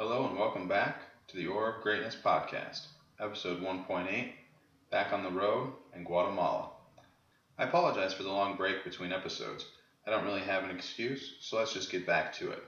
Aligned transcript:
Hello 0.00 0.26
and 0.26 0.38
welcome 0.38 0.66
back 0.66 1.02
to 1.28 1.36
the 1.36 1.46
Aura 1.46 1.76
of 1.76 1.82
Greatness 1.82 2.16
podcast, 2.16 2.86
episode 3.20 3.60
1.8 3.60 4.30
Back 4.90 5.12
on 5.12 5.22
the 5.22 5.30
Road 5.30 5.74
in 5.94 6.04
Guatemala. 6.04 6.70
I 7.58 7.64
apologize 7.64 8.14
for 8.14 8.22
the 8.22 8.32
long 8.32 8.56
break 8.56 8.82
between 8.82 9.12
episodes. 9.12 9.66
I 10.06 10.10
don't 10.10 10.24
really 10.24 10.40
have 10.40 10.64
an 10.64 10.70
excuse, 10.70 11.34
so 11.40 11.58
let's 11.58 11.74
just 11.74 11.92
get 11.92 12.06
back 12.06 12.32
to 12.36 12.50
it. 12.50 12.62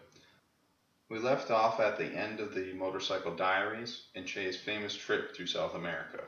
We 1.08 1.20
left 1.20 1.50
off 1.50 1.80
at 1.80 1.96
the 1.96 2.04
end 2.04 2.38
of 2.38 2.54
the 2.54 2.74
Motorcycle 2.74 3.34
Diaries 3.34 4.02
and 4.14 4.26
Che's 4.26 4.58
famous 4.58 4.94
trip 4.94 5.34
through 5.34 5.46
South 5.46 5.74
America. 5.74 6.24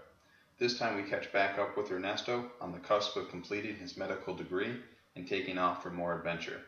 This 0.58 0.78
time 0.78 0.96
we 0.96 1.10
catch 1.10 1.30
back 1.34 1.58
up 1.58 1.76
with 1.76 1.92
Ernesto 1.92 2.50
on 2.62 2.72
the 2.72 2.78
cusp 2.78 3.14
of 3.16 3.28
completing 3.28 3.76
his 3.76 3.98
medical 3.98 4.34
degree 4.34 4.74
and 5.16 5.28
taking 5.28 5.58
off 5.58 5.82
for 5.82 5.90
more 5.90 6.16
adventure. 6.16 6.62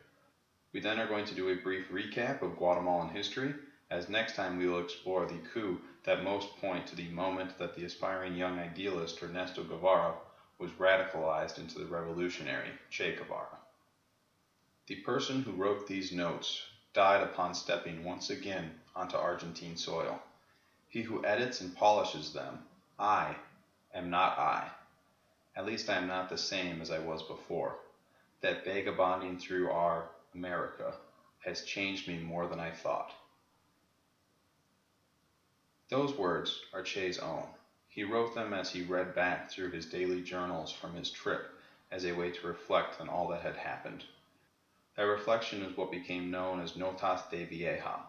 We 0.75 0.81
then 0.81 1.01
are 1.01 1.09
going 1.09 1.25
to 1.25 1.35
do 1.35 1.49
a 1.49 1.55
brief 1.55 1.91
recap 1.91 2.43
of 2.43 2.59
Guatemalan 2.59 3.09
history, 3.09 3.55
as 3.91 4.09
next 4.09 4.35
time 4.35 4.59
we 4.59 4.67
will 4.67 4.81
explore 4.81 5.27
the 5.27 5.39
coup 5.53 5.81
that 6.05 6.25
most 6.25 6.57
point 6.57 6.87
to 6.87 6.97
the 6.97 7.09
moment 7.09 7.57
that 7.59 7.75
the 7.75 7.85
aspiring 7.85 8.35
young 8.35 8.59
idealist 8.59 9.23
Ernesto 9.23 9.63
Guevara 9.63 10.15
was 10.59 10.71
radicalized 10.73 11.59
into 11.59 11.79
the 11.79 11.87
revolutionary 11.87 12.71
Che 12.91 13.15
Guevara. 13.17 13.59
The 14.87 14.97
person 14.97 15.43
who 15.43 15.53
wrote 15.53 15.87
these 15.87 16.13
notes 16.13 16.63
died 16.93 17.23
upon 17.23 17.55
stepping 17.55 18.05
once 18.05 18.31
again 18.31 18.81
onto 18.95 19.17
Argentine 19.17 19.77
soil. 19.77 20.21
He 20.89 21.03
who 21.03 21.25
edits 21.25 21.61
and 21.61 21.77
polishes 21.77 22.33
them, 22.33 22.65
I, 22.99 23.37
am 23.93 24.09
not 24.09 24.39
I. 24.39 24.71
At 25.55 25.67
least 25.67 25.91
I 25.91 25.97
am 25.97 26.07
not 26.07 26.29
the 26.29 26.39
same 26.39 26.81
as 26.81 26.91
I 26.91 26.99
was 26.99 27.23
before. 27.23 27.79
That 28.41 28.65
vagabonding 28.65 29.39
through 29.39 29.71
our 29.71 30.09
America 30.35 30.95
has 31.41 31.65
changed 31.65 32.09
me 32.09 32.19
more 32.19 32.47
than 32.47 32.61
I 32.61 32.71
thought. 32.71 33.13
Those 35.89 36.19
words 36.19 36.65
are 36.73 36.83
Che's 36.83 37.19
own. 37.19 37.49
He 37.89 38.03
wrote 38.03 38.35
them 38.35 38.53
as 38.53 38.73
he 38.73 38.83
read 38.83 39.15
back 39.15 39.51
through 39.51 39.71
his 39.71 39.87
daily 39.87 40.23
journals 40.23 40.73
from 40.73 40.95
his 40.95 41.13
trip 41.13 41.59
as 41.93 42.05
a 42.05 42.13
way 42.13 42.33
to 42.33 42.47
reflect 42.49 43.01
on 43.01 43.09
all 43.09 43.29
that 43.29 43.43
had 43.43 43.57
happened. 43.57 44.05
That 44.97 45.05
reflection 45.05 45.63
is 45.63 45.77
what 45.77 45.93
became 45.93 46.31
known 46.31 46.61
as 46.61 46.73
Notas 46.73 47.31
de 47.31 47.45
Viaje, 47.45 48.03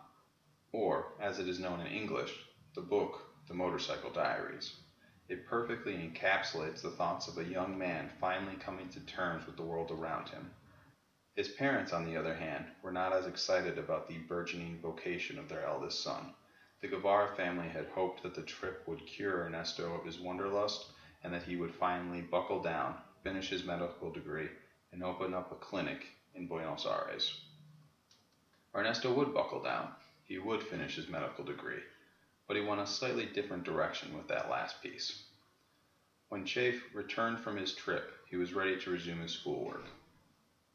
or, 0.72 1.14
as 1.20 1.38
it 1.40 1.48
is 1.48 1.60
known 1.60 1.80
in 1.82 1.88
English, 1.88 2.48
the 2.74 2.82
book, 2.82 3.22
The 3.48 3.54
Motorcycle 3.54 4.12
Diaries. 4.12 4.74
It 5.30 5.46
perfectly 5.46 5.94
encapsulates 5.94 6.82
the 6.82 6.92
thoughts 6.92 7.28
of 7.28 7.38
a 7.38 7.46
young 7.46 7.78
man 7.78 8.10
finally 8.20 8.56
coming 8.56 8.90
to 8.90 9.02
terms 9.02 9.46
with 9.46 9.56
the 9.56 9.64
world 9.64 9.92
around 9.92 10.30
him 10.30 10.52
his 11.38 11.50
parents, 11.50 11.94
on 11.94 12.04
the 12.04 12.18
other 12.18 12.34
hand, 12.34 12.66
were 12.82 12.92
not 12.92 13.14
as 13.14 13.28
excited 13.28 13.78
about 13.78 14.08
the 14.08 14.18
burgeoning 14.18 14.80
vocation 14.82 15.38
of 15.38 15.48
their 15.48 15.64
eldest 15.64 16.02
son. 16.02 16.34
The 16.80 16.90
Guevara 16.90 17.36
family 17.36 17.70
had 17.70 17.88
hoped 17.88 18.22
that 18.22 18.36
the 18.36 18.44
trip 18.44 18.88
would 18.88 19.08
cure 19.08 19.46
Ernesto 19.46 19.96
of 19.96 20.06
his 20.06 20.20
wanderlust 20.20 20.92
and 21.24 21.34
that 21.34 21.44
he 21.44 21.56
would 21.56 21.74
finally 21.74 22.22
buckle 22.22 22.62
down, 22.62 23.02
finish 23.24 23.50
his 23.50 23.66
medical 23.66 24.12
degree, 24.12 24.50
and 24.92 25.04
open 25.04 25.34
up 25.34 25.52
a 25.52 25.56
clinic 25.56 26.06
in 26.36 26.48
Buenos 26.48 26.86
Aires. 26.86 27.34
Ernesto 28.76 29.12
would 29.12 29.34
buckle 29.34 29.64
down. 29.64 29.92
He 30.26 30.38
would 30.38 30.62
finish 30.62 30.96
his 30.98 31.08
medical 31.08 31.44
degree, 31.44 31.82
but 32.48 32.56
he 32.56 32.62
went 32.62 32.82
a 32.82 32.86
slightly 32.86 33.26
different 33.26 33.64
direction 33.64 34.16
with 34.16 34.28
that 34.28 34.48
last 34.48 34.80
piece. 34.80 35.24
When 36.30 36.46
Chafe 36.46 36.94
returned 36.94 37.40
from 37.40 37.58
his 37.58 37.74
trip, 37.74 38.12
he 38.30 38.36
was 38.36 38.54
ready 38.54 38.78
to 38.78 38.92
resume 38.92 39.22
his 39.22 39.32
schoolwork. 39.32 39.86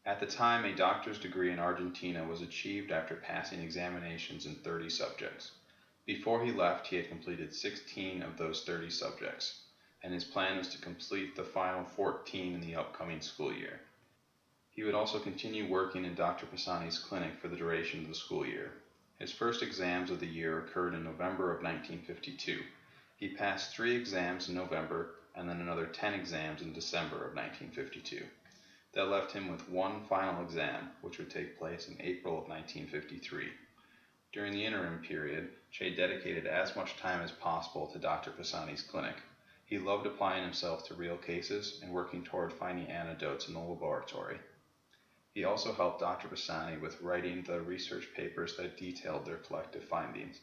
At 0.05 0.19
the 0.19 0.27
time, 0.27 0.65
a 0.65 0.75
doctor's 0.75 1.21
degree 1.21 1.53
in 1.53 1.61
Argentina 1.61 2.25
was 2.25 2.43
achieved 2.43 2.91
after 2.91 3.15
passing 3.15 3.61
examinations 3.61 4.47
in 4.47 4.57
30 4.57 4.89
subjects. 4.91 5.53
Before 6.05 6.45
he 6.45 6.51
left, 6.51 6.89
he 6.89 6.97
had 6.97 7.09
completed 7.09 7.55
16 7.55 8.23
of 8.23 8.37
those 8.37 8.65
30 8.65 8.91
subjects, 8.91 9.63
and 10.03 10.13
his 10.13 10.25
plan 10.25 10.59
was 10.59 10.69
to 10.71 10.79
complete 10.79 11.37
the 11.37 11.45
final 11.45 11.85
14 11.85 12.55
in 12.55 12.61
the 12.61 12.75
upcoming 12.75 13.21
school 13.21 13.53
year. 13.53 13.81
He 14.71 14.83
would 14.83 14.95
also 14.95 15.21
continue 15.21 15.69
working 15.69 16.05
in 16.05 16.17
Dr. 16.17 16.47
Pisani's 16.47 16.99
clinic 16.99 17.39
for 17.39 17.47
the 17.47 17.57
duration 17.57 18.01
of 18.01 18.09
the 18.09 18.17
school 18.17 18.45
year. 18.45 18.73
His 19.21 19.31
first 19.31 19.63
exams 19.63 20.11
of 20.11 20.19
the 20.19 20.27
year 20.27 20.59
occurred 20.59 20.95
in 20.95 21.05
November 21.05 21.53
of 21.53 21.63
1952. 21.63 22.65
He 23.17 23.29
passed 23.29 23.71
three 23.71 23.95
exams 23.95 24.49
in 24.49 24.57
November 24.57 25.15
and 25.37 25.49
then 25.49 25.61
another 25.61 25.87
10 25.87 26.15
exams 26.15 26.63
in 26.63 26.73
December 26.73 27.17
of 27.17 27.37
1952. 27.37 28.27
That 28.95 29.09
left 29.09 29.31
him 29.31 29.49
with 29.49 29.69
one 29.69 30.01
final 30.09 30.43
exam, 30.43 30.91
which 31.01 31.19
would 31.19 31.31
take 31.31 31.57
place 31.57 31.87
in 31.87 31.97
April 32.01 32.35
of 32.35 32.49
1953. 32.49 33.53
During 34.33 34.55
the 34.55 34.65
interim 34.65 34.99
period, 35.01 35.51
Che 35.71 35.95
dedicated 35.95 36.47
as 36.47 36.75
much 36.75 36.97
time 36.97 37.23
as 37.23 37.33
possible 37.33 37.87
to 37.89 37.99
Dr. 37.99 38.31
Pisani's 38.31 38.83
clinic. 38.83 39.17
He 39.67 39.79
loved 39.79 40.07
applying 40.07 40.43
himself 40.43 40.83
to 40.89 40.95
real 40.95 41.19
cases 41.19 41.79
and 41.83 41.93
working 41.93 42.25
toward 42.25 42.51
finding 42.55 42.91
antidotes 42.91 43.47
in 43.47 43.53
the 43.53 43.61
laboratory. 43.61 44.41
He 45.35 45.45
also 45.45 45.75
helped 45.75 46.01
Dr. 46.01 46.29
Pisani 46.29 46.79
with 46.79 47.01
writing 47.03 47.43
the 47.43 47.61
research 47.61 48.11
papers 48.15 48.57
that 48.57 48.79
detailed 48.79 49.27
their 49.27 49.37
collective 49.37 49.85
findings. 49.85 50.41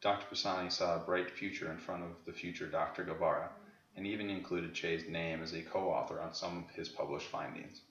Dr. 0.00 0.26
Pisani 0.28 0.70
saw 0.70 0.94
a 0.94 1.00
bright 1.00 1.30
future 1.30 1.70
in 1.70 1.78
front 1.78 2.04
of 2.04 2.24
the 2.24 2.32
future 2.32 2.68
Dr. 2.68 3.02
Guevara 3.02 3.50
and 3.96 4.06
even 4.06 4.30
included 4.30 4.72
Che's 4.72 5.08
name 5.08 5.42
as 5.42 5.52
a 5.52 5.62
co 5.62 5.90
author 5.90 6.20
on 6.20 6.32
some 6.32 6.58
of 6.58 6.70
his 6.70 6.88
published 6.88 7.28
findings. 7.28 7.82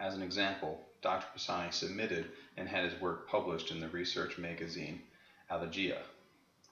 As 0.00 0.14
an 0.14 0.22
example, 0.22 0.88
Dr. 1.02 1.26
Pisani 1.34 1.70
submitted 1.72 2.32
and 2.56 2.66
had 2.66 2.90
his 2.90 2.98
work 3.02 3.28
published 3.28 3.70
in 3.70 3.80
the 3.80 3.88
research 3.90 4.38
magazine 4.38 5.02
Allergia, 5.50 6.00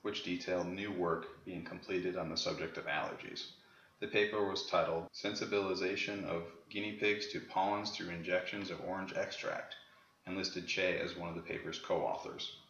which 0.00 0.22
detailed 0.22 0.68
new 0.68 0.90
work 0.90 1.44
being 1.44 1.62
completed 1.62 2.16
on 2.16 2.30
the 2.30 2.38
subject 2.38 2.78
of 2.78 2.86
allergies. 2.86 3.52
The 4.00 4.08
paper 4.08 4.48
was 4.48 4.66
titled 4.66 5.12
Sensibilization 5.12 6.24
of 6.24 6.50
Guinea 6.70 6.92
Pigs 6.92 7.26
to 7.32 7.40
Pollens 7.42 7.90
Through 7.90 8.08
Injections 8.14 8.70
of 8.70 8.80
Orange 8.80 9.12
Extract 9.12 9.76
and 10.24 10.34
listed 10.34 10.66
Che 10.66 10.98
as 10.98 11.14
one 11.14 11.28
of 11.28 11.34
the 11.34 11.42
paper's 11.42 11.78
co 11.78 12.00
authors. 12.06 12.60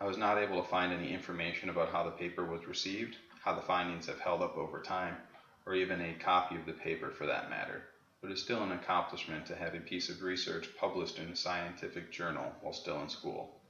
I 0.00 0.06
was 0.06 0.16
not 0.16 0.38
able 0.38 0.62
to 0.62 0.68
find 0.70 0.90
any 0.90 1.12
information 1.12 1.68
about 1.68 1.92
how 1.92 2.04
the 2.04 2.12
paper 2.12 2.46
was 2.46 2.66
received, 2.66 3.18
how 3.42 3.54
the 3.54 3.60
findings 3.60 4.06
have 4.06 4.20
held 4.20 4.40
up 4.40 4.56
over 4.56 4.80
time, 4.80 5.18
or 5.66 5.74
even 5.74 6.00
a 6.00 6.14
copy 6.14 6.56
of 6.56 6.64
the 6.64 6.72
paper 6.72 7.10
for 7.10 7.26
that 7.26 7.50
matter 7.50 7.82
but 8.20 8.30
it's 8.30 8.42
still 8.42 8.62
an 8.62 8.72
accomplishment 8.72 9.46
to 9.46 9.56
have 9.56 9.74
a 9.74 9.80
piece 9.80 10.08
of 10.08 10.22
research 10.22 10.68
published 10.78 11.18
in 11.18 11.28
a 11.28 11.36
scientific 11.36 12.10
journal 12.10 12.52
while 12.60 12.72
still 12.72 13.00
in 13.00 13.08
school. 13.08 13.60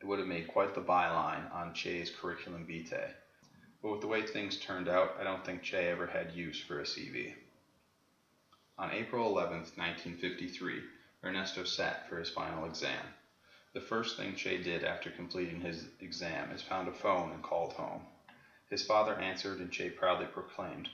It 0.00 0.06
would 0.06 0.20
have 0.20 0.28
made 0.28 0.48
quite 0.48 0.74
the 0.74 0.80
byline 0.80 1.52
on 1.52 1.74
Che's 1.74 2.10
curriculum 2.10 2.64
vitae, 2.66 3.14
but 3.82 3.90
with 3.90 4.00
the 4.00 4.06
way 4.06 4.22
things 4.22 4.58
turned 4.58 4.88
out, 4.88 5.16
I 5.18 5.24
don't 5.24 5.44
think 5.44 5.62
Che 5.62 5.88
ever 5.88 6.06
had 6.06 6.32
use 6.32 6.60
for 6.60 6.78
a 6.78 6.84
CV. 6.84 7.34
On 8.78 8.92
April 8.92 9.26
11, 9.26 9.58
1953, 9.74 10.82
Ernesto 11.24 11.64
sat 11.64 12.08
for 12.08 12.18
his 12.18 12.30
final 12.30 12.64
exam. 12.64 13.04
The 13.74 13.80
first 13.80 14.16
thing 14.16 14.36
Che 14.36 14.62
did 14.62 14.84
after 14.84 15.10
completing 15.10 15.60
his 15.60 15.88
exam 16.00 16.52
is 16.52 16.62
found 16.62 16.86
a 16.86 16.92
phone 16.92 17.32
and 17.32 17.42
called 17.42 17.72
home. 17.72 18.06
His 18.70 18.86
father 18.86 19.18
answered, 19.18 19.58
and 19.58 19.72
Che 19.72 19.90
proudly 19.90 20.26
proclaimed, 20.26 20.88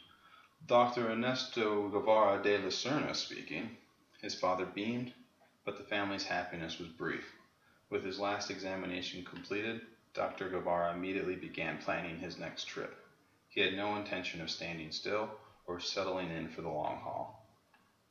Dr. 0.67 1.11
Ernesto 1.11 1.91
Guevara 1.91 2.43
de 2.43 2.57
la 2.57 2.71
Serna 2.71 3.15
speaking. 3.15 3.77
His 4.23 4.35
father 4.35 4.65
beamed, 4.65 5.13
but 5.63 5.77
the 5.77 5.85
family's 5.85 6.25
happiness 6.25 6.79
was 6.79 6.89
brief. 6.89 7.35
With 7.91 8.03
his 8.03 8.19
last 8.19 8.51
examination 8.51 9.27
completed, 9.27 9.83
Dr. 10.15 10.49
Guevara 10.49 10.95
immediately 10.95 11.37
began 11.37 11.77
planning 11.77 12.19
his 12.19 12.39
next 12.39 12.65
trip. 12.65 12.97
He 13.51 13.61
had 13.61 13.75
no 13.75 13.97
intention 13.97 14.41
of 14.41 14.51
standing 14.51 14.91
still 14.91 15.29
or 15.67 15.81
settling 15.81 16.31
in 16.31 16.49
for 16.49 16.63
the 16.63 16.71
long 16.71 16.97
haul. 16.97 17.47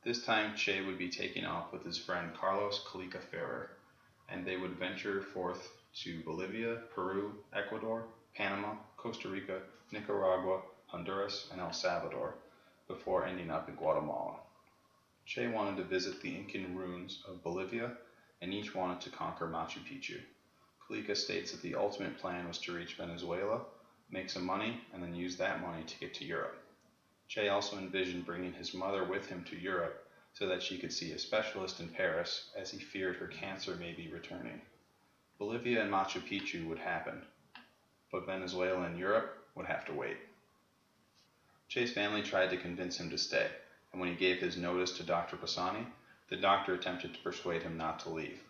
This 0.04 0.24
time, 0.24 0.54
Che 0.54 0.80
would 0.82 0.96
be 0.96 1.08
taking 1.08 1.44
off 1.44 1.72
with 1.72 1.84
his 1.84 1.98
friend 1.98 2.32
Carlos 2.34 2.84
Calica 2.86 3.20
Ferrer, 3.32 3.70
and 4.28 4.46
they 4.46 4.56
would 4.56 4.78
venture 4.78 5.22
forth 5.22 5.72
to 6.02 6.22
Bolivia, 6.22 6.82
Peru, 6.94 7.34
Ecuador, 7.52 8.06
Panama, 8.36 8.76
Costa 8.96 9.28
Rica, 9.28 9.60
Nicaragua, 9.90 10.60
Honduras, 10.86 11.48
and 11.50 11.60
El 11.60 11.72
Salvador 11.72 12.36
before 12.88 13.26
ending 13.26 13.50
up 13.50 13.68
in 13.68 13.74
Guatemala. 13.74 14.36
Che 15.26 15.48
wanted 15.48 15.76
to 15.78 15.84
visit 15.84 16.20
the 16.20 16.34
Incan 16.34 16.76
ruins 16.76 17.22
of 17.26 17.42
Bolivia, 17.42 17.92
and 18.42 18.52
each 18.52 18.74
wanted 18.74 19.00
to 19.00 19.10
conquer 19.10 19.46
Machu 19.46 19.78
Picchu. 19.78 20.20
Calica 20.86 21.16
states 21.16 21.52
that 21.52 21.62
the 21.62 21.74
ultimate 21.74 22.18
plan 22.18 22.46
was 22.46 22.58
to 22.58 22.72
reach 22.72 22.96
Venezuela, 22.96 23.62
make 24.10 24.28
some 24.28 24.44
money, 24.44 24.80
and 24.92 25.02
then 25.02 25.14
use 25.14 25.36
that 25.36 25.62
money 25.62 25.82
to 25.84 25.98
get 25.98 26.12
to 26.14 26.24
Europe. 26.26 26.58
Che 27.28 27.48
also 27.48 27.78
envisioned 27.78 28.26
bringing 28.26 28.52
his 28.52 28.74
mother 28.74 29.04
with 29.04 29.26
him 29.26 29.44
to 29.44 29.56
Europe 29.56 30.06
so 30.34 30.46
that 30.46 30.62
she 30.62 30.76
could 30.76 30.92
see 30.92 31.12
a 31.12 31.18
specialist 31.18 31.80
in 31.80 31.88
Paris 31.88 32.50
as 32.54 32.70
he 32.70 32.78
feared 32.78 33.16
her 33.16 33.28
cancer 33.28 33.76
may 33.76 33.92
be 33.92 34.08
returning. 34.12 34.60
Bolivia 35.38 35.82
and 35.82 35.90
Machu 35.90 36.20
Picchu 36.20 36.68
would 36.68 36.78
happen, 36.78 37.22
but 38.12 38.26
Venezuela 38.26 38.82
and 38.82 38.98
Europe 38.98 39.38
would 39.54 39.66
have 39.66 39.84
to 39.86 39.94
wait. 39.94 40.18
Che's 41.68 41.92
family 41.92 42.22
tried 42.22 42.50
to 42.50 42.56
convince 42.56 42.98
him 42.98 43.10
to 43.10 43.18
stay, 43.18 43.50
and 43.90 44.00
when 44.00 44.10
he 44.10 44.16
gave 44.16 44.40
his 44.40 44.56
notice 44.56 44.92
to 44.92 45.02
Dr. 45.02 45.36
Pisani, 45.36 45.86
the 46.28 46.36
doctor 46.36 46.74
attempted 46.74 47.14
to 47.14 47.22
persuade 47.22 47.62
him 47.62 47.76
not 47.76 48.00
to 48.00 48.10
leave. 48.10 48.42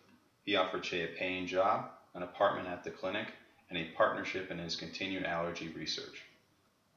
He 0.45 0.57
offered 0.57 0.83
Che 0.83 1.05
a 1.05 1.09
paying 1.09 1.47
job, 1.47 1.91
an 2.15 2.23
apartment 2.23 2.69
at 2.69 2.85
the 2.85 2.91
clinic, 2.91 3.33
and 3.71 3.79
a 3.79 3.91
partnership 3.97 4.51
in 4.51 4.59
his 4.59 4.77
continued 4.77 5.25
allergy 5.25 5.69
research. 5.69 6.25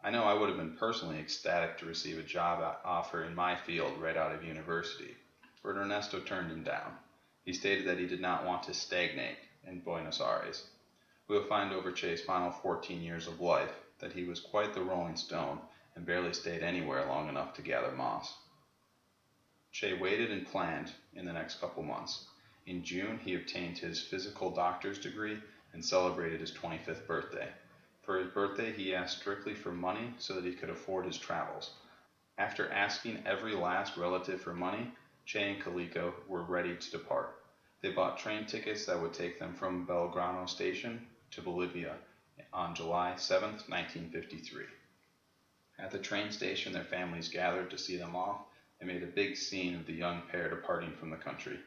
I 0.04 0.12
know 0.12 0.24
I 0.24 0.34
would 0.34 0.50
have 0.50 0.58
been 0.58 0.78
personally 0.78 1.20
ecstatic 1.20 1.78
to 1.78 1.86
receive 1.86 2.20
a 2.20 2.24
job 2.24 2.78
offer 2.84 3.24
in 3.24 3.34
my 3.34 3.56
field 3.56 4.02
right 4.02 4.18
out 4.18 4.34
of 4.34 4.44
university, 4.44 5.16
but 5.64 5.76
Ernesto 5.76 6.20
turned 6.20 6.52
him 6.52 6.64
down. 6.64 6.98
He 7.44 7.54
stated 7.54 7.88
that 7.88 8.00
he 8.00 8.06
did 8.06 8.22
not 8.22 8.46
want 8.46 8.64
to 8.64 8.74
stagnate 8.74 9.38
in 9.66 9.80
Buenos 9.80 10.22
Aires. 10.22 10.68
We 11.28 11.38
will 11.38 11.46
find 11.46 11.74
over 11.74 11.92
Che's 11.92 12.22
final 12.24 12.52
14 12.52 13.02
years 13.02 13.28
of 13.28 13.42
life 13.42 13.74
that 14.00 14.14
he 14.14 14.24
was 14.24 14.40
quite 14.40 14.74
the 14.74 14.82
rolling 14.82 15.16
stone 15.16 15.60
and 15.98 16.06
barely 16.06 16.32
stayed 16.32 16.62
anywhere 16.62 17.08
long 17.08 17.28
enough 17.28 17.56
to 17.56 17.64
gather 17.64 17.92
moss. 17.92 18.38
Che 19.72 19.98
waited 20.00 20.32
and 20.32 20.46
planned 20.46 20.94
in 21.16 21.26
the 21.26 21.34
next 21.34 21.60
couple 21.60 21.82
months. 21.82 22.28
In 22.68 22.84
June, 22.84 23.18
he 23.18 23.34
obtained 23.34 23.80
his 23.80 24.00
physical 24.00 24.52
doctor's 24.52 25.00
degree 25.00 25.40
and 25.74 25.84
celebrated 25.84 26.40
his 26.40 26.52
25th 26.52 27.08
birthday. 27.08 27.50
For 28.04 28.20
his 28.20 28.32
birthday, 28.32 28.72
he 28.72 28.94
asked 28.94 29.20
strictly 29.20 29.56
for 29.56 29.72
money 29.72 30.14
so 30.20 30.36
that 30.36 30.46
he 30.46 30.54
could 30.54 30.70
afford 30.70 31.08
his 31.08 31.18
travels. 31.18 31.72
After 32.38 32.72
asking 32.72 33.24
every 33.26 33.56
last 33.56 33.98
relative 33.98 34.40
for 34.40 34.54
money, 34.54 34.92
Che 35.26 35.54
and 35.54 35.64
Calica 35.64 36.14
were 36.28 36.44
ready 36.44 36.76
to 36.76 36.92
depart. 36.92 37.42
They 37.82 37.92
bought 37.92 38.20
train 38.20 38.46
tickets 38.46 38.86
that 38.86 39.02
would 39.02 39.14
take 39.14 39.40
them 39.40 39.56
from 39.56 39.88
Belgrano 39.88 40.48
station 40.48 41.08
to 41.32 41.42
Bolivia 41.42 41.96
on 42.54 42.76
July 42.76 43.16
7, 43.16 43.50
1953. 43.50 44.77
At 45.80 45.92
the 45.92 46.00
train 46.00 46.32
station, 46.32 46.74
their 46.74 46.84
families 46.84 47.30
gathered 47.30 47.70
to 47.70 47.78
see 47.78 47.98
them 47.98 48.16
off 48.16 48.42
and 48.80 48.90
made 48.90 49.04
a 49.04 49.08
big 49.08 49.38
scene 49.38 49.76
of 49.76 49.86
the 49.86 49.94
young 49.94 50.24
pair 50.32 50.50
departing 50.50 50.94
from 50.96 51.12
the 51.12 51.18
country. 51.18 51.60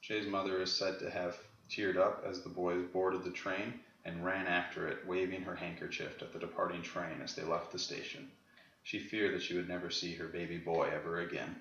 Che's 0.00 0.26
mother 0.26 0.60
is 0.60 0.72
said 0.72 0.98
to 0.98 1.10
have 1.10 1.38
teared 1.68 1.96
up 1.96 2.24
as 2.24 2.42
the 2.42 2.48
boys 2.48 2.84
boarded 2.92 3.22
the 3.22 3.30
train 3.30 3.74
and 4.04 4.24
ran 4.24 4.46
after 4.46 4.86
it, 4.88 5.06
waving 5.06 5.42
her 5.42 5.54
handkerchief 5.54 6.22
at 6.22 6.32
the 6.32 6.38
departing 6.38 6.82
train 6.82 7.20
as 7.22 7.34
they 7.34 7.42
left 7.42 7.70
the 7.70 7.78
station. 7.78 8.28
She 8.82 8.98
feared 8.98 9.34
that 9.34 9.42
she 9.42 9.54
would 9.54 9.68
never 9.68 9.90
see 9.90 10.14
her 10.14 10.28
baby 10.28 10.58
boy 10.58 10.90
ever 10.92 11.20
again. 11.20 11.56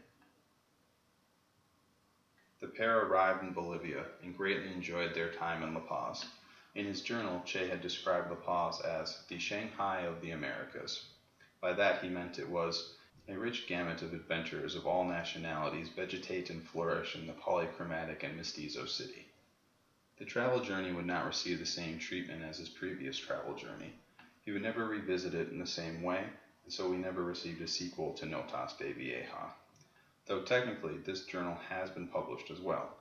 The 2.60 2.68
pair 2.68 3.00
arrived 3.00 3.44
in 3.44 3.54
Bolivia 3.54 4.06
and 4.22 4.36
greatly 4.36 4.72
enjoyed 4.72 5.14
their 5.14 5.30
time 5.30 5.64
in 5.64 5.74
La 5.74 5.82
Paz. 5.82 6.26
In 6.76 6.86
his 6.86 7.02
journal, 7.02 7.42
Che 7.46 7.68
had 7.68 7.82
described 7.82 8.30
La 8.30 8.38
Paz 8.38 8.80
as 8.82 9.18
the 9.28 9.38
Shanghai 9.38 10.02
of 10.02 10.22
the 10.22 10.32
Americas. 10.32 11.13
By 11.64 11.72
that 11.72 12.04
he 12.04 12.10
meant 12.10 12.40
it 12.40 12.50
was 12.50 12.98
a 13.26 13.38
rich 13.38 13.68
gamut 13.68 14.02
of 14.02 14.14
adventurers 14.14 14.76
of 14.76 14.86
all 14.86 15.06
nationalities 15.06 15.88
vegetate 15.88 16.50
and 16.50 16.62
flourish 16.62 17.16
in 17.16 17.26
the 17.26 17.32
polychromatic 17.32 18.22
and 18.22 18.36
mestizo 18.36 18.86
city. 18.86 19.32
The 20.18 20.26
travel 20.26 20.60
journey 20.60 20.92
would 20.92 21.06
not 21.06 21.26
receive 21.26 21.60
the 21.60 21.66
same 21.66 22.00
treatment 22.00 22.44
as 22.44 22.58
his 22.58 22.68
previous 22.68 23.18
travel 23.18 23.56
journey. 23.56 23.94
He 24.44 24.52
would 24.52 24.62
never 24.62 24.86
revisit 24.86 25.34
it 25.34 25.52
in 25.52 25.58
the 25.58 25.66
same 25.66 26.04
way, 26.04 26.26
and 26.66 26.74
so 26.74 26.90
we 26.90 26.98
never 26.98 27.24
received 27.24 27.62
a 27.62 27.68
sequel 27.70 28.12
to 28.16 28.26
Notas 28.26 28.78
de 28.78 28.92
Viaje. 28.92 29.54
Though 30.26 30.42
technically 30.42 30.98
this 30.98 31.24
journal 31.24 31.56
has 31.70 31.90
been 31.90 32.10
published 32.10 32.52
as 32.52 32.60
well. 32.60 32.98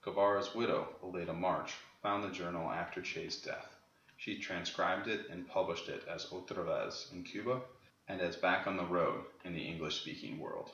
Guevara's 0.00 0.54
widow, 0.54 0.88
Aleida 1.02 1.38
March, 1.38 1.74
found 2.00 2.24
the 2.24 2.30
journal 2.30 2.70
after 2.70 3.02
Che's 3.02 3.36
death. 3.36 3.76
She 4.16 4.38
transcribed 4.38 5.06
it 5.06 5.28
and 5.28 5.46
published 5.46 5.90
it 5.90 6.08
as 6.08 6.24
Otra 6.30 6.64
vez 6.64 7.10
in 7.12 7.22
Cuba 7.22 7.60
and 8.08 8.20
as 8.20 8.36
Back 8.36 8.66
on 8.66 8.76
the 8.76 8.84
Road 8.84 9.24
in 9.44 9.52
the 9.52 9.66
English 9.66 10.00
speaking 10.00 10.38
world. 10.38 10.70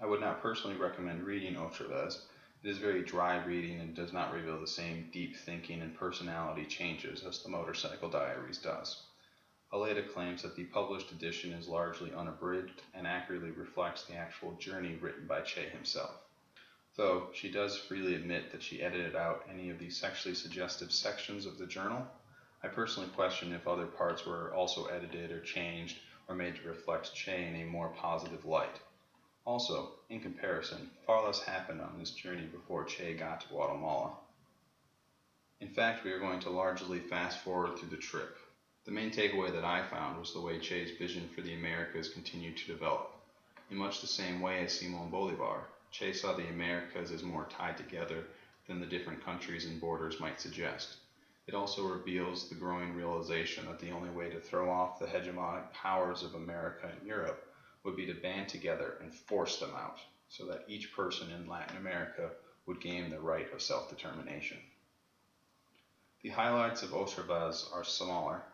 I 0.00 0.06
would 0.06 0.20
not 0.20 0.40
personally 0.40 0.76
recommend 0.76 1.24
reading 1.24 1.56
Otra 1.56 1.88
vez 1.88 2.26
it 2.62 2.68
is 2.68 2.78
very 2.78 3.02
dry 3.02 3.36
reading 3.44 3.80
and 3.80 3.94
does 3.94 4.12
not 4.12 4.32
reveal 4.32 4.58
the 4.58 4.66
same 4.66 5.08
deep 5.12 5.36
thinking 5.36 5.82
and 5.82 5.94
personality 5.94 6.64
changes 6.64 7.22
as 7.22 7.42
the 7.42 7.48
Motorcycle 7.48 8.08
Diaries 8.08 8.58
does. 8.58 9.02
Aleida 9.72 10.06
claims 10.12 10.42
that 10.42 10.56
the 10.56 10.64
published 10.64 11.12
edition 11.12 11.52
is 11.52 11.68
largely 11.68 12.12
unabridged 12.12 12.82
and 12.94 13.06
accurately 13.06 13.50
reflects 13.50 14.04
the 14.04 14.14
actual 14.14 14.52
journey 14.54 14.94
written 14.96 15.26
by 15.26 15.42
Che 15.42 15.68
himself. 15.68 16.16
Though 16.96 17.28
she 17.32 17.50
does 17.50 17.76
freely 17.76 18.14
admit 18.14 18.50
that 18.50 18.62
she 18.62 18.82
edited 18.82 19.14
out 19.14 19.44
any 19.48 19.70
of 19.70 19.78
the 19.78 19.90
sexually 19.90 20.34
suggestive 20.34 20.92
sections 20.92 21.46
of 21.46 21.56
the 21.56 21.66
journal, 21.66 22.06
I 22.62 22.68
personally 22.68 23.10
question 23.10 23.52
if 23.52 23.68
other 23.68 23.86
parts 23.86 24.26
were 24.26 24.52
also 24.54 24.86
edited 24.86 25.30
or 25.30 25.40
changed 25.40 25.98
or 26.30 26.36
made 26.36 26.54
to 26.54 26.68
reflect 26.68 27.12
Che 27.12 27.44
in 27.48 27.56
a 27.56 27.64
more 27.64 27.88
positive 27.88 28.44
light. 28.44 28.78
Also, 29.44 29.90
in 30.08 30.20
comparison, 30.20 30.88
far 31.04 31.26
less 31.26 31.40
happened 31.40 31.80
on 31.80 31.98
this 31.98 32.12
journey 32.12 32.46
before 32.46 32.84
Che 32.84 33.14
got 33.14 33.40
to 33.40 33.48
Guatemala. 33.48 34.12
In 35.58 35.68
fact, 35.68 36.04
we 36.04 36.12
are 36.12 36.20
going 36.20 36.38
to 36.40 36.50
largely 36.50 37.00
fast 37.00 37.40
forward 37.40 37.76
through 37.76 37.88
the 37.88 37.96
trip. 37.96 38.38
The 38.84 38.92
main 38.92 39.10
takeaway 39.10 39.52
that 39.52 39.64
I 39.64 39.82
found 39.82 40.20
was 40.20 40.32
the 40.32 40.40
way 40.40 40.60
Che's 40.60 40.96
vision 40.96 41.28
for 41.34 41.40
the 41.40 41.54
Americas 41.54 42.10
continued 42.10 42.56
to 42.58 42.72
develop. 42.72 43.10
In 43.68 43.76
much 43.76 44.00
the 44.00 44.06
same 44.06 44.40
way 44.40 44.64
as 44.64 44.78
Simon 44.78 45.10
Bolivar, 45.10 45.66
Che 45.90 46.12
saw 46.12 46.36
the 46.36 46.48
Americas 46.48 47.10
as 47.10 47.24
more 47.24 47.48
tied 47.50 47.76
together 47.76 48.24
than 48.68 48.78
the 48.78 48.86
different 48.86 49.24
countries 49.24 49.66
and 49.66 49.80
borders 49.80 50.20
might 50.20 50.40
suggest. 50.40 50.96
It 51.50 51.56
also 51.56 51.82
reveals 51.88 52.48
the 52.48 52.54
growing 52.54 52.94
realization 52.94 53.66
that 53.66 53.80
the 53.80 53.90
only 53.90 54.10
way 54.10 54.30
to 54.30 54.38
throw 54.38 54.70
off 54.70 55.00
the 55.00 55.06
hegemonic 55.08 55.72
powers 55.72 56.22
of 56.22 56.36
America 56.36 56.86
and 56.86 57.04
Europe 57.04 57.52
would 57.82 57.96
be 57.96 58.06
to 58.06 58.14
band 58.14 58.48
together 58.48 58.98
and 59.02 59.12
force 59.12 59.58
them 59.58 59.74
out, 59.74 59.98
so 60.28 60.46
that 60.46 60.66
each 60.68 60.94
person 60.94 61.28
in 61.32 61.48
Latin 61.48 61.76
America 61.76 62.30
would 62.66 62.80
gain 62.80 63.10
the 63.10 63.18
right 63.18 63.52
of 63.52 63.60
self 63.60 63.90
determination. 63.90 64.58
The 66.22 66.28
highlights 66.28 66.84
of 66.84 66.90
Otra 66.90 67.28
are 67.72 67.82
smaller, 67.82 68.44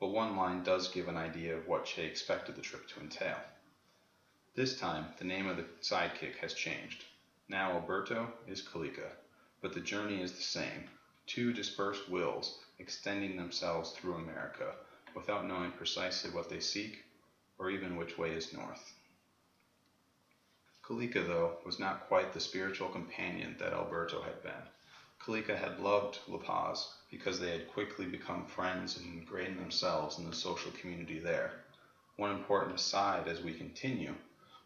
but 0.00 0.08
one 0.08 0.34
line 0.34 0.64
does 0.64 0.88
give 0.88 1.06
an 1.06 1.16
idea 1.16 1.56
of 1.56 1.68
what 1.68 1.84
Che 1.84 2.04
expected 2.04 2.56
the 2.56 2.62
trip 2.62 2.88
to 2.88 3.00
entail. 3.00 3.38
This 4.56 4.76
time, 4.76 5.06
the 5.18 5.24
name 5.24 5.46
of 5.46 5.56
the 5.56 5.66
sidekick 5.82 6.34
has 6.38 6.54
changed. 6.54 7.04
Now 7.48 7.74
Alberto 7.74 8.32
is 8.48 8.60
Calica, 8.60 9.12
but 9.60 9.72
the 9.72 9.80
journey 9.80 10.20
is 10.20 10.32
the 10.32 10.42
same 10.42 10.88
two 11.30 11.52
dispersed 11.52 12.08
wills 12.08 12.58
extending 12.80 13.36
themselves 13.36 13.92
through 13.92 14.14
America 14.14 14.74
without 15.14 15.46
knowing 15.46 15.70
precisely 15.70 16.28
what 16.30 16.50
they 16.50 16.58
seek 16.58 17.04
or 17.56 17.70
even 17.70 17.96
which 17.96 18.18
way 18.18 18.30
is 18.30 18.52
north. 18.52 18.94
Calica, 20.82 21.24
though, 21.24 21.58
was 21.64 21.78
not 21.78 22.08
quite 22.08 22.32
the 22.32 22.40
spiritual 22.40 22.88
companion 22.88 23.54
that 23.60 23.72
Alberto 23.72 24.20
had 24.22 24.42
been. 24.42 24.64
Calica 25.24 25.56
had 25.56 25.78
loved 25.78 26.18
La 26.26 26.38
Paz 26.38 26.94
because 27.12 27.38
they 27.38 27.52
had 27.52 27.70
quickly 27.70 28.06
become 28.06 28.44
friends 28.44 28.96
and 28.96 29.06
ingrained 29.06 29.56
themselves 29.56 30.18
in 30.18 30.28
the 30.28 30.34
social 30.34 30.72
community 30.72 31.20
there. 31.20 31.52
One 32.16 32.32
important 32.32 32.74
aside 32.74 33.28
as 33.28 33.40
we 33.40 33.54
continue 33.54 34.16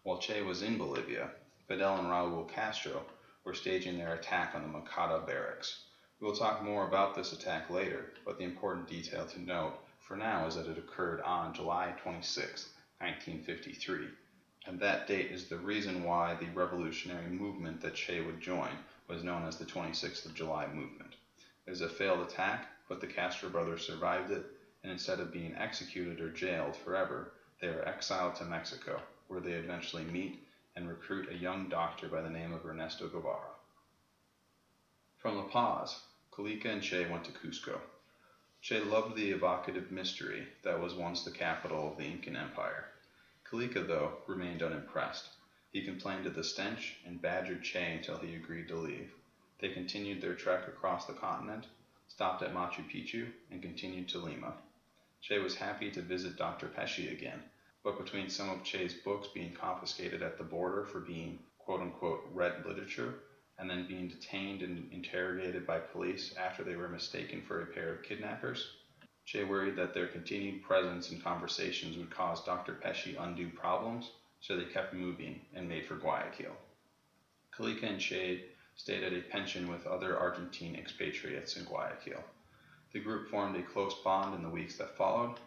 while 0.03 0.17
Che 0.17 0.41
was 0.41 0.63
in 0.63 0.79
Bolivia, 0.79 1.29
Fidel 1.69 1.99
and 1.99 2.09
Raul 2.09 2.49
Castro 2.49 3.05
were 3.45 3.53
staging 3.53 3.99
their 3.99 4.15
attack 4.15 4.55
on 4.55 4.63
the 4.63 4.69
Moncada 4.69 5.27
barracks. 5.27 5.85
We 6.25 6.31
will 6.31 6.37
talk 6.39 6.65
more 6.65 6.89
about 6.89 7.15
this 7.15 7.35
attack 7.35 7.69
later, 7.69 8.15
but 8.25 8.39
the 8.39 8.45
important 8.45 8.89
detail 8.89 9.27
to 9.27 9.43
note 9.43 9.75
for 10.01 10.17
now 10.17 10.47
is 10.47 10.55
that 10.55 10.67
it 10.67 10.79
occurred 10.79 11.21
on 11.21 11.53
July 11.53 11.93
26, 12.03 12.71
1953, 12.99 14.09
and 14.67 14.81
that 14.81 15.07
date 15.07 15.31
is 15.31 15.45
the 15.45 15.59
reason 15.59 16.03
why 16.03 16.35
the 16.35 16.49
revolutionary 16.49 17.29
movement 17.29 17.83
that 17.83 17.95
Che 17.95 18.23
would 18.23 18.41
join 18.41 18.71
was 19.07 19.23
known 19.23 19.45
as 19.47 19.59
the 19.59 19.67
26th 19.67 20.25
of 20.25 20.33
July 20.33 20.67
movement. 20.67 21.15
It 21.67 21.71
was 21.71 21.83
a 21.83 21.91
failed 21.91 22.23
attack, 22.27 22.69
but 22.89 23.03
the 23.03 23.07
Castro 23.07 23.51
brothers 23.51 23.87
survived 23.87 24.31
it, 24.31 24.47
and 24.83 24.91
instead 24.91 25.21
of 25.21 25.31
being 25.31 25.55
executed 25.57 26.23
or 26.23 26.31
jailed 26.31 26.75
forever, 26.75 27.33
they 27.61 27.67
are 27.67 27.87
exiled 27.87 28.37
to 28.37 28.47
Mexico, 28.47 28.99
where 29.29 29.43
they 29.43 29.53
eventually 29.53 30.05
meet 30.05 30.43
and 30.75 30.89
recruit 30.89 31.29
a 31.31 31.37
young 31.37 31.69
doctor 31.69 32.09
by 32.09 32.23
the 32.23 32.31
name 32.31 32.55
of 32.55 32.65
Ernesto 32.65 33.09
Guevara. 33.09 33.51
From 35.19 35.37
La 35.37 35.45
Paz, 35.45 36.01
Calica 36.37 36.69
and 36.69 36.83
Che 36.83 37.09
went 37.09 37.23
to 37.23 37.31
Cusco. 37.31 37.81
Che 38.61 38.81
loved 38.81 39.15
the 39.15 39.31
evocative 39.31 39.93
mystery 39.93 40.49
that 40.65 40.81
was 40.81 40.93
once 40.93 41.23
the 41.23 41.31
capital 41.31 41.93
of 41.93 41.97
the 41.97 42.03
Incan 42.03 42.35
Empire. 42.35 42.91
Calica, 43.49 43.87
though, 43.87 44.19
remained 44.27 44.61
unimpressed. 44.61 45.29
He 45.71 45.85
complained 45.85 46.27
of 46.27 46.35
the 46.35 46.43
stench 46.43 46.97
and 47.07 47.23
badgered 47.23 47.63
Che 47.63 47.99
until 47.99 48.19
he 48.19 48.35
agreed 48.35 48.67
to 48.67 48.75
leave. 48.75 49.15
They 49.61 49.69
continued 49.69 50.21
their 50.21 50.35
trek 50.35 50.67
across 50.67 51.07
the 51.07 51.13
continent, 51.13 51.69
stopped 52.09 52.43
at 52.43 52.53
Machu 52.53 52.83
Picchu, 52.91 53.31
and 53.53 53.63
continued 53.63 54.09
to 54.09 54.19
Lima. 54.19 54.55
Che 55.21 55.39
was 55.39 55.55
happy 55.55 55.93
to 55.93 56.03
visit 56.03 56.35
Dr. 56.35 56.67
Pesce 56.67 57.13
again, 57.13 57.45
but 57.85 57.97
between 57.97 58.29
some 58.29 58.51
of 58.51 58.65
Che's 58.65 58.95
books 58.95 59.29
being 59.29 59.53
confiscated 59.53 60.21
at 60.21 60.37
the 60.37 60.43
border 60.43 60.85
for 60.85 60.99
being 60.99 61.39
quote 61.59 61.81
unquote 61.81 62.29
red 62.33 62.67
literature 62.67 63.21
and 63.59 63.71
then 63.71 63.87
being 63.87 64.09
detained 64.09 64.63
and 64.63 64.93
interrogated 64.93 65.67
by 65.67 65.79
police 65.79 66.35
after 66.37 66.65
they 66.65 66.77
were 66.77 66.89
mistaken 66.89 67.43
for 67.43 67.63
a 67.63 67.67
pair 67.67 67.95
of 67.95 68.03
kidnappers, 68.03 68.77
Che 69.27 69.45
worried 69.45 69.77
that 69.77 69.95
their 69.95 70.09
continued 70.09 70.63
presence 70.63 71.11
and 71.11 71.23
conversations 71.23 71.97
would 71.97 72.11
cause 72.11 72.45
Dr. 72.45 72.75
Pesce 72.75 73.17
undue 73.19 73.51
problems, 73.51 74.11
so 74.41 74.57
they 74.57 74.67
kept 74.67 74.93
moving 74.93 75.41
and 75.55 75.69
made 75.69 75.87
for 75.87 75.97
Guayaquil. 75.97 76.57
Calica 77.53 77.85
and 77.85 78.01
Che 78.01 78.45
stayed 78.77 79.03
at 79.03 79.15
a 79.15 79.23
pension 79.23 79.71
with 79.71 79.87
other 79.87 80.19
Argentine 80.19 80.77
expatriates 80.77 81.57
in 81.57 81.65
Guayaquil. 81.65 82.23
The 82.93 83.01
group 83.01 83.29
formed 83.29 83.57
a 83.57 83.63
close 83.63 83.95
bond 83.95 84.35
in 84.35 84.43
the 84.43 84.51
weeks 84.51 84.77
that 84.77 84.97
followed. 84.97 85.41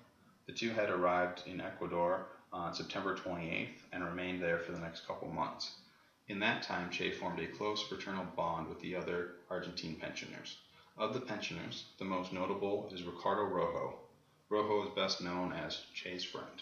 The 0.47 0.53
two 0.53 0.71
had 0.71 0.89
arrived 0.89 1.43
in 1.45 1.61
Ecuador 1.61 2.25
on 2.51 2.73
September 2.73 3.15
28th 3.15 3.85
and 3.91 4.03
remained 4.03 4.41
there 4.41 4.59
for 4.59 4.71
the 4.71 4.79
next 4.79 5.05
couple 5.05 5.27
months. 5.27 5.71
In 6.29 6.39
that 6.39 6.61
time, 6.61 6.91
Che 6.91 7.13
formed 7.13 7.39
a 7.39 7.47
close 7.47 7.81
fraternal 7.83 8.25
bond 8.25 8.67
with 8.67 8.81
the 8.81 8.95
other 8.95 9.35
Argentine 9.49 9.95
pensioners. 9.95 10.57
Of 10.97 11.13
the 11.13 11.21
pensioners, 11.21 11.85
the 11.99 12.03
most 12.03 12.33
notable 12.33 12.89
is 12.91 13.03
Ricardo 13.03 13.43
Rojo. 13.43 13.97
Rojo 14.49 14.85
is 14.85 14.93
best 14.93 15.21
known 15.21 15.53
as 15.53 15.85
Che's 15.93 16.25
friend. 16.25 16.61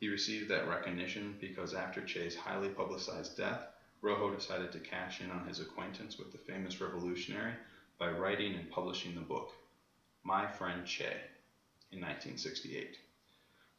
He 0.00 0.08
received 0.08 0.48
that 0.50 0.66
recognition 0.66 1.36
because 1.40 1.74
after 1.74 2.04
Che's 2.04 2.34
highly 2.34 2.70
publicized 2.70 3.36
death, 3.36 3.64
Rojo 4.00 4.34
decided 4.34 4.72
to 4.72 4.80
cash 4.80 5.20
in 5.20 5.30
on 5.30 5.46
his 5.46 5.60
acquaintance 5.60 6.18
with 6.18 6.32
the 6.32 6.38
famous 6.38 6.80
revolutionary 6.80 7.54
by 7.98 8.10
writing 8.10 8.56
and 8.56 8.68
publishing 8.68 9.14
the 9.14 9.20
book, 9.20 9.52
My 10.24 10.48
Friend 10.48 10.84
Che, 10.84 11.20
in 11.92 12.00
1968. 12.00 12.98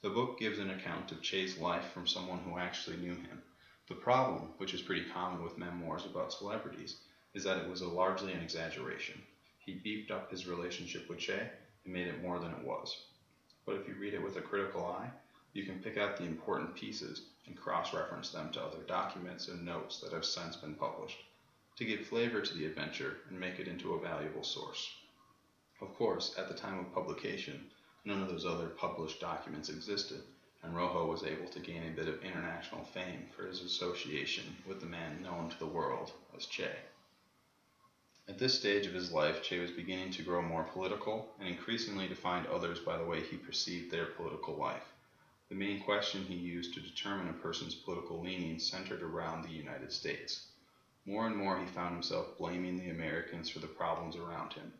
The 0.01 0.09
book 0.11 0.39
gives 0.39 0.59
an 0.59 0.69
account 0.69 1.11
of 1.11 1.21
Che's 1.21 1.57
life 1.57 1.89
from 1.89 2.07
someone 2.07 2.39
who 2.39 2.57
actually 2.57 2.95
knew 2.95 3.15
him. 3.15 3.41
The 3.87 3.95
problem, 3.95 4.53
which 4.57 4.73
is 4.73 4.81
pretty 4.81 5.09
common 5.11 5.43
with 5.43 5.59
memoirs 5.59 6.05
about 6.05 6.33
celebrities, 6.33 7.01
is 7.35 7.43
that 7.43 7.59
it 7.59 7.69
was 7.69 7.83
largely 7.83 8.33
an 8.33 8.41
exaggeration. 8.41 9.21
He 9.59 9.75
beefed 9.75 10.09
up 10.09 10.31
his 10.31 10.47
relationship 10.47 11.07
with 11.07 11.19
Che 11.19 11.51
and 11.83 11.93
made 11.93 12.07
it 12.07 12.21
more 12.21 12.39
than 12.39 12.51
it 12.51 12.63
was. 12.63 13.05
But 13.65 13.75
if 13.75 13.87
you 13.87 13.93
read 13.95 14.15
it 14.15 14.23
with 14.23 14.37
a 14.37 14.41
critical 14.41 14.85
eye, 14.85 15.11
you 15.53 15.65
can 15.65 15.83
pick 15.83 15.97
out 15.97 16.17
the 16.17 16.23
important 16.23 16.75
pieces 16.75 17.27
and 17.45 17.55
cross 17.55 17.93
reference 17.93 18.31
them 18.31 18.51
to 18.53 18.63
other 18.63 18.81
documents 18.87 19.47
and 19.47 19.63
notes 19.63 19.99
that 20.01 20.13
have 20.13 20.25
since 20.25 20.55
been 20.55 20.75
published 20.75 21.17
to 21.75 21.85
give 21.85 22.07
flavor 22.07 22.41
to 22.41 22.53
the 22.55 22.65
adventure 22.65 23.17
and 23.29 23.39
make 23.39 23.59
it 23.59 23.67
into 23.67 23.93
a 23.93 24.01
valuable 24.01 24.43
source. 24.43 24.89
Of 25.81 25.93
course, 25.93 26.33
at 26.37 26.47
the 26.47 26.55
time 26.55 26.79
of 26.79 26.93
publication, 26.93 27.69
none 28.03 28.21
of 28.21 28.29
those 28.29 28.45
other 28.45 28.69
published 28.69 29.19
documents 29.19 29.69
existed, 29.69 30.23
and 30.65 30.75
Rojo 30.75 31.05
was 31.05 31.23
able 31.23 31.47
to 31.49 31.59
gain 31.59 31.83
a 31.83 31.95
bit 31.95 32.07
of 32.07 32.23
international 32.23 32.83
fame 32.85 33.27
for 33.35 33.45
his 33.45 33.61
association 33.61 34.57
with 34.67 34.81
the 34.81 34.87
man 34.87 35.21
known 35.21 35.47
to 35.47 35.59
the 35.59 35.67
world 35.67 36.11
as 36.35 36.47
Che. 36.47 36.71
At 38.27 38.39
this 38.39 38.57
stage 38.57 38.87
of 38.87 38.93
his 38.93 39.11
life, 39.11 39.43
Che 39.43 39.59
was 39.59 39.69
beginning 39.69 40.09
to 40.13 40.23
grow 40.23 40.41
more 40.41 40.63
political 40.63 41.29
and 41.39 41.47
increasingly 41.47 42.07
to 42.07 42.15
find 42.15 42.47
others 42.47 42.79
by 42.79 42.97
the 42.97 43.05
way 43.05 43.21
he 43.21 43.37
perceived 43.37 43.91
their 43.91 44.07
political 44.07 44.55
life. 44.55 44.91
The 45.49 45.55
main 45.55 45.83
question 45.83 46.25
he 46.25 46.33
used 46.33 46.73
to 46.73 46.79
determine 46.79 47.29
a 47.29 47.33
person's 47.33 47.75
political 47.75 48.19
leanings 48.19 48.67
centered 48.67 49.03
around 49.03 49.43
the 49.43 49.53
United 49.53 49.91
States. 49.91 50.47
More 51.05 51.27
and 51.27 51.37
more 51.37 51.59
he 51.59 51.67
found 51.67 51.93
himself 51.93 52.35
blaming 52.39 52.77
the 52.79 52.89
Americans 52.89 53.49
for 53.51 53.59
the 53.59 53.67
problems 53.67 54.15
around 54.15 54.53
him. 54.53 54.73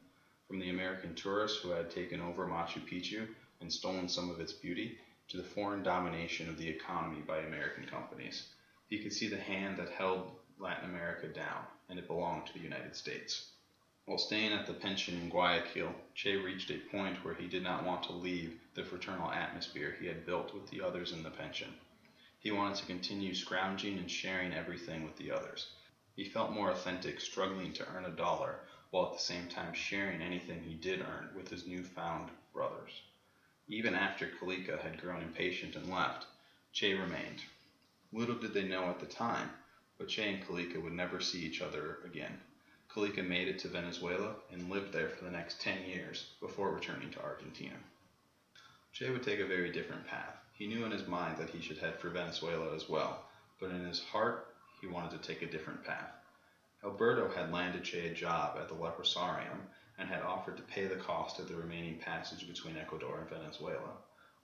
From 0.47 0.57
the 0.57 0.71
American 0.71 1.13
tourists 1.13 1.59
who 1.59 1.69
had 1.69 1.91
taken 1.91 2.21
over 2.21 2.47
Machu 2.47 2.81
Picchu 2.81 3.27
and 3.61 3.71
stolen 3.71 4.09
some 4.09 4.31
of 4.31 4.39
its 4.39 4.53
beauty, 4.53 4.97
to 5.27 5.37
the 5.37 5.43
foreign 5.43 5.83
domination 5.83 6.49
of 6.49 6.57
the 6.57 6.69
economy 6.69 7.21
by 7.21 7.39
American 7.39 7.85
companies. 7.85 8.47
He 8.87 8.99
could 8.99 9.13
see 9.13 9.27
the 9.27 9.39
hand 9.39 9.77
that 9.77 9.89
held 9.89 10.31
Latin 10.59 10.89
America 10.89 11.27
down, 11.27 11.65
and 11.89 11.97
it 11.97 12.07
belonged 12.07 12.47
to 12.47 12.53
the 12.53 12.59
United 12.59 12.95
States. 12.95 13.51
While 14.05 14.19
staying 14.19 14.53
at 14.53 14.67
the 14.67 14.73
pension 14.73 15.17
in 15.17 15.29
Guayaquil, 15.29 15.95
Che 16.13 16.35
reached 16.35 16.69
a 16.69 16.77
point 16.77 17.25
where 17.25 17.33
he 17.33 17.47
did 17.47 17.63
not 17.63 17.83
want 17.83 18.03
to 18.03 18.11
leave 18.11 18.59
the 18.75 18.83
fraternal 18.83 19.31
atmosphere 19.31 19.97
he 19.99 20.05
had 20.05 20.25
built 20.27 20.53
with 20.53 20.69
the 20.69 20.81
others 20.81 21.11
in 21.11 21.23
the 21.23 21.31
pension. 21.31 21.73
He 22.37 22.51
wanted 22.51 22.77
to 22.77 22.85
continue 22.85 23.33
scrounging 23.33 23.97
and 23.97 24.11
sharing 24.11 24.53
everything 24.53 25.03
with 25.03 25.15
the 25.17 25.31
others. 25.31 25.67
He 26.15 26.29
felt 26.29 26.51
more 26.51 26.69
authentic 26.69 27.19
struggling 27.19 27.73
to 27.73 27.87
earn 27.87 28.05
a 28.05 28.11
dollar 28.11 28.59
while 28.91 29.07
at 29.07 29.13
the 29.13 29.19
same 29.19 29.49
time 29.49 29.73
sharing 29.73 30.21
anything 30.21 30.61
he 30.61 30.75
did 30.75 31.01
earn 31.01 31.31
with 31.35 31.49
his 31.49 31.65
newfound 31.65 32.29
brothers. 32.53 33.01
Even 33.67 33.95
after 33.95 34.27
Calica 34.27 34.81
had 34.81 35.01
grown 35.01 35.21
impatient 35.21 35.75
and 35.75 35.89
left, 35.89 36.27
Che 36.73 36.93
remained. 36.93 37.43
Little 38.11 38.35
did 38.35 38.53
they 38.53 38.67
know 38.67 38.89
at 38.89 38.99
the 38.99 39.05
time 39.05 39.49
but 39.97 40.09
Che 40.09 40.33
and 40.33 40.45
Calica 40.45 40.79
would 40.79 40.93
never 40.93 41.21
see 41.21 41.39
each 41.39 41.61
other 41.61 41.99
again. 42.03 42.41
Calica 42.89 43.23
made 43.23 43.47
it 43.47 43.59
to 43.59 43.69
Venezuela 43.69 44.35
and 44.51 44.69
lived 44.69 44.91
there 44.91 45.09
for 45.09 45.23
the 45.23 45.31
next 45.31 45.61
10 45.61 45.85
years 45.85 46.33
before 46.41 46.69
returning 46.69 47.09
to 47.11 47.23
Argentina. 47.23 47.77
Che 48.91 49.09
would 49.09 49.23
take 49.23 49.39
a 49.39 49.45
very 49.45 49.71
different 49.71 50.05
path. 50.05 50.37
He 50.53 50.67
knew 50.67 50.85
in 50.85 50.91
his 50.91 51.07
mind 51.07 51.37
that 51.37 51.49
he 51.49 51.61
should 51.61 51.77
head 51.77 51.97
for 51.99 52.09
Venezuela 52.09 52.75
as 52.75 52.89
well, 52.89 53.25
but 53.59 53.71
in 53.71 53.85
his 53.85 54.03
heart, 54.03 54.53
he 54.81 54.87
wanted 54.87 55.11
to 55.11 55.27
take 55.27 55.41
a 55.41 55.51
different 55.51 55.83
path. 55.83 56.11
Alberto 56.83 57.29
had 57.29 57.51
landed 57.51 57.83
Che 57.83 58.07
a 58.07 58.13
job 58.13 58.57
at 58.57 58.67
the 58.67 58.75
Leprosarium 58.75 59.61
and 59.97 60.09
had 60.09 60.21
offered 60.21 60.57
to 60.57 60.63
pay 60.63 60.85
the 60.87 60.95
cost 60.95 61.39
of 61.39 61.47
the 61.47 61.55
remaining 61.55 61.97
passage 61.99 62.47
between 62.47 62.77
Ecuador 62.77 63.19
and 63.19 63.29
Venezuela. 63.29 63.91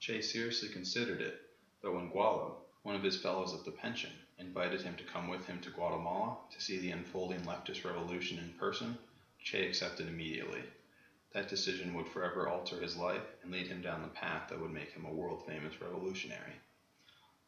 Che 0.00 0.20
seriously 0.20 0.68
considered 0.68 1.20
it, 1.20 1.40
but 1.80 1.94
when 1.94 2.10
Gualo, 2.10 2.56
one 2.82 2.96
of 2.96 3.02
his 3.02 3.16
fellows 3.16 3.54
at 3.54 3.64
the 3.64 3.70
pension, 3.70 4.10
invited 4.38 4.82
him 4.82 4.96
to 4.96 5.04
come 5.04 5.28
with 5.28 5.46
him 5.46 5.60
to 5.60 5.70
Guatemala 5.70 6.36
to 6.50 6.60
see 6.60 6.78
the 6.78 6.90
unfolding 6.90 7.40
leftist 7.44 7.84
revolution 7.84 8.38
in 8.38 8.58
person, 8.58 8.98
Che 9.38 9.66
accepted 9.66 10.08
immediately. 10.08 10.62
That 11.32 11.48
decision 11.48 11.94
would 11.94 12.08
forever 12.08 12.48
alter 12.48 12.80
his 12.80 12.96
life 12.96 13.24
and 13.42 13.52
lead 13.52 13.68
him 13.68 13.80
down 13.80 14.02
the 14.02 14.08
path 14.08 14.48
that 14.48 14.60
would 14.60 14.72
make 14.72 14.92
him 14.92 15.06
a 15.06 15.12
world 15.12 15.46
famous 15.46 15.80
revolutionary. 15.80 16.60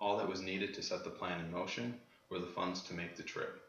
All 0.01 0.17
that 0.17 0.29
was 0.29 0.41
needed 0.41 0.75
to 0.75 0.83
set 0.83 1.05
the 1.05 1.11
plan 1.11 1.41
in 1.41 1.51
motion 1.51 2.01
were 2.31 2.39
the 2.39 2.47
funds 2.47 2.81
to 2.83 2.95
make 2.95 3.17
the 3.17 3.23
trip, 3.23 3.61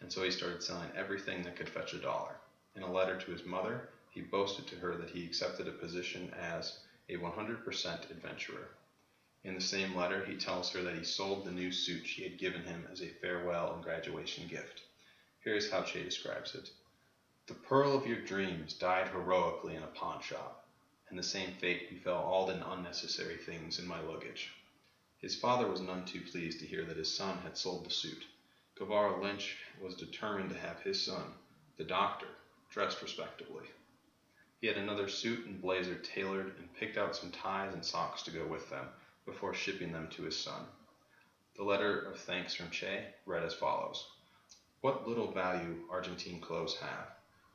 and 0.00 0.10
so 0.10 0.22
he 0.22 0.30
started 0.30 0.62
selling 0.62 0.90
everything 0.96 1.42
that 1.42 1.56
could 1.56 1.68
fetch 1.68 1.92
a 1.92 1.98
dollar. 1.98 2.39
In 2.80 2.86
a 2.86 2.90
letter 2.90 3.14
to 3.14 3.30
his 3.30 3.44
mother, 3.44 3.90
he 4.08 4.22
boasted 4.22 4.66
to 4.68 4.76
her 4.76 4.96
that 4.96 5.10
he 5.10 5.26
accepted 5.26 5.68
a 5.68 5.72
position 5.72 6.30
as 6.30 6.72
a 7.10 7.16
100% 7.16 8.10
adventurer. 8.10 8.70
In 9.44 9.54
the 9.54 9.60
same 9.60 9.94
letter, 9.94 10.24
he 10.24 10.38
tells 10.38 10.70
her 10.70 10.82
that 10.84 10.96
he 10.96 11.04
sold 11.04 11.44
the 11.44 11.50
new 11.50 11.70
suit 11.70 12.06
she 12.06 12.22
had 12.22 12.38
given 12.38 12.64
him 12.64 12.88
as 12.90 13.02
a 13.02 13.10
farewell 13.20 13.74
and 13.74 13.82
graduation 13.82 14.46
gift. 14.46 14.80
Here 15.44 15.56
is 15.56 15.68
how 15.68 15.82
Che 15.82 16.02
describes 16.02 16.54
it 16.54 16.70
The 17.48 17.52
pearl 17.52 17.94
of 17.94 18.06
your 18.06 18.16
dreams 18.16 18.72
died 18.72 19.08
heroically 19.10 19.74
in 19.74 19.82
a 19.82 19.88
pawn 19.88 20.22
shop, 20.22 20.56
and 21.10 21.18
the 21.18 21.22
same 21.22 21.52
fate 21.52 21.86
befell 21.86 22.22
all 22.22 22.46
the 22.46 22.66
unnecessary 22.66 23.36
things 23.36 23.78
in 23.78 23.86
my 23.86 24.00
luggage. 24.00 24.50
His 25.18 25.34
father 25.36 25.68
was 25.68 25.82
none 25.82 26.06
too 26.06 26.22
pleased 26.22 26.60
to 26.60 26.66
hear 26.66 26.86
that 26.86 26.96
his 26.96 27.14
son 27.14 27.40
had 27.40 27.58
sold 27.58 27.84
the 27.84 27.90
suit. 27.90 28.24
Guevara 28.74 29.20
Lynch 29.20 29.58
was 29.78 29.94
determined 29.94 30.48
to 30.48 30.56
have 30.56 30.80
his 30.80 30.98
son, 30.98 31.34
the 31.76 31.84
doctor, 31.84 32.39
dressed 32.70 33.02
respectably. 33.02 33.66
He 34.60 34.66
had 34.66 34.76
another 34.76 35.08
suit 35.08 35.46
and 35.46 35.60
blazer 35.60 35.96
tailored 35.96 36.56
and 36.58 36.74
picked 36.74 36.96
out 36.96 37.16
some 37.16 37.30
ties 37.30 37.74
and 37.74 37.84
socks 37.84 38.22
to 38.22 38.30
go 38.30 38.46
with 38.46 38.70
them 38.70 38.86
before 39.26 39.54
shipping 39.54 39.92
them 39.92 40.08
to 40.10 40.22
his 40.22 40.38
son. 40.38 40.62
The 41.56 41.64
letter 41.64 41.98
of 42.00 42.18
thanks 42.18 42.54
from 42.54 42.70
Che 42.70 43.06
read 43.26 43.42
as 43.42 43.54
follows 43.54 44.06
What 44.82 45.08
little 45.08 45.32
value 45.32 45.82
Argentine 45.90 46.40
clothes 46.40 46.76
have. 46.76 47.08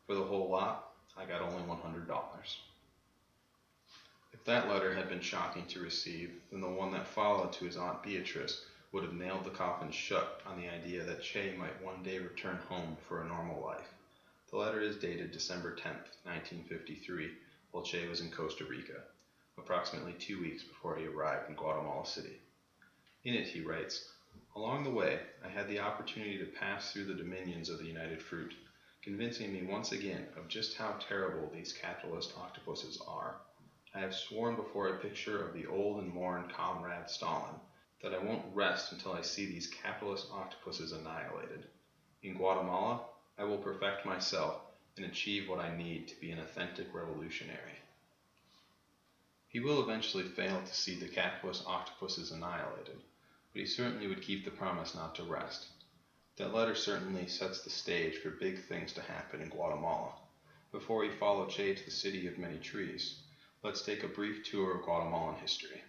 For 0.05 0.15
the 0.15 0.24
whole 0.24 0.50
lot, 0.50 0.91
I 1.17 1.25
got 1.25 1.41
only 1.41 1.63
$100. 1.63 2.57
If 4.34 4.43
that 4.43 4.67
letter 4.67 4.93
had 4.93 5.07
been 5.07 5.22
shocking 5.22 5.65
to 5.67 5.79
receive, 5.79 6.41
then 6.51 6.60
the 6.60 6.67
one 6.67 6.91
that 6.91 7.07
followed 7.07 7.53
to 7.53 7.65
his 7.65 7.77
Aunt 7.77 8.03
Beatrice 8.03 8.65
would 8.91 9.03
have 9.03 9.13
nailed 9.13 9.45
the 9.45 9.50
coffin 9.50 9.91
shut 9.91 10.41
on 10.45 10.60
the 10.60 10.67
idea 10.67 11.03
that 11.03 11.24
Che 11.24 11.55
might 11.57 11.81
one 11.81 12.03
day 12.03 12.19
return 12.19 12.57
home 12.67 12.98
for 13.07 13.22
a 13.22 13.27
normal 13.27 13.63
life. 13.63 13.95
The 14.52 14.58
letter 14.58 14.82
is 14.82 14.98
dated 14.98 15.32
December 15.32 15.75
10, 15.75 15.92
1953, 16.24 17.32
while 17.72 17.84
Che 17.84 18.08
was 18.08 18.22
in 18.22 18.32
Costa 18.32 18.66
Rica 18.66 19.04
approximately 19.58 20.14
two 20.14 20.40
weeks 20.40 20.64
before 20.64 20.98
he 20.98 21.08
arrived 21.08 21.50
in 21.50 21.56
Guatemala 21.56 22.06
City. 22.06 22.40
In 23.24 23.34
it 23.34 23.48
he 23.48 23.62
writes, 23.62 24.08
Along 24.56 24.84
the 24.84 24.92
way, 24.92 25.20
I 25.44 25.48
had 25.48 25.68
the 25.68 25.80
opportunity 25.80 26.38
to 26.38 26.46
pass 26.46 26.92
through 26.92 27.06
the 27.06 27.16
dominions 27.16 27.70
of 27.70 27.80
the 27.80 27.88
United 27.88 28.22
Fruit, 28.22 28.54
convincing 29.02 29.52
me 29.52 29.64
once 29.64 29.92
again 29.92 30.28
of 30.36 30.48
just 30.48 30.75
how 30.75 30.94
terrible 31.00 31.50
these 31.50 31.74
capitalist 31.74 32.34
octopuses 32.38 33.00
are. 33.08 33.38
I 33.94 34.00
have 34.00 34.14
sworn 34.14 34.56
before 34.56 34.90
a 34.90 35.00
picture 35.00 35.42
of 35.42 35.54
the 35.54 35.66
old 35.66 35.98
and 35.98 36.14
worn 36.14 36.46
comrade 36.50 37.10
Stalin 37.10 37.56
that 38.02 38.14
I 38.14 38.20
won't 38.20 38.54
rest 38.54 38.92
until 38.92 39.14
I 39.14 39.22
see 39.22 39.46
these 39.46 39.68
capitalist 39.68 40.28
octopuses 40.30 40.92
annihilated. 40.92 41.66
In 42.22 42.36
Guatemala, 42.36 43.02
I 43.38 43.44
will 43.44 43.58
perfect 43.58 44.06
myself 44.06 44.62
and 44.96 45.06
achieve 45.06 45.50
what 45.50 45.60
I 45.60 45.75
need 45.75 46.08
to 46.08 46.20
be 46.22 46.32
an 46.32 46.39
authentic 46.39 46.94
revolutionary. 46.94 47.80
He 49.50 49.60
will 49.60 49.84
eventually 49.84 50.24
fail 50.24 50.62
to 50.62 50.74
see 50.74 50.96
the 50.96 51.10
capitalist 51.10 51.65
octopuses 51.68 52.32
annihilated, 52.32 53.01
but 53.51 53.60
he 53.60 53.65
certainly 53.65 54.08
would 54.08 54.22
keep 54.22 54.46
the 54.46 54.51
promise 54.51 54.96
not 54.96 55.15
to 55.15 55.24
rest. 55.24 55.68
That 56.38 56.54
letter 56.54 56.75
certainly 56.75 57.27
sets 57.27 57.62
the 57.62 57.70
stage 57.70 58.18
for 58.18 58.32
big 58.32 58.68
things 58.68 58.94
to 58.94 59.01
happen 59.01 59.42
in 59.42 59.50
Guatemala. 59.50 60.13
Before 60.72 61.00
we 61.00 61.10
follow 61.10 61.46
Che 61.46 61.74
to 61.74 61.86
the 61.86 61.92
city 61.92 62.27
of 62.27 62.38
many 62.38 62.60
trees, 62.60 63.22
let's 63.63 63.82
take 63.82 64.04
a 64.04 64.08
brief 64.10 64.44
tour 64.44 64.75
of 64.75 64.84
Guatemalan 64.84 65.36
history. 65.36 65.84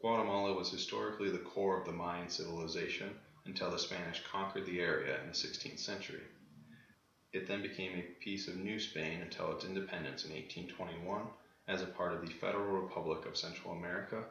Guatemala 0.00 0.54
was 0.54 0.70
historically 0.70 1.30
the 1.30 1.38
core 1.38 1.78
of 1.78 1.86
the 1.86 1.92
Mayan 1.92 2.28
civilization 2.28 3.14
until 3.46 3.70
the 3.70 3.78
Spanish 3.78 4.22
conquered 4.24 4.66
the 4.66 4.80
area 4.80 5.20
in 5.20 5.26
the 5.26 5.34
16th 5.34 5.78
century. 5.78 6.24
It 7.34 7.48
then 7.48 7.62
became 7.62 7.98
a 7.98 8.22
piece 8.22 8.46
of 8.46 8.58
New 8.58 8.78
Spain 8.78 9.20
until 9.20 9.50
its 9.50 9.64
independence 9.64 10.24
in 10.24 10.30
1821 10.30 11.26
as 11.66 11.82
a 11.82 11.86
part 11.86 12.12
of 12.12 12.20
the 12.20 12.32
Federal 12.32 12.80
Republic 12.80 13.26
of 13.26 13.36
Central 13.36 13.74
America, 13.74 14.24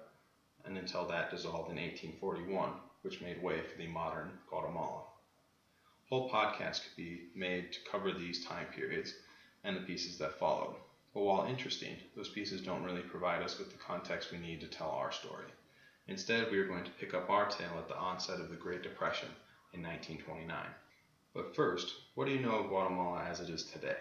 and 0.64 0.78
until 0.78 1.06
that 1.10 1.30
dissolved 1.30 1.70
in 1.70 1.76
1841, 1.76 2.72
which 3.02 3.20
made 3.20 3.44
way 3.44 3.60
for 3.62 3.78
the 3.78 3.88
modern 3.88 4.40
Guatemala. 4.48 5.04
Whole 6.08 6.30
podcasts 6.30 6.82
could 6.82 6.96
be 6.96 7.28
made 7.36 7.74
to 7.74 7.82
cover 7.92 8.14
these 8.14 8.46
time 8.46 8.68
periods 8.68 9.14
and 9.66 9.76
the 9.76 9.82
pieces 9.82 10.18
that 10.20 10.40
followed. 10.40 10.78
But 11.14 11.24
while 11.24 11.46
interesting, 11.46 11.98
those 12.16 12.30
pieces 12.30 12.62
don't 12.62 12.86
really 12.86 13.02
provide 13.02 13.42
us 13.42 13.60
with 13.60 13.70
the 13.70 13.78
context 13.78 14.32
we 14.32 14.38
need 14.38 14.62
to 14.62 14.68
tell 14.68 14.92
our 14.92 15.12
story. 15.12 15.52
Instead, 16.08 16.50
we 16.50 16.58
are 16.58 16.68
going 16.68 16.86
to 16.86 16.92
pick 16.92 17.14
up 17.14 17.30
our 17.30 17.50
tale 17.50 17.78
at 17.78 17.90
the 17.90 17.98
onset 17.98 18.40
of 18.40 18.50
the 18.50 18.56
Great 18.56 18.82
Depression 18.82 19.28
in 19.74 19.84
1929. 19.84 20.74
But 21.34 21.56
first, 21.56 21.96
what 22.14 22.28
do 22.28 22.32
you 22.32 22.42
know 22.42 22.60
of 22.60 22.68
Guatemala 22.68 23.24
as 23.24 23.40
it 23.40 23.50
is 23.50 23.64
today? 23.64 23.98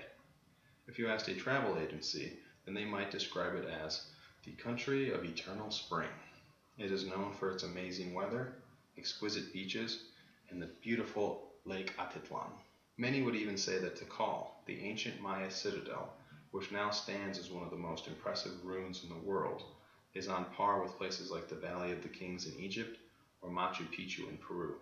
If 0.87 0.99
you 0.99 1.09
asked 1.09 1.29
a 1.29 1.35
travel 1.35 1.79
agency, 1.79 2.39
then 2.67 2.75
they 2.75 2.85
might 2.85 3.11
describe 3.11 3.55
it 3.55 3.67
as 3.67 4.07
the 4.45 4.53
country 4.53 5.11
of 5.11 5.25
eternal 5.25 5.71
spring. 5.71 6.11
It 6.77 6.91
is 6.93 7.07
known 7.07 7.33
for 7.33 7.51
its 7.51 7.63
amazing 7.63 8.13
weather, 8.13 8.53
exquisite 8.99 9.51
beaches, 9.51 10.05
and 10.51 10.61
the 10.61 10.71
beautiful 10.83 11.53
Lake 11.65 11.97
Atitlan. 11.97 12.51
Many 12.99 13.23
would 13.23 13.37
even 13.37 13.57
say 13.57 13.79
that 13.79 13.97
Tikal, 13.97 14.49
the 14.67 14.81
ancient 14.81 15.21
Maya 15.23 15.51
citadel, 15.51 16.13
which 16.51 16.71
now 16.71 16.91
stands 16.91 17.39
as 17.39 17.51
one 17.51 17.65
of 17.65 17.71
the 17.71 17.77
most 17.77 18.09
impressive 18.09 18.63
ruins 18.63 19.05
in 19.05 19.09
the 19.09 19.27
world, 19.27 19.65
is 20.13 20.29
on 20.29 20.45
par 20.57 20.83
with 20.83 20.99
places 20.99 21.31
like 21.31 21.49
the 21.49 21.55
Valley 21.55 21.93
of 21.93 22.03
the 22.03 22.09
Kings 22.11 22.47
in 22.47 22.61
Egypt 22.61 22.99
or 23.41 23.49
Machu 23.49 23.89
Picchu 23.91 24.29
in 24.29 24.37
Peru. 24.37 24.77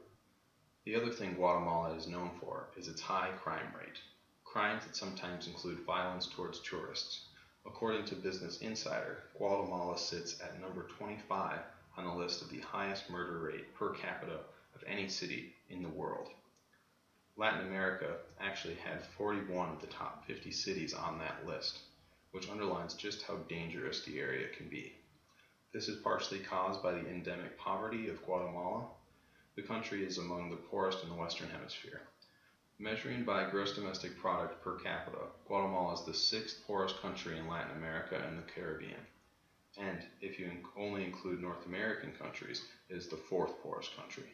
The 0.86 0.96
other 0.96 1.12
thing 1.12 1.34
Guatemala 1.34 1.94
is 1.94 2.06
known 2.06 2.30
for 2.40 2.70
is 2.74 2.88
its 2.88 3.02
high 3.02 3.32
crime 3.32 3.70
rate. 3.78 4.00
Crimes 4.44 4.86
that 4.86 4.96
sometimes 4.96 5.46
include 5.46 5.84
violence 5.84 6.26
towards 6.26 6.58
tourists. 6.60 7.26
According 7.66 8.06
to 8.06 8.14
Business 8.14 8.62
Insider, 8.62 9.24
Guatemala 9.36 9.98
sits 9.98 10.40
at 10.40 10.58
number 10.58 10.84
25 10.84 11.60
on 11.98 12.04
the 12.06 12.14
list 12.14 12.40
of 12.40 12.48
the 12.48 12.60
highest 12.60 13.10
murder 13.10 13.40
rate 13.40 13.74
per 13.74 13.90
capita 13.90 14.40
of 14.74 14.82
any 14.86 15.06
city 15.06 15.52
in 15.68 15.82
the 15.82 15.88
world. 15.90 16.30
Latin 17.36 17.66
America 17.66 18.16
actually 18.40 18.76
had 18.76 19.04
41 19.04 19.68
of 19.68 19.82
the 19.82 19.86
top 19.86 20.24
50 20.24 20.50
cities 20.50 20.94
on 20.94 21.18
that 21.18 21.46
list, 21.46 21.80
which 22.30 22.48
underlines 22.48 22.94
just 22.94 23.20
how 23.20 23.36
dangerous 23.50 24.00
the 24.06 24.18
area 24.18 24.48
can 24.48 24.70
be. 24.70 24.94
This 25.74 25.88
is 25.88 26.00
partially 26.02 26.38
caused 26.38 26.82
by 26.82 26.92
the 26.92 27.06
endemic 27.06 27.58
poverty 27.58 28.08
of 28.08 28.24
Guatemala 28.24 28.86
the 29.56 29.62
country 29.62 30.04
is 30.04 30.18
among 30.18 30.50
the 30.50 30.56
poorest 30.56 31.02
in 31.02 31.08
the 31.08 31.14
Western 31.14 31.50
Hemisphere. 31.50 32.02
Measuring 32.78 33.24
by 33.24 33.50
gross 33.50 33.74
domestic 33.74 34.18
product 34.18 34.62
per 34.62 34.78
capita, 34.78 35.26
Guatemala 35.46 35.94
is 35.94 36.04
the 36.04 36.14
sixth 36.14 36.64
poorest 36.66 37.00
country 37.02 37.36
in 37.36 37.48
Latin 37.48 37.76
America 37.76 38.22
and 38.26 38.38
the 38.38 38.52
Caribbean. 38.52 39.06
And 39.76 39.98
if 40.20 40.38
you 40.38 40.50
only 40.76 41.04
include 41.04 41.42
North 41.42 41.66
American 41.66 42.12
countries, 42.12 42.62
it 42.88 42.96
is 42.96 43.08
the 43.08 43.16
fourth 43.16 43.60
poorest 43.62 43.96
country. 43.96 44.30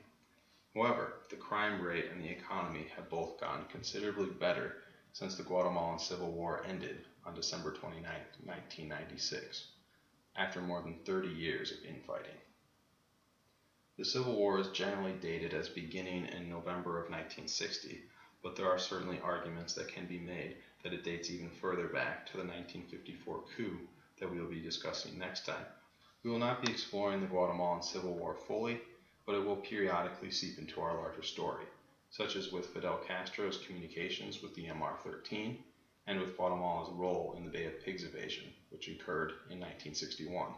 However, 0.75 1.14
the 1.30 1.37
crime 1.37 1.80
rate 1.80 2.11
and 2.12 2.23
the 2.23 2.28
economy 2.30 2.87
have 2.94 3.08
both 3.08 3.40
gone 3.40 3.64
considerably 3.70 4.26
better 4.26 4.82
since 5.12 5.35
the 5.35 5.42
Guatemalan 5.42 5.99
Civil 5.99 6.30
War 6.30 6.62
ended 6.68 7.04
on 7.25 7.35
December 7.35 7.73
29, 7.73 8.02
1996, 8.44 9.68
after 10.37 10.61
more 10.61 10.82
than 10.82 10.99
30 11.04 11.28
years 11.28 11.73
of 11.73 11.85
infighting. 11.85 12.37
The 13.98 14.04
Civil 14.04 14.34
War 14.36 14.58
is 14.58 14.68
generally 14.72 15.14
dated 15.14 15.54
as 15.54 15.70
beginning 15.70 16.26
in 16.26 16.50
November 16.50 16.98
of 16.98 17.08
1960, 17.08 18.02
but 18.42 18.54
there 18.54 18.70
are 18.70 18.78
certainly 18.78 19.18
arguments 19.20 19.72
that 19.72 19.88
can 19.88 20.04
be 20.04 20.18
made 20.18 20.58
that 20.82 20.92
it 20.92 21.02
dates 21.02 21.30
even 21.30 21.48
further 21.48 21.88
back 21.88 22.26
to 22.26 22.32
the 22.34 22.44
1954 22.44 23.44
coup 23.56 23.88
that 24.20 24.30
we 24.30 24.38
will 24.38 24.50
be 24.50 24.60
discussing 24.60 25.18
next 25.18 25.46
time. 25.46 25.64
We 26.22 26.30
will 26.30 26.38
not 26.38 26.61
be 26.61 26.70
exploring 26.70 27.22
the 27.22 27.26
Guatemalan 27.26 27.82
Civil 27.82 28.12
War 28.12 28.35
fully, 28.35 28.82
but 29.24 29.35
it 29.35 29.46
will 29.46 29.56
periodically 29.56 30.30
seep 30.30 30.59
into 30.59 30.82
our 30.82 30.94
larger 30.94 31.22
story, 31.22 31.64
such 32.11 32.37
as 32.37 32.52
with 32.52 32.66
Fidel 32.66 32.98
Castro's 32.98 33.56
communications 33.56 34.42
with 34.42 34.54
the 34.54 34.66
MR 34.66 34.98
13 34.98 35.64
and 36.06 36.20
with 36.20 36.37
Guatemala's 36.37 36.92
role 36.92 37.32
in 37.38 37.44
the 37.44 37.50
Bay 37.50 37.64
of 37.64 37.82
Pigs 37.82 38.04
invasion, 38.04 38.52
which 38.68 38.88
occurred 38.88 39.30
in 39.48 39.59
1961. 39.59 40.52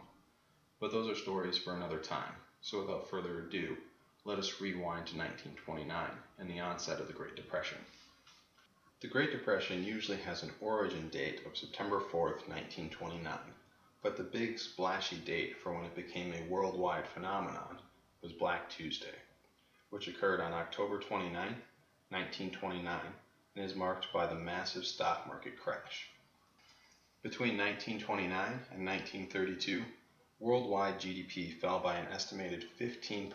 But 0.81 0.91
those 0.91 1.09
are 1.09 1.15
stories 1.15 1.57
for 1.57 1.73
another 1.73 1.99
time. 1.99 2.35
So 2.61 2.81
without 2.81 3.09
further 3.09 3.39
ado, 3.39 3.77
let 4.25 4.37
us 4.37 4.61
rewind 4.61 5.07
to 5.07 5.17
1929 5.17 6.11
and 6.37 6.49
the 6.49 6.59
onset 6.59 6.99
of 6.99 7.07
the 7.07 7.13
Great 7.13 7.35
Depression. 7.35 7.77
The 9.01 9.07
Great 9.07 9.31
Depression 9.31 9.83
usually 9.83 10.17
has 10.17 10.43
an 10.43 10.51
origin 10.59 11.07
date 11.07 11.45
of 11.45 11.57
September 11.57 12.01
4th, 12.01 12.47
1929, 12.49 13.39
but 14.03 14.17
the 14.17 14.23
big 14.23 14.59
splashy 14.59 15.15
date 15.17 15.57
for 15.57 15.73
when 15.73 15.85
it 15.85 15.95
became 15.95 16.33
a 16.33 16.49
worldwide 16.49 17.07
phenomenon 17.07 17.79
was 18.21 18.33
Black 18.33 18.69
Tuesday, 18.69 19.15
which 19.89 20.09
occurred 20.09 20.41
on 20.41 20.51
October 20.51 20.99
29, 20.99 21.33
1929, 21.33 22.99
and 23.55 23.65
is 23.65 23.75
marked 23.75 24.11
by 24.13 24.27
the 24.27 24.35
massive 24.35 24.85
stock 24.85 25.25
market 25.27 25.57
crash. 25.57 26.09
Between 27.23 27.57
1929 27.57 28.31
and 28.71 28.85
1932, 28.85 29.83
worldwide 30.41 30.97
GDP 31.01 31.53
fell 31.59 31.79
by 31.79 31.95
an 31.95 32.07
estimated 32.13 32.65
15%. 32.79 33.31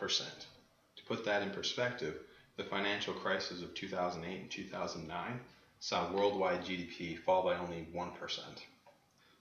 To 0.96 1.04
put 1.04 1.22
that 1.26 1.42
in 1.42 1.50
perspective, 1.50 2.18
the 2.56 2.64
financial 2.64 3.12
crisis 3.12 3.60
of 3.60 3.74
2008 3.74 4.40
and 4.40 4.50
2009 4.50 5.40
saw 5.80 6.10
worldwide 6.10 6.64
GDP 6.64 7.18
fall 7.18 7.44
by 7.44 7.56
only 7.56 7.86
1%. 7.94 8.10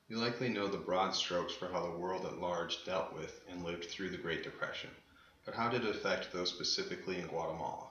You 0.09 0.17
likely 0.17 0.49
know 0.49 0.67
the 0.67 0.77
broad 0.77 1.15
strokes 1.15 1.53
for 1.53 1.69
how 1.69 1.81
the 1.83 1.97
world 1.97 2.25
at 2.25 2.41
large 2.41 2.83
dealt 2.83 3.13
with 3.13 3.39
and 3.49 3.63
lived 3.63 3.85
through 3.85 4.09
the 4.09 4.17
Great 4.17 4.43
Depression, 4.43 4.89
but 5.45 5.55
how 5.55 5.69
did 5.69 5.85
it 5.85 5.95
affect 5.95 6.33
those 6.33 6.49
specifically 6.49 7.17
in 7.17 7.27
Guatemala? 7.27 7.87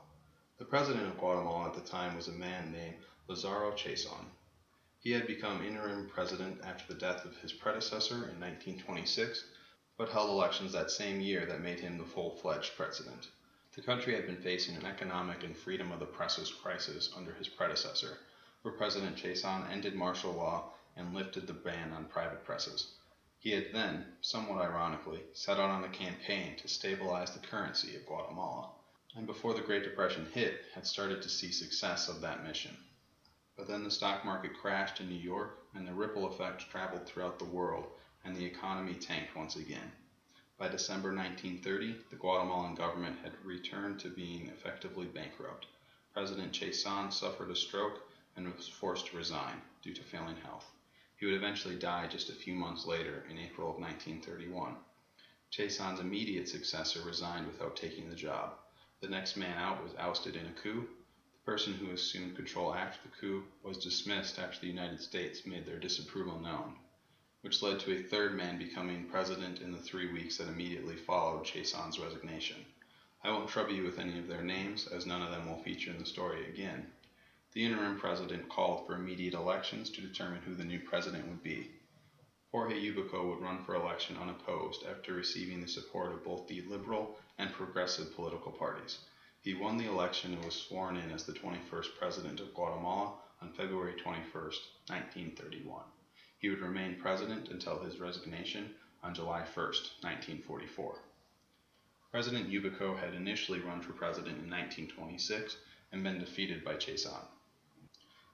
The 0.59 0.67
president 0.67 1.07
of 1.07 1.17
Guatemala 1.17 1.69
at 1.69 1.75
the 1.75 1.91
time 1.91 2.15
was 2.15 2.29
a 2.29 2.33
man 2.33 2.71
named 2.73 2.97
Lazaro 3.27 3.73
Chacón. 3.73 4.27
He 5.01 5.13
had 5.13 5.27
become 5.27 5.65
interim 5.65 6.09
president 6.09 6.61
after 6.63 6.93
the 6.93 7.01
death 7.01 7.25
of 7.25 7.39
his 7.39 7.55
predecessor 7.55 8.29
in 8.29 8.39
1926 8.39 9.45
but 9.99 10.09
held 10.09 10.31
elections 10.31 10.73
that 10.73 10.91
same 10.91 11.21
year 11.21 11.45
that 11.47 11.61
made 11.61 11.79
him 11.79 11.99
the 11.99 12.05
full 12.05 12.37
fledged 12.37 12.75
president. 12.77 13.29
The 13.75 13.83
country 13.83 14.15
had 14.15 14.27
been 14.27 14.41
facing 14.41 14.77
an 14.77 14.87
economic 14.87 15.45
and 15.45 15.57
freedom 15.57 15.93
of 15.93 15.99
the 15.99 16.07
press 16.07 16.51
crisis 16.51 17.11
under 17.17 17.33
his 17.35 17.49
predecessor, 17.49 18.19
where 18.63 18.75
President 18.75 19.17
Chacón 19.17 19.71
ended 19.71 19.95
martial 19.95 20.33
law 20.33 20.73
and 20.97 21.15
lifted 21.15 21.47
the 21.47 21.53
ban 21.53 21.93
on 21.93 22.07
private 22.07 22.45
presses. 22.45 22.95
He 23.39 23.51
had 23.51 23.73
then, 23.73 24.17
somewhat 24.21 24.61
ironically, 24.61 25.25
set 25.33 25.59
out 25.59 25.71
on 25.71 25.85
a 25.85 25.89
campaign 25.89 26.57
to 26.57 26.69
stabilize 26.69 27.33
the 27.33 27.41
currency 27.41 27.97
of 27.97 28.07
Guatemala, 28.07 28.71
and 29.15 29.27
before 29.27 29.53
the 29.53 29.61
Great 29.61 29.83
Depression 29.83 30.27
hit, 30.33 30.67
had 30.75 30.87
started 30.87 31.21
to 31.23 31.29
see 31.29 31.51
success 31.51 32.09
of 32.09 32.21
that 32.21 32.45
mission. 32.45 32.77
But 33.57 33.67
then 33.67 33.85
the 33.85 33.91
stock 33.91 34.25
market 34.25 34.55
crashed 34.55 35.01
in 35.01 35.09
New 35.09 35.17
York, 35.17 35.59
and 35.75 35.87
the 35.87 35.93
ripple 35.93 36.27
effect 36.27 36.71
traveled 36.71 37.07
throughout 37.07 37.39
the 37.39 37.45
world 37.45 37.89
and 38.25 38.37
the 38.37 38.45
economy 38.45 38.95
tanked 38.95 39.35
once 39.37 39.57
again. 39.57 39.93
By 40.59 40.69
December 40.69 41.09
1930, 41.09 41.97
the 42.11 42.17
Guatemalan 42.17 42.77
government 42.77 43.19
had 43.23 43.33
returned 43.45 43.99
to 44.01 44.11
being 44.11 44.47
effectively 44.47 45.07
bankrupt. 45.07 45.67
President 46.15 46.53
Chacón 46.53 47.13
suffered 47.13 47.51
a 47.51 47.57
stroke 47.57 48.01
and 48.37 48.47
was 48.55 48.69
forced 48.69 49.07
to 49.07 49.17
resign 49.17 49.61
due 49.83 49.93
to 49.93 50.05
failing 50.05 50.37
health. 50.37 50.71
He 51.17 51.27
would 51.27 51.35
eventually 51.35 51.75
die 51.75 52.07
just 52.07 52.31
a 52.31 52.35
few 52.35 52.55
months 52.55 52.87
later 52.87 53.27
in 53.29 53.39
April 53.39 53.71
of 53.71 53.81
1931. 53.81 54.77
Chacón's 55.51 56.01
immediate 56.01 56.49
successor 56.49 57.03
resigned 57.03 57.47
without 57.47 57.75
taking 57.75 58.09
the 58.09 58.15
job. 58.15 58.53
The 59.01 59.09
next 59.09 59.37
man 59.37 59.59
out 59.59 59.83
was 59.83 59.97
ousted 59.97 60.37
in 60.37 60.47
a 60.47 60.53
coup. 60.53 60.87
The 61.33 61.45
person 61.45 61.75
who 61.75 61.91
assumed 61.91 62.37
control 62.37 62.73
after 62.73 63.01
the 63.03 63.17
coup 63.17 63.43
was 63.65 63.79
dismissed 63.79 64.39
after 64.39 64.61
the 64.61 64.69
United 64.69 65.01
States 65.01 65.45
made 65.45 65.67
their 65.67 65.81
disapproval 65.81 66.39
known 66.39 66.77
which 67.43 67.63
led 67.63 67.79
to 67.81 67.93
a 67.93 68.03
third 68.05 68.37
man 68.37 68.57
becoming 68.57 69.05
president 69.07 69.61
in 69.61 69.73
the 69.73 69.79
three 69.79 70.13
weeks 70.13 70.39
that 70.39 70.49
immediately 70.49 70.97
followed 70.97 71.45
Chacón's 71.45 71.99
resignation. 71.99 72.65
I 73.25 73.31
won't 73.31 73.49
trouble 73.49 73.73
you 73.73 73.85
with 73.85 73.99
any 73.99 74.19
of 74.19 74.29
their 74.29 74.43
names, 74.43 74.87
as 74.87 75.07
none 75.07 75.23
of 75.23 75.31
them 75.31 75.49
will 75.49 75.63
feature 75.63 75.91
in 75.91 75.99
the 75.99 76.07
story 76.07 76.49
again. 76.49 76.87
The 77.53 77.65
interim 77.65 77.99
president 77.99 78.49
called 78.49 78.87
for 78.87 78.95
immediate 78.95 79.35
elections 79.35 79.91
to 79.91 80.01
determine 80.01 80.43
who 80.43 80.55
the 80.55 80.65
new 80.65 80.81
president 80.81 81.29
would 81.29 81.43
be. 81.43 81.71
Jorge 82.53 82.81
Ubico 82.81 83.29
would 83.29 83.41
run 83.41 83.65
for 83.65 83.75
election 83.75 84.17
unopposed 84.17 84.85
after 84.85 85.13
receiving 85.13 85.61
the 85.61 85.69
support 85.69 86.13
of 86.13 86.25
both 86.25 86.47
the 86.47 86.63
liberal 86.63 87.17
and 87.39 87.53
progressive 87.53 88.15
political 88.15 88.53
parties. 88.53 88.99
He 89.41 89.55
won 89.55 89.79
the 89.79 89.87
election 89.91 90.35
and 90.35 90.45
was 90.45 90.55
sworn 90.55 90.97
in 90.97 91.11
as 91.11 91.25
the 91.25 91.33
21st 91.33 91.97
president 91.99 92.41
of 92.41 92.55
Guatemala 92.55 93.15
on 93.41 93.53
February 93.53 93.95
21, 94.01 94.31
1931. 94.33 95.83
He 96.43 96.49
would 96.49 96.61
remain 96.61 96.99
president 97.01 97.51
until 97.51 97.79
his 97.79 98.01
resignation 98.01 98.75
on 99.01 99.15
July 99.15 99.43
1, 99.43 99.47
1944. 99.55 100.99
President 102.11 102.51
Ubico 102.51 102.99
had 102.99 103.15
initially 103.15 103.61
run 103.61 103.81
for 103.81 103.93
president 103.93 104.43
in 104.43 104.51
1926 104.51 105.57
and 105.93 106.03
been 106.03 106.19
defeated 106.19 106.65
by 106.65 106.75
Chacón. 106.75 107.25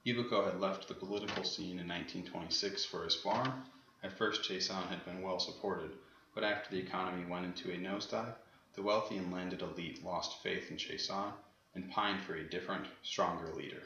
Ubico 0.07 0.43
had 0.43 0.59
left 0.59 0.89
the 0.89 0.95
political 0.95 1.45
scene 1.45 1.79
in 1.79 1.87
1926 1.87 2.87
for 2.87 3.05
his 3.05 3.15
farm. 3.15 3.67
At 4.03 4.17
first, 4.17 4.41
Chacón 4.41 4.89
had 4.89 5.05
been 5.05 5.21
well 5.21 5.39
supported, 5.39 5.91
but 6.35 6.45
after 6.45 6.71
the 6.71 6.81
economy 6.81 7.27
went 7.27 7.45
into 7.45 7.73
a 7.73 7.77
nosedive, 7.77 8.37
the 8.73 8.83
wealthy 8.83 9.19
and 9.19 9.31
landed 9.31 9.61
elite 9.61 10.03
lost 10.03 10.43
faith 10.43 10.71
in 10.71 10.79
Chacón 10.79 11.35
and 11.75 11.91
pined 11.91 12.23
for 12.23 12.37
a 12.37 12.49
different, 12.49 12.87
stronger 13.03 13.53
leader. 13.53 13.83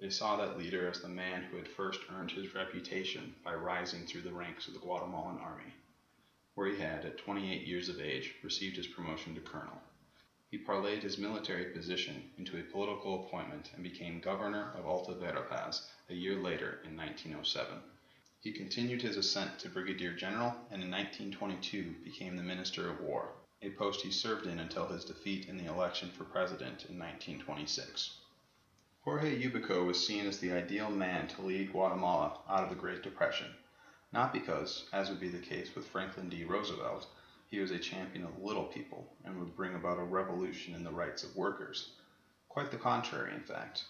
They 0.00 0.08
saw 0.08 0.36
that 0.36 0.56
leader 0.56 0.88
as 0.88 1.02
the 1.02 1.08
man 1.10 1.42
who 1.42 1.58
had 1.58 1.68
first 1.68 2.00
earned 2.08 2.30
his 2.30 2.54
reputation 2.54 3.34
by 3.44 3.54
rising 3.54 4.06
through 4.06 4.22
the 4.22 4.32
ranks 4.32 4.66
of 4.66 4.72
the 4.72 4.80
Guatemalan 4.80 5.38
army, 5.38 5.74
where 6.54 6.68
he 6.68 6.78
had, 6.78 7.04
at 7.04 7.18
28 7.18 7.66
years 7.66 7.90
of 7.90 8.00
age, 8.00 8.34
received 8.42 8.76
his 8.76 8.86
promotion 8.86 9.34
to 9.34 9.42
colonel. 9.42 9.82
He 10.50 10.56
parlayed 10.56 11.02
his 11.02 11.18
military 11.18 11.66
position 11.66 12.30
into 12.38 12.56
a 12.56 12.62
political 12.62 13.26
appointment 13.26 13.72
and 13.74 13.82
became 13.82 14.20
governor 14.20 14.72
of 14.74 14.86
Alta 14.86 15.12
Verapaz 15.12 15.82
a 16.08 16.14
year 16.14 16.34
later 16.34 16.80
in 16.82 16.96
1907. 16.96 17.82
He 18.40 18.52
continued 18.52 19.02
his 19.02 19.18
ascent 19.18 19.58
to 19.58 19.68
brigadier 19.68 20.14
general 20.14 20.56
and 20.70 20.82
in 20.82 20.90
1922 20.90 21.96
became 22.02 22.36
the 22.36 22.42
Minister 22.42 22.88
of 22.88 23.00
War, 23.00 23.34
a 23.60 23.68
post 23.68 24.00
he 24.00 24.10
served 24.10 24.46
in 24.46 24.60
until 24.60 24.86
his 24.86 25.04
defeat 25.04 25.44
in 25.44 25.58
the 25.58 25.66
election 25.66 26.10
for 26.10 26.24
president 26.24 26.86
in 26.86 26.98
1926. 26.98 28.12
Jorge 29.02 29.42
Ubico 29.42 29.86
was 29.86 30.06
seen 30.06 30.26
as 30.26 30.38
the 30.38 30.52
ideal 30.52 30.90
man 30.90 31.26
to 31.26 31.40
lead 31.40 31.72
Guatemala 31.72 32.38
out 32.46 32.64
of 32.64 32.68
the 32.68 32.74
Great 32.74 33.02
Depression, 33.02 33.56
not 34.12 34.30
because, 34.30 34.86
as 34.92 35.08
would 35.08 35.18
be 35.18 35.30
the 35.30 35.38
case 35.38 35.74
with 35.74 35.86
Franklin 35.86 36.28
D. 36.28 36.44
Roosevelt, 36.44 37.06
he 37.48 37.60
was 37.60 37.70
a 37.70 37.78
champion 37.78 38.26
of 38.26 38.36
the 38.36 38.44
little 38.44 38.66
people 38.66 39.16
and 39.24 39.38
would 39.38 39.56
bring 39.56 39.74
about 39.74 39.98
a 39.98 40.04
revolution 40.04 40.74
in 40.74 40.84
the 40.84 40.90
rights 40.90 41.22
of 41.24 41.34
workers. 41.34 41.92
Quite 42.50 42.70
the 42.70 42.76
contrary, 42.76 43.34
in 43.34 43.40
fact. 43.40 43.84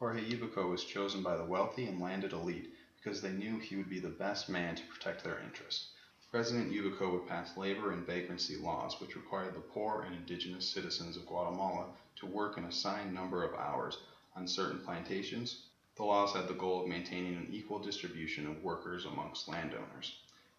Jorge 0.00 0.28
Ubico 0.28 0.68
was 0.68 0.84
chosen 0.84 1.22
by 1.22 1.36
the 1.36 1.44
wealthy 1.44 1.86
and 1.86 2.00
landed 2.00 2.32
elite 2.32 2.74
because 2.96 3.22
they 3.22 3.30
knew 3.30 3.60
he 3.60 3.76
would 3.76 3.88
be 3.88 4.00
the 4.00 4.08
best 4.08 4.48
man 4.48 4.74
to 4.74 4.86
protect 4.86 5.22
their 5.22 5.38
interests. 5.38 5.92
President 6.32 6.72
Ubico 6.72 7.12
would 7.12 7.28
pass 7.28 7.56
labor 7.56 7.92
and 7.92 8.04
vagrancy 8.04 8.56
laws 8.56 9.00
which 9.00 9.14
required 9.14 9.54
the 9.54 9.60
poor 9.60 10.02
and 10.02 10.16
indigenous 10.16 10.68
citizens 10.68 11.16
of 11.16 11.26
Guatemala 11.26 11.86
to 12.16 12.26
work 12.26 12.56
an 12.56 12.64
assigned 12.64 13.14
number 13.14 13.44
of 13.44 13.54
hours 13.54 13.98
on 14.36 14.46
certain 14.46 14.78
plantations. 14.80 15.62
The 15.96 16.04
laws 16.04 16.32
had 16.32 16.46
the 16.46 16.54
goal 16.54 16.82
of 16.82 16.88
maintaining 16.88 17.36
an 17.36 17.48
equal 17.50 17.78
distribution 17.78 18.46
of 18.46 18.62
workers 18.62 19.06
amongst 19.06 19.48
landowners 19.48 20.16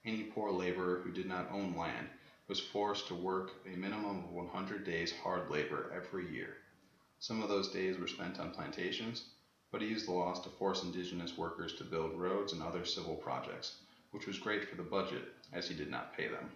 any 0.07 0.23
poor 0.23 0.51
laborer 0.51 1.01
who 1.03 1.11
did 1.11 1.25
not 1.25 1.51
own 1.51 1.75
land 1.75 2.07
was 2.47 2.61
forced 2.61 3.07
to 3.07 3.15
work 3.15 3.51
a 3.65 3.75
minimum 3.75 4.19
of 4.19 4.31
100 4.31 4.85
days 4.85 5.13
hard 5.21 5.51
labor 5.51 5.91
every 5.93 6.31
year. 6.31 6.55
Some 7.19 7.43
of 7.43 7.49
those 7.49 7.67
days 7.67 7.99
were 7.99 8.07
spent 8.07 8.39
on 8.39 8.51
plantations, 8.51 9.25
but 9.69 9.81
he 9.81 9.89
used 9.89 10.07
the 10.07 10.13
laws 10.13 10.39
to 10.41 10.49
force 10.49 10.83
indigenous 10.83 11.37
workers 11.37 11.73
to 11.73 11.83
build 11.83 12.17
roads 12.17 12.53
and 12.53 12.63
other 12.63 12.85
civil 12.85 13.15
projects, 13.15 13.75
which 14.11 14.27
was 14.27 14.39
great 14.39 14.69
for 14.69 14.77
the 14.77 14.83
budget 14.83 15.33
as 15.51 15.67
he 15.67 15.75
did 15.75 15.91
not 15.91 16.15
pay 16.15 16.29
them. 16.29 16.51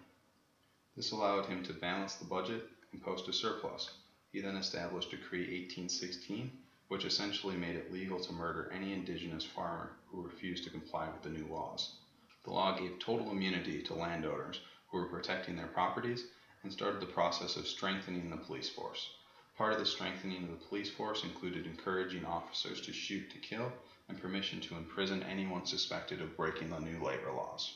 This 0.96 1.10
allowed 1.10 1.44
him 1.44 1.62
to 1.64 1.74
balance 1.74 2.14
the 2.14 2.24
budget 2.24 2.66
and 2.92 3.02
post 3.02 3.28
a 3.28 3.34
surplus. 3.34 3.90
He 4.32 4.40
then 4.40 4.56
established 4.56 5.10
Decree 5.10 5.40
1816, 5.40 6.50
which 6.92 7.06
essentially 7.06 7.56
made 7.56 7.74
it 7.74 7.90
legal 7.90 8.20
to 8.20 8.34
murder 8.34 8.70
any 8.70 8.92
indigenous 8.92 9.46
farmer 9.46 9.96
who 10.10 10.22
refused 10.22 10.62
to 10.62 10.68
comply 10.68 11.08
with 11.08 11.22
the 11.22 11.30
new 11.30 11.46
laws. 11.46 11.96
The 12.44 12.50
law 12.50 12.78
gave 12.78 12.98
total 12.98 13.30
immunity 13.30 13.80
to 13.84 13.94
landowners 13.94 14.60
who 14.90 14.98
were 14.98 15.06
protecting 15.06 15.56
their 15.56 15.68
properties 15.68 16.26
and 16.62 16.70
started 16.70 17.00
the 17.00 17.06
process 17.06 17.56
of 17.56 17.66
strengthening 17.66 18.28
the 18.28 18.36
police 18.36 18.68
force. 18.68 19.08
Part 19.56 19.72
of 19.72 19.78
the 19.78 19.86
strengthening 19.86 20.42
of 20.42 20.50
the 20.50 20.66
police 20.66 20.90
force 20.90 21.24
included 21.24 21.64
encouraging 21.64 22.26
officers 22.26 22.82
to 22.82 22.92
shoot 22.92 23.30
to 23.30 23.38
kill 23.38 23.72
and 24.10 24.20
permission 24.20 24.60
to 24.60 24.76
imprison 24.76 25.22
anyone 25.22 25.64
suspected 25.64 26.20
of 26.20 26.36
breaking 26.36 26.68
the 26.68 26.78
new 26.78 27.02
labor 27.02 27.32
laws. 27.32 27.72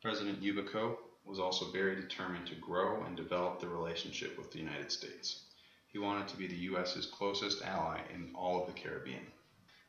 President 0.00 0.40
Ubico 0.40 0.94
was 1.24 1.40
also 1.40 1.72
very 1.72 1.96
determined 1.96 2.46
to 2.46 2.54
grow 2.54 3.02
and 3.02 3.16
develop 3.16 3.58
the 3.58 3.68
relationship 3.68 4.38
with 4.38 4.52
the 4.52 4.60
United 4.60 4.92
States. 4.92 5.40
He 5.92 5.98
wanted 5.98 6.28
to 6.28 6.38
be 6.38 6.46
the 6.46 6.56
U.S.'s 6.56 7.06
closest 7.06 7.60
ally 7.62 8.00
in 8.10 8.32
all 8.34 8.60
of 8.60 8.66
the 8.66 8.80
Caribbean 8.80 9.30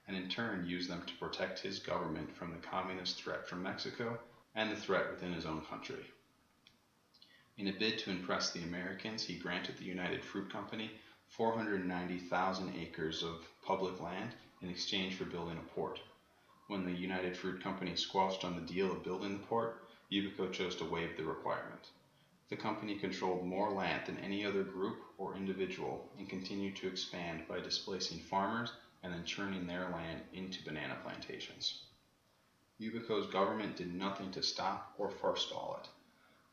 and 0.05 0.17
in 0.17 0.27
turn 0.27 0.67
use 0.67 0.87
them 0.87 1.01
to 1.03 1.17
protect 1.17 1.59
his 1.59 1.79
government 1.79 2.35
from 2.35 2.51
the 2.51 2.57
communist 2.57 3.23
threat 3.23 3.47
from 3.47 3.63
Mexico 3.63 4.19
and 4.53 4.69
the 4.69 4.75
threat 4.75 5.09
within 5.09 5.31
his 5.31 5.45
own 5.45 5.63
country. 5.65 6.03
In 7.57 7.67
a 7.67 7.71
bid 7.71 7.99
to 7.99 8.11
impress 8.11 8.51
the 8.51 8.63
Americans, 8.63 9.23
he 9.23 9.35
granted 9.37 9.77
the 9.77 9.85
United 9.85 10.25
Fruit 10.25 10.51
Company 10.51 10.91
490,000 11.29 12.75
acres 12.75 13.23
of 13.23 13.47
public 13.65 13.99
land 14.01 14.35
in 14.61 14.69
exchange 14.69 15.15
for 15.15 15.25
building 15.25 15.57
a 15.57 15.73
port. 15.73 16.01
When 16.67 16.83
the 16.83 16.91
United 16.91 17.37
Fruit 17.37 17.63
Company 17.63 17.95
squashed 17.95 18.43
on 18.43 18.55
the 18.55 18.73
deal 18.73 18.91
of 18.91 19.03
building 19.03 19.33
the 19.33 19.47
port, 19.47 19.87
Ubico 20.11 20.51
chose 20.51 20.75
to 20.77 20.85
waive 20.85 21.15
the 21.15 21.23
requirement. 21.23 21.91
The 22.53 22.59
company 22.59 22.99
controlled 22.99 23.47
more 23.47 23.71
land 23.71 24.05
than 24.05 24.19
any 24.19 24.45
other 24.45 24.61
group 24.61 25.01
or 25.17 25.35
individual 25.35 26.11
and 26.19 26.29
continued 26.29 26.75
to 26.75 26.87
expand 26.87 27.47
by 27.47 27.59
displacing 27.59 28.19
farmers 28.19 28.71
and 29.01 29.11
then 29.11 29.25
churning 29.25 29.65
their 29.65 29.89
land 29.89 30.21
into 30.33 30.63
banana 30.63 30.99
plantations. 31.01 31.85
Ubico's 32.79 33.25
government 33.33 33.75
did 33.75 33.91
nothing 33.95 34.29
to 34.33 34.43
stop 34.43 34.93
or 34.99 35.09
forestall 35.09 35.79
it. 35.81 35.89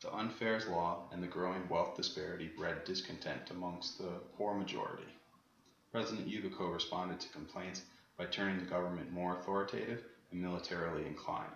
The 0.01 0.11
unfair 0.11 0.59
law 0.67 1.07
and 1.11 1.21
the 1.21 1.27
growing 1.27 1.69
wealth 1.69 1.95
disparity 1.95 2.49
bred 2.57 2.83
discontent 2.83 3.51
amongst 3.51 3.99
the 3.99 4.23
poor 4.35 4.55
majority. 4.55 5.13
President 5.91 6.27
Ubico 6.27 6.73
responded 6.73 7.19
to 7.19 7.29
complaints 7.29 7.83
by 8.17 8.25
turning 8.25 8.57
the 8.57 8.65
government 8.65 9.11
more 9.11 9.37
authoritative 9.37 10.03
and 10.31 10.41
militarily 10.41 11.05
inclined. 11.05 11.53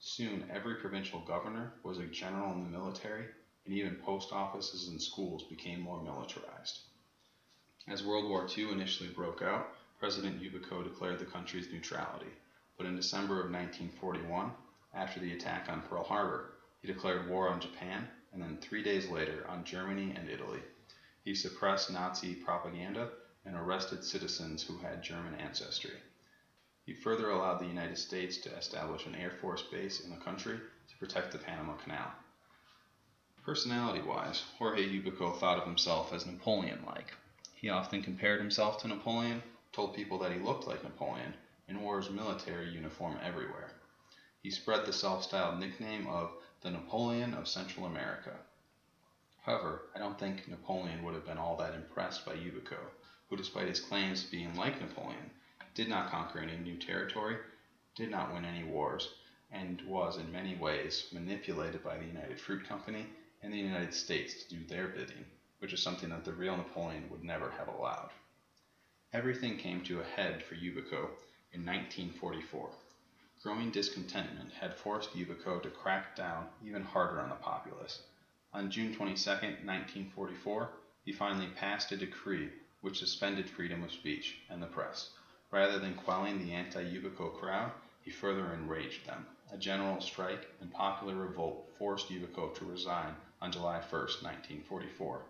Soon, 0.00 0.44
every 0.50 0.74
provincial 0.74 1.20
governor 1.20 1.72
was 1.82 1.96
a 1.96 2.04
general 2.04 2.52
in 2.52 2.62
the 2.62 2.68
military, 2.78 3.24
and 3.66 3.74
even 3.74 3.96
post 3.96 4.32
offices 4.32 4.88
and 4.88 5.02
schools 5.02 5.44
became 5.50 5.80
more 5.80 6.00
militarized. 6.02 6.80
As 7.88 8.04
World 8.04 8.28
War 8.28 8.46
II 8.56 8.72
initially 8.72 9.10
broke 9.10 9.42
out, 9.42 9.66
President 9.98 10.40
Ubico 10.40 10.84
declared 10.84 11.18
the 11.18 11.26
country's 11.26 11.70
neutrality, 11.72 12.32
but 12.76 12.86
in 12.86 12.96
December 12.96 13.34
of 13.34 13.50
1941, 13.50 14.52
after 14.94 15.20
the 15.20 15.32
attack 15.32 15.68
on 15.68 15.82
Pearl 15.82 16.04
Harbor, 16.04 16.52
he 16.80 16.86
declared 16.86 17.28
war 17.28 17.48
on 17.48 17.60
Japan 17.60 18.08
and 18.32 18.42
then 18.42 18.58
three 18.60 18.82
days 18.82 19.08
later 19.08 19.46
on 19.48 19.64
Germany 19.64 20.12
and 20.14 20.28
Italy. 20.28 20.62
He 21.24 21.34
suppressed 21.34 21.90
Nazi 21.90 22.34
propaganda 22.34 23.08
and 23.44 23.56
arrested 23.56 24.04
citizens 24.04 24.62
who 24.62 24.76
had 24.78 25.02
German 25.02 25.34
ancestry. 25.34 26.02
He 26.84 26.92
further 26.92 27.30
allowed 27.30 27.58
the 27.58 27.66
United 27.66 27.98
States 27.98 28.38
to 28.38 28.54
establish 28.56 29.06
an 29.06 29.16
Air 29.16 29.30
Force 29.30 29.62
base 29.62 29.98
in 29.98 30.10
the 30.10 30.16
country 30.16 30.60
to 30.88 30.96
protect 30.98 31.32
the 31.32 31.38
Panama 31.38 31.74
Canal. 31.74 32.12
Personality 33.46 34.02
wise, 34.02 34.42
Jorge 34.58 34.82
Ubico 34.82 35.38
thought 35.38 35.58
of 35.58 35.66
himself 35.66 36.12
as 36.12 36.26
Napoleon 36.26 36.82
like. 36.84 37.14
He 37.54 37.68
often 37.68 38.02
compared 38.02 38.40
himself 38.40 38.82
to 38.82 38.88
Napoleon 38.88 39.40
told 39.72 39.94
people 39.94 40.18
that 40.18 40.32
he 40.32 40.40
looked 40.40 40.66
like 40.66 40.82
Napoleon, 40.82 41.32
and 41.68 41.80
wore 41.80 42.00
his 42.00 42.10
military 42.10 42.68
uniform 42.68 43.16
everywhere. 43.22 43.70
He 44.42 44.50
spread 44.50 44.84
the 44.84 44.92
self 44.92 45.22
styled 45.22 45.60
nickname 45.60 46.08
of 46.08 46.32
the 46.62 46.72
Napoleon 46.72 47.34
of 47.34 47.46
Central 47.46 47.86
America. 47.86 48.36
However, 49.42 49.82
I 49.94 50.00
don't 50.00 50.18
think 50.18 50.48
Napoleon 50.48 51.04
would 51.04 51.14
have 51.14 51.24
been 51.24 51.38
all 51.38 51.56
that 51.58 51.74
impressed 51.74 52.26
by 52.26 52.34
Ubico, 52.34 52.80
who, 53.30 53.36
despite 53.36 53.68
his 53.68 53.78
claims 53.78 54.24
to 54.24 54.30
being 54.32 54.56
like 54.56 54.80
Napoleon, 54.80 55.30
did 55.72 55.88
not 55.88 56.10
conquer 56.10 56.40
any 56.40 56.56
new 56.56 56.78
territory, 56.78 57.36
did 57.94 58.10
not 58.10 58.34
win 58.34 58.44
any 58.44 58.64
wars, 58.64 59.14
and 59.52 59.82
was 59.82 60.16
in 60.16 60.32
many 60.32 60.56
ways 60.56 61.06
manipulated 61.12 61.84
by 61.84 61.96
the 61.96 62.06
United 62.06 62.40
Fruit 62.40 62.66
Company 62.66 63.06
and 63.46 63.54
the 63.54 63.58
United 63.58 63.94
States 63.94 64.42
to 64.42 64.56
do 64.56 64.64
their 64.64 64.88
bidding, 64.88 65.24
which 65.60 65.72
is 65.72 65.80
something 65.80 66.10
that 66.10 66.24
the 66.24 66.32
real 66.32 66.56
Napoleon 66.56 67.08
would 67.08 67.22
never 67.22 67.48
have 67.52 67.68
allowed. 67.68 68.10
Everything 69.12 69.56
came 69.56 69.84
to 69.84 70.00
a 70.00 70.04
head 70.04 70.42
for 70.42 70.56
Ubico 70.56 71.14
in 71.52 71.64
1944. 71.64 72.70
Growing 73.44 73.70
discontentment 73.70 74.50
had 74.50 74.74
forced 74.74 75.14
Ubico 75.14 75.62
to 75.62 75.70
crack 75.70 76.16
down 76.16 76.48
even 76.60 76.82
harder 76.82 77.20
on 77.20 77.28
the 77.28 77.36
populace. 77.36 78.00
On 78.52 78.68
June 78.68 78.92
22, 78.92 79.30
1944, 79.30 80.72
he 81.04 81.12
finally 81.12 81.46
passed 81.46 81.92
a 81.92 81.96
decree 81.96 82.50
which 82.80 82.98
suspended 82.98 83.48
freedom 83.48 83.84
of 83.84 83.92
speech 83.92 84.36
and 84.48 84.60
the 84.60 84.66
press. 84.66 85.06
Rather 85.52 85.78
than 85.78 85.94
quelling 85.94 86.40
the 86.40 86.52
anti 86.52 86.82
Ubico 86.82 87.32
crowd, 87.32 87.70
he 88.02 88.10
further 88.10 88.52
enraged 88.52 89.06
them. 89.06 89.24
A 89.52 89.56
general 89.56 90.00
strike 90.00 90.48
and 90.58 90.72
popular 90.72 91.14
revolt 91.14 91.60
forced 91.78 92.08
Ubico 92.08 92.52
to 92.54 92.64
resign 92.64 93.14
on 93.40 93.52
July 93.52 93.78
1, 93.78 93.82
1944. 93.90 95.22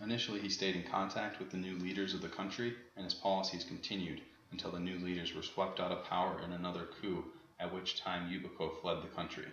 Initially, 0.00 0.40
he 0.40 0.48
stayed 0.48 0.76
in 0.76 0.84
contact 0.84 1.38
with 1.38 1.50
the 1.50 1.56
new 1.56 1.76
leaders 1.78 2.14
of 2.14 2.22
the 2.22 2.28
country, 2.28 2.74
and 2.96 3.04
his 3.04 3.14
policies 3.14 3.64
continued 3.64 4.20
until 4.52 4.70
the 4.70 4.78
new 4.78 4.98
leaders 4.98 5.34
were 5.34 5.42
swept 5.42 5.80
out 5.80 5.92
of 5.92 6.04
power 6.04 6.40
in 6.42 6.52
another 6.52 6.86
coup, 7.00 7.32
at 7.58 7.72
which 7.72 8.00
time 8.00 8.30
Ubico 8.30 8.80
fled 8.80 9.02
the 9.02 9.08
country. 9.08 9.46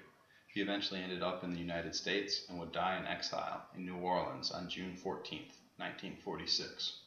He 0.47 0.61
eventually 0.61 1.01
ended 1.01 1.21
up 1.21 1.43
in 1.43 1.51
the 1.51 1.59
United 1.59 1.95
States 1.95 2.45
and 2.47 2.59
would 2.59 2.71
die 2.71 2.97
in 2.97 3.05
exile 3.05 3.65
in 3.75 3.85
New 3.85 3.97
Orleans 3.97 4.51
on 4.51 4.69
June 4.69 4.95
14, 4.95 5.39
1946. 5.77 7.01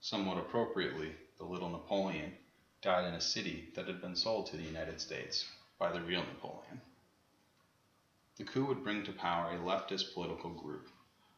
Somewhat 0.00 0.38
appropriately, 0.38 1.12
the 1.38 1.44
little 1.44 1.68
Napoleon 1.68 2.36
died 2.80 3.06
in 3.06 3.14
a 3.14 3.20
city 3.20 3.68
that 3.74 3.86
had 3.86 4.00
been 4.00 4.16
sold 4.16 4.46
to 4.46 4.56
the 4.56 4.64
United 4.64 5.00
States 5.00 5.44
by 5.78 5.92
the 5.92 6.00
real 6.00 6.24
Napoleon. 6.24 6.80
The 8.42 8.48
coup 8.48 8.64
would 8.64 8.82
bring 8.82 9.04
to 9.04 9.12
power 9.12 9.52
a 9.52 9.58
leftist 9.58 10.14
political 10.14 10.50
group. 10.50 10.88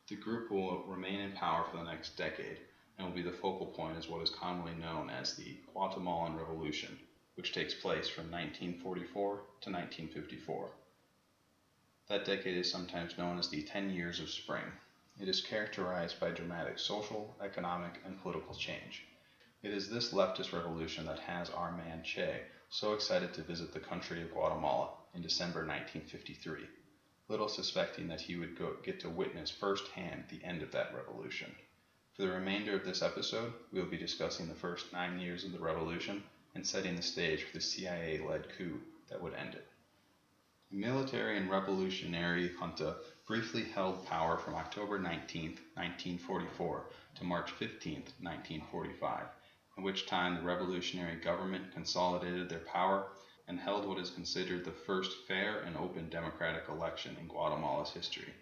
The 0.08 0.16
group 0.16 0.50
will 0.50 0.84
remain 0.84 1.20
in 1.20 1.32
power 1.32 1.62
for 1.64 1.76
the 1.76 1.82
next 1.82 2.16
decade 2.16 2.60
and 2.96 3.06
will 3.06 3.14
be 3.14 3.20
the 3.20 3.30
focal 3.30 3.66
point 3.66 3.98
as 3.98 4.08
what 4.08 4.22
is 4.22 4.30
commonly 4.30 4.72
known 4.72 5.10
as 5.10 5.36
the 5.36 5.58
Guatemalan 5.74 6.34
Revolution, 6.34 6.98
which 7.34 7.52
takes 7.52 7.74
place 7.74 8.08
from 8.08 8.30
1944 8.30 9.32
to 9.34 9.70
1954. 9.70 10.70
That 12.08 12.24
decade 12.24 12.56
is 12.56 12.70
sometimes 12.72 13.18
known 13.18 13.38
as 13.38 13.50
the 13.50 13.62
Ten 13.64 13.90
Years 13.90 14.18
of 14.18 14.30
Spring. 14.30 14.64
It 15.20 15.28
is 15.28 15.42
characterized 15.42 16.18
by 16.18 16.30
dramatic 16.30 16.78
social, 16.78 17.36
economic, 17.42 18.00
and 18.06 18.18
political 18.22 18.54
change. 18.54 19.04
It 19.62 19.74
is 19.74 19.90
this 19.90 20.14
leftist 20.14 20.54
revolution 20.54 21.04
that 21.04 21.20
has 21.20 21.50
our 21.50 21.70
man 21.70 22.02
Che 22.02 22.44
so 22.70 22.94
excited 22.94 23.34
to 23.34 23.42
visit 23.42 23.74
the 23.74 23.78
country 23.78 24.22
of 24.22 24.32
Guatemala 24.32 24.88
in 25.12 25.20
December 25.20 25.66
1953, 25.66 26.66
little 27.28 27.48
suspecting 27.48 28.08
that 28.08 28.20
he 28.20 28.36
would 28.36 28.56
go, 28.58 28.76
get 28.84 29.00
to 29.00 29.08
witness 29.08 29.50
firsthand 29.50 30.24
the 30.28 30.44
end 30.44 30.62
of 30.62 30.70
that 30.72 30.94
revolution. 30.94 31.54
For 32.14 32.22
the 32.22 32.30
remainder 32.30 32.74
of 32.74 32.84
this 32.84 33.02
episode, 33.02 33.52
we 33.72 33.80
will 33.80 33.88
be 33.88 33.96
discussing 33.96 34.48
the 34.48 34.54
first 34.54 34.92
nine 34.92 35.18
years 35.18 35.44
of 35.44 35.52
the 35.52 35.58
revolution 35.58 36.22
and 36.54 36.66
setting 36.66 36.96
the 36.96 37.02
stage 37.02 37.42
for 37.42 37.52
the 37.52 37.60
CIA 37.60 38.18
led 38.18 38.48
coup 38.56 38.80
that 39.08 39.20
would 39.20 39.34
end 39.34 39.54
it. 39.54 39.66
The 40.70 40.76
military 40.76 41.36
and 41.36 41.50
revolutionary 41.50 42.50
junta 42.58 42.96
briefly 43.26 43.64
held 43.64 44.06
power 44.06 44.38
from 44.38 44.54
October 44.54 44.98
19, 44.98 45.50
1944 45.74 46.90
to 47.16 47.24
March 47.24 47.50
15, 47.52 47.94
1945 48.20 49.26
in 49.76 49.82
which 49.82 50.06
time 50.06 50.34
the 50.34 50.42
revolutionary 50.42 51.16
government 51.16 51.72
consolidated 51.72 52.48
their 52.48 52.60
power 52.60 53.06
and 53.46 53.60
held 53.60 53.86
what 53.86 53.98
is 53.98 54.10
considered 54.10 54.64
the 54.64 54.72
first 54.72 55.26
fair 55.28 55.60
and 55.60 55.76
open 55.76 56.08
democratic 56.08 56.64
election 56.68 57.16
in 57.20 57.28
Guatemala's 57.28 57.90
history. 57.90 58.32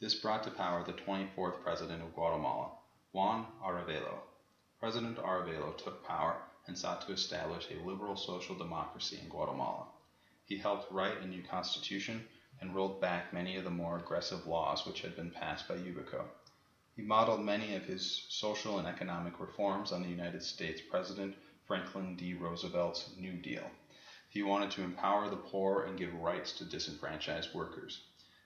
This 0.00 0.14
brought 0.14 0.42
to 0.44 0.50
power 0.50 0.82
the 0.82 0.92
24th 0.92 1.62
president 1.62 2.02
of 2.02 2.14
Guatemala, 2.14 2.70
Juan 3.12 3.46
Arevalo. 3.62 4.18
President 4.80 5.18
Arevalo 5.18 5.76
took 5.76 6.04
power 6.04 6.36
and 6.66 6.76
sought 6.76 7.06
to 7.06 7.12
establish 7.12 7.68
a 7.70 7.86
liberal 7.86 8.16
social 8.16 8.54
democracy 8.54 9.18
in 9.22 9.28
Guatemala. 9.28 9.86
He 10.46 10.56
helped 10.56 10.90
write 10.92 11.20
a 11.20 11.26
new 11.26 11.42
constitution 11.42 12.26
and 12.60 12.74
rolled 12.74 13.00
back 13.00 13.32
many 13.32 13.56
of 13.56 13.64
the 13.64 13.70
more 13.70 13.98
aggressive 13.98 14.46
laws 14.46 14.86
which 14.86 15.02
had 15.02 15.16
been 15.16 15.30
passed 15.30 15.68
by 15.68 15.76
Ubico. 15.76 16.24
He 16.96 17.02
modeled 17.02 17.44
many 17.44 17.74
of 17.74 17.84
his 17.84 18.24
social 18.28 18.78
and 18.78 18.86
economic 18.86 19.40
reforms 19.40 19.92
on 19.92 20.02
the 20.02 20.08
United 20.08 20.42
States 20.42 20.80
President 20.80 21.34
Franklin 21.66 22.16
D. 22.16 22.34
Roosevelt's 22.34 23.10
New 23.18 23.32
Deal. 23.32 23.68
He 24.34 24.42
wanted 24.42 24.72
to 24.72 24.82
empower 24.82 25.30
the 25.30 25.36
poor 25.36 25.84
and 25.84 25.96
give 25.96 26.12
rights 26.12 26.50
to 26.54 26.64
disenfranchised 26.64 27.54
workers. 27.54 28.00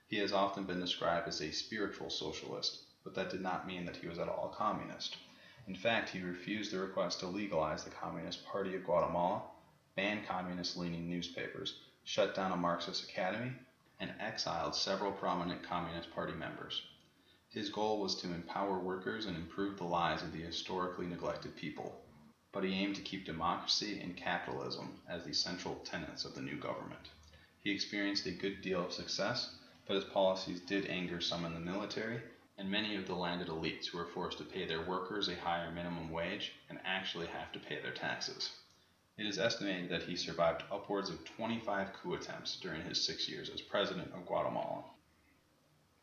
He 0.06 0.18
has 0.18 0.34
often 0.34 0.64
been 0.64 0.80
described 0.80 1.26
as 1.26 1.40
a 1.40 1.50
spiritual 1.50 2.10
socialist, 2.10 2.82
but 3.04 3.14
that 3.14 3.30
did 3.30 3.40
not 3.40 3.66
mean 3.66 3.86
that 3.86 3.96
he 3.96 4.06
was 4.06 4.18
at 4.18 4.28
all 4.28 4.50
communist. 4.50 5.16
In 5.66 5.74
fact, 5.74 6.10
he 6.10 6.20
refused 6.20 6.72
the 6.72 6.78
request 6.78 7.20
to 7.20 7.26
legalize 7.26 7.84
the 7.84 7.90
Communist 7.90 8.44
Party 8.44 8.76
of 8.76 8.84
Guatemala, 8.84 9.44
ban 9.96 10.26
communist 10.26 10.76
leaning 10.76 11.08
newspapers, 11.08 11.80
shut 12.04 12.34
down 12.34 12.52
a 12.52 12.56
Marxist 12.56 13.04
academy, 13.04 13.54
and 13.98 14.12
exiled 14.20 14.74
several 14.74 15.12
prominent 15.12 15.62
Communist 15.62 16.10
Party 16.10 16.34
members. 16.34 16.82
His 17.48 17.70
goal 17.70 17.98
was 17.98 18.14
to 18.16 18.34
empower 18.34 18.78
workers 18.78 19.24
and 19.24 19.38
improve 19.38 19.78
the 19.78 19.84
lives 19.84 20.22
of 20.22 20.32
the 20.32 20.42
historically 20.42 21.06
neglected 21.06 21.56
people, 21.56 22.04
but 22.52 22.64
he 22.64 22.72
aimed 22.74 22.96
to 22.96 23.02
keep 23.02 23.24
democracy 23.24 24.00
and 24.00 24.16
capitalism 24.16 25.00
as 25.08 25.24
the 25.24 25.32
central 25.32 25.76
tenets 25.84 26.24
of 26.24 26.34
the 26.34 26.40
new 26.40 26.56
government. 26.56 27.10
He 27.62 27.70
experienced 27.70 28.26
a 28.26 28.32
good 28.32 28.62
deal 28.62 28.84
of 28.84 28.92
success, 28.92 29.54
but 29.86 29.96
his 29.96 30.04
policies 30.04 30.60
did 30.60 30.86
anger 30.86 31.20
some 31.20 31.44
in 31.44 31.54
the 31.54 31.60
military 31.60 32.20
and 32.58 32.68
many 32.68 32.96
of 32.96 33.06
the 33.06 33.14
landed 33.14 33.46
elites 33.46 33.86
who 33.86 33.98
were 33.98 34.06
forced 34.06 34.38
to 34.38 34.44
pay 34.44 34.66
their 34.66 34.82
workers 34.82 35.28
a 35.28 35.36
higher 35.36 35.70
minimum 35.70 36.10
wage 36.10 36.52
and 36.68 36.80
actually 36.84 37.28
have 37.28 37.52
to 37.52 37.60
pay 37.60 37.80
their 37.80 37.92
taxes. 37.92 38.50
It 39.16 39.26
is 39.26 39.38
estimated 39.38 39.90
that 39.90 40.02
he 40.02 40.16
survived 40.16 40.64
upwards 40.70 41.08
of 41.08 41.24
25 41.24 41.92
coup 41.92 42.14
attempts 42.14 42.56
during 42.56 42.82
his 42.82 43.04
six 43.04 43.28
years 43.28 43.48
as 43.48 43.60
president 43.60 44.12
of 44.12 44.26
Guatemala. 44.26 44.84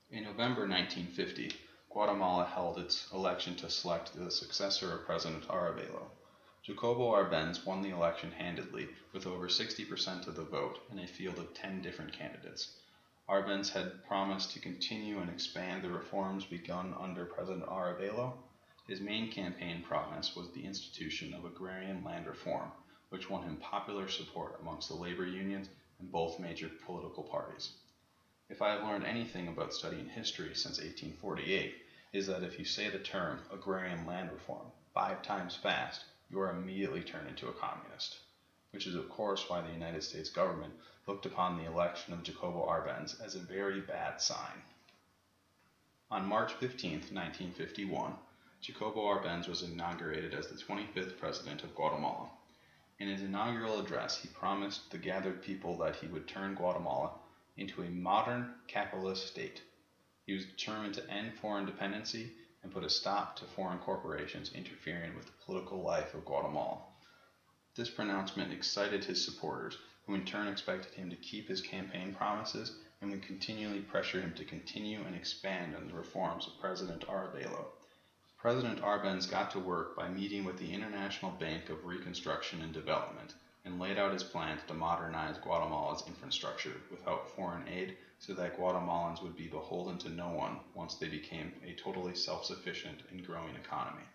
In 0.09 0.23
November 0.23 0.61
1950, 0.61 1.51
Guatemala 1.89 2.45
held 2.45 2.77
its 2.77 3.07
election 3.11 3.55
to 3.55 3.69
select 3.69 4.13
the 4.13 4.31
successor 4.31 4.93
of 4.93 5.05
President 5.05 5.47
Arevalo. 5.47 6.07
Jacobo 6.65 7.11
Arbenz 7.11 7.63
won 7.63 7.83
the 7.83 7.91
election 7.91 8.31
handedly 8.31 8.89
with 9.13 9.27
over 9.27 9.47
60% 9.47 10.25
of 10.25 10.35
the 10.35 10.45
vote 10.45 10.79
in 10.91 10.97
a 10.97 11.05
field 11.05 11.37
of 11.37 11.53
10 11.53 11.83
different 11.83 12.11
candidates. 12.11 12.75
Arbenz 13.29 13.69
had 13.69 14.03
promised 14.07 14.49
to 14.49 14.59
continue 14.59 15.19
and 15.19 15.29
expand 15.29 15.83
the 15.83 15.91
reforms 15.91 16.43
begun 16.43 16.95
under 16.99 17.23
President 17.27 17.67
Arevalo. 17.67 18.33
His 18.87 18.99
main 18.99 19.31
campaign 19.31 19.83
promise 19.83 20.35
was 20.35 20.51
the 20.53 20.65
institution 20.65 21.35
of 21.35 21.45
agrarian 21.45 22.03
land 22.03 22.25
reform, 22.25 22.71
which 23.09 23.29
won 23.29 23.43
him 23.43 23.57
popular 23.57 24.07
support 24.07 24.59
amongst 24.59 24.89
the 24.89 24.95
labor 24.95 25.27
unions 25.27 25.69
and 25.99 26.11
both 26.11 26.39
major 26.39 26.71
political 26.83 27.25
parties. 27.25 27.73
If 28.49 28.63
I 28.63 28.71
have 28.71 28.81
learned 28.81 29.05
anything 29.05 29.49
about 29.49 29.75
studying 29.75 30.09
history 30.09 30.55
since 30.55 30.79
1848, 30.79 31.75
is 32.13 32.25
that 32.25 32.41
if 32.41 32.57
you 32.57 32.65
say 32.65 32.89
the 32.89 32.97
term 32.97 33.41
agrarian 33.51 34.07
land 34.07 34.31
reform 34.31 34.71
five 34.95 35.21
times 35.21 35.55
fast, 35.55 36.05
you 36.29 36.39
are 36.39 36.51
immediately 36.51 37.01
turned 37.01 37.27
into 37.27 37.47
a 37.47 37.53
communist, 37.53 38.17
which 38.71 38.87
is 38.87 38.95
of 38.95 39.09
course 39.09 39.49
why 39.49 39.61
the 39.61 39.71
United 39.71 40.03
States 40.03 40.29
government 40.29 40.73
looked 41.07 41.25
upon 41.25 41.57
the 41.57 41.71
election 41.71 42.13
of 42.13 42.23
Jacobo 42.23 42.65
Arbenz 42.65 43.19
as 43.23 43.35
a 43.35 43.39
very 43.39 43.81
bad 43.81 44.19
sign. 44.19 44.61
On 46.11 46.25
March 46.25 46.53
15, 46.53 46.91
1951, 46.91 48.13
Jacobo 48.61 49.01
Arbenz 49.01 49.47
was 49.47 49.61
inaugurated 49.61 50.33
as 50.33 50.47
the 50.47 50.55
25th 50.55 51.17
president 51.17 51.63
of 51.63 51.75
Guatemala. 51.75 52.29
In 52.99 53.07
his 53.07 53.21
inaugural 53.21 53.79
address, 53.79 54.17
he 54.17 54.27
promised 54.29 54.89
the 54.89 54.97
gathered 54.97 55.41
people 55.41 55.77
that 55.77 55.97
he 55.97 56.07
would 56.07 56.27
turn 56.27 56.55
Guatemala 56.55 57.11
into 57.57 57.83
a 57.83 57.89
modern 57.89 58.55
capitalist 58.67 59.27
state. 59.27 59.61
He 60.25 60.33
was 60.33 60.45
determined 60.45 60.95
to 60.95 61.09
end 61.09 61.37
foreign 61.37 61.65
dependency 61.65 62.31
and 62.65 62.73
put 62.73 62.83
a 62.83 62.89
stop 62.89 63.37
to 63.37 63.45
foreign 63.45 63.77
corporations 63.77 64.51
interfering 64.55 65.15
with 65.15 65.27
the 65.27 65.45
political 65.45 65.83
life 65.83 66.15
of 66.15 66.25
Guatemala. 66.25 66.79
This 67.75 67.91
pronouncement 67.91 68.51
excited 68.51 69.05
his 69.05 69.23
supporters, 69.23 69.77
who 70.07 70.15
in 70.15 70.25
turn 70.25 70.47
expected 70.47 70.95
him 70.95 71.11
to 71.11 71.15
keep 71.15 71.47
his 71.47 71.61
campaign 71.61 72.11
promises 72.11 72.71
and 72.99 73.11
would 73.11 73.21
continually 73.21 73.81
pressure 73.81 74.19
him 74.19 74.33
to 74.33 74.43
continue 74.43 75.03
and 75.05 75.15
expand 75.15 75.75
on 75.75 75.85
the 75.85 75.93
reforms 75.93 76.47
of 76.47 76.59
President 76.59 77.05
Arevalo. 77.07 77.67
President 78.35 78.81
Arbenz 78.81 79.29
got 79.29 79.51
to 79.51 79.59
work 79.59 79.95
by 79.95 80.07
meeting 80.07 80.43
with 80.43 80.57
the 80.57 80.73
International 80.73 81.29
Bank 81.29 81.69
of 81.69 81.85
Reconstruction 81.85 82.63
and 82.63 82.73
Development 82.73 83.35
and 83.63 83.77
laid 83.77 83.99
out 83.99 84.11
his 84.11 84.23
plans 84.23 84.61
to 84.63 84.73
modernize 84.73 85.37
Guatemala's 85.37 86.03
infrastructure 86.07 86.81
without 86.89 87.29
foreign 87.29 87.67
aid 87.67 87.93
so 88.19 88.33
that 88.33 88.57
Guatemalans 88.57 89.21
would 89.21 89.35
be 89.35 89.47
beholden 89.47 89.97
to 89.99 90.09
no 90.09 90.29
one 90.29 90.59
once 90.73 90.95
they 90.95 91.09
became 91.09 91.53
a 91.63 91.73
totally 91.73 92.15
self 92.15 92.45
sufficient 92.45 93.03
and 93.09 93.25
growing 93.25 93.55
economy. 93.55 94.05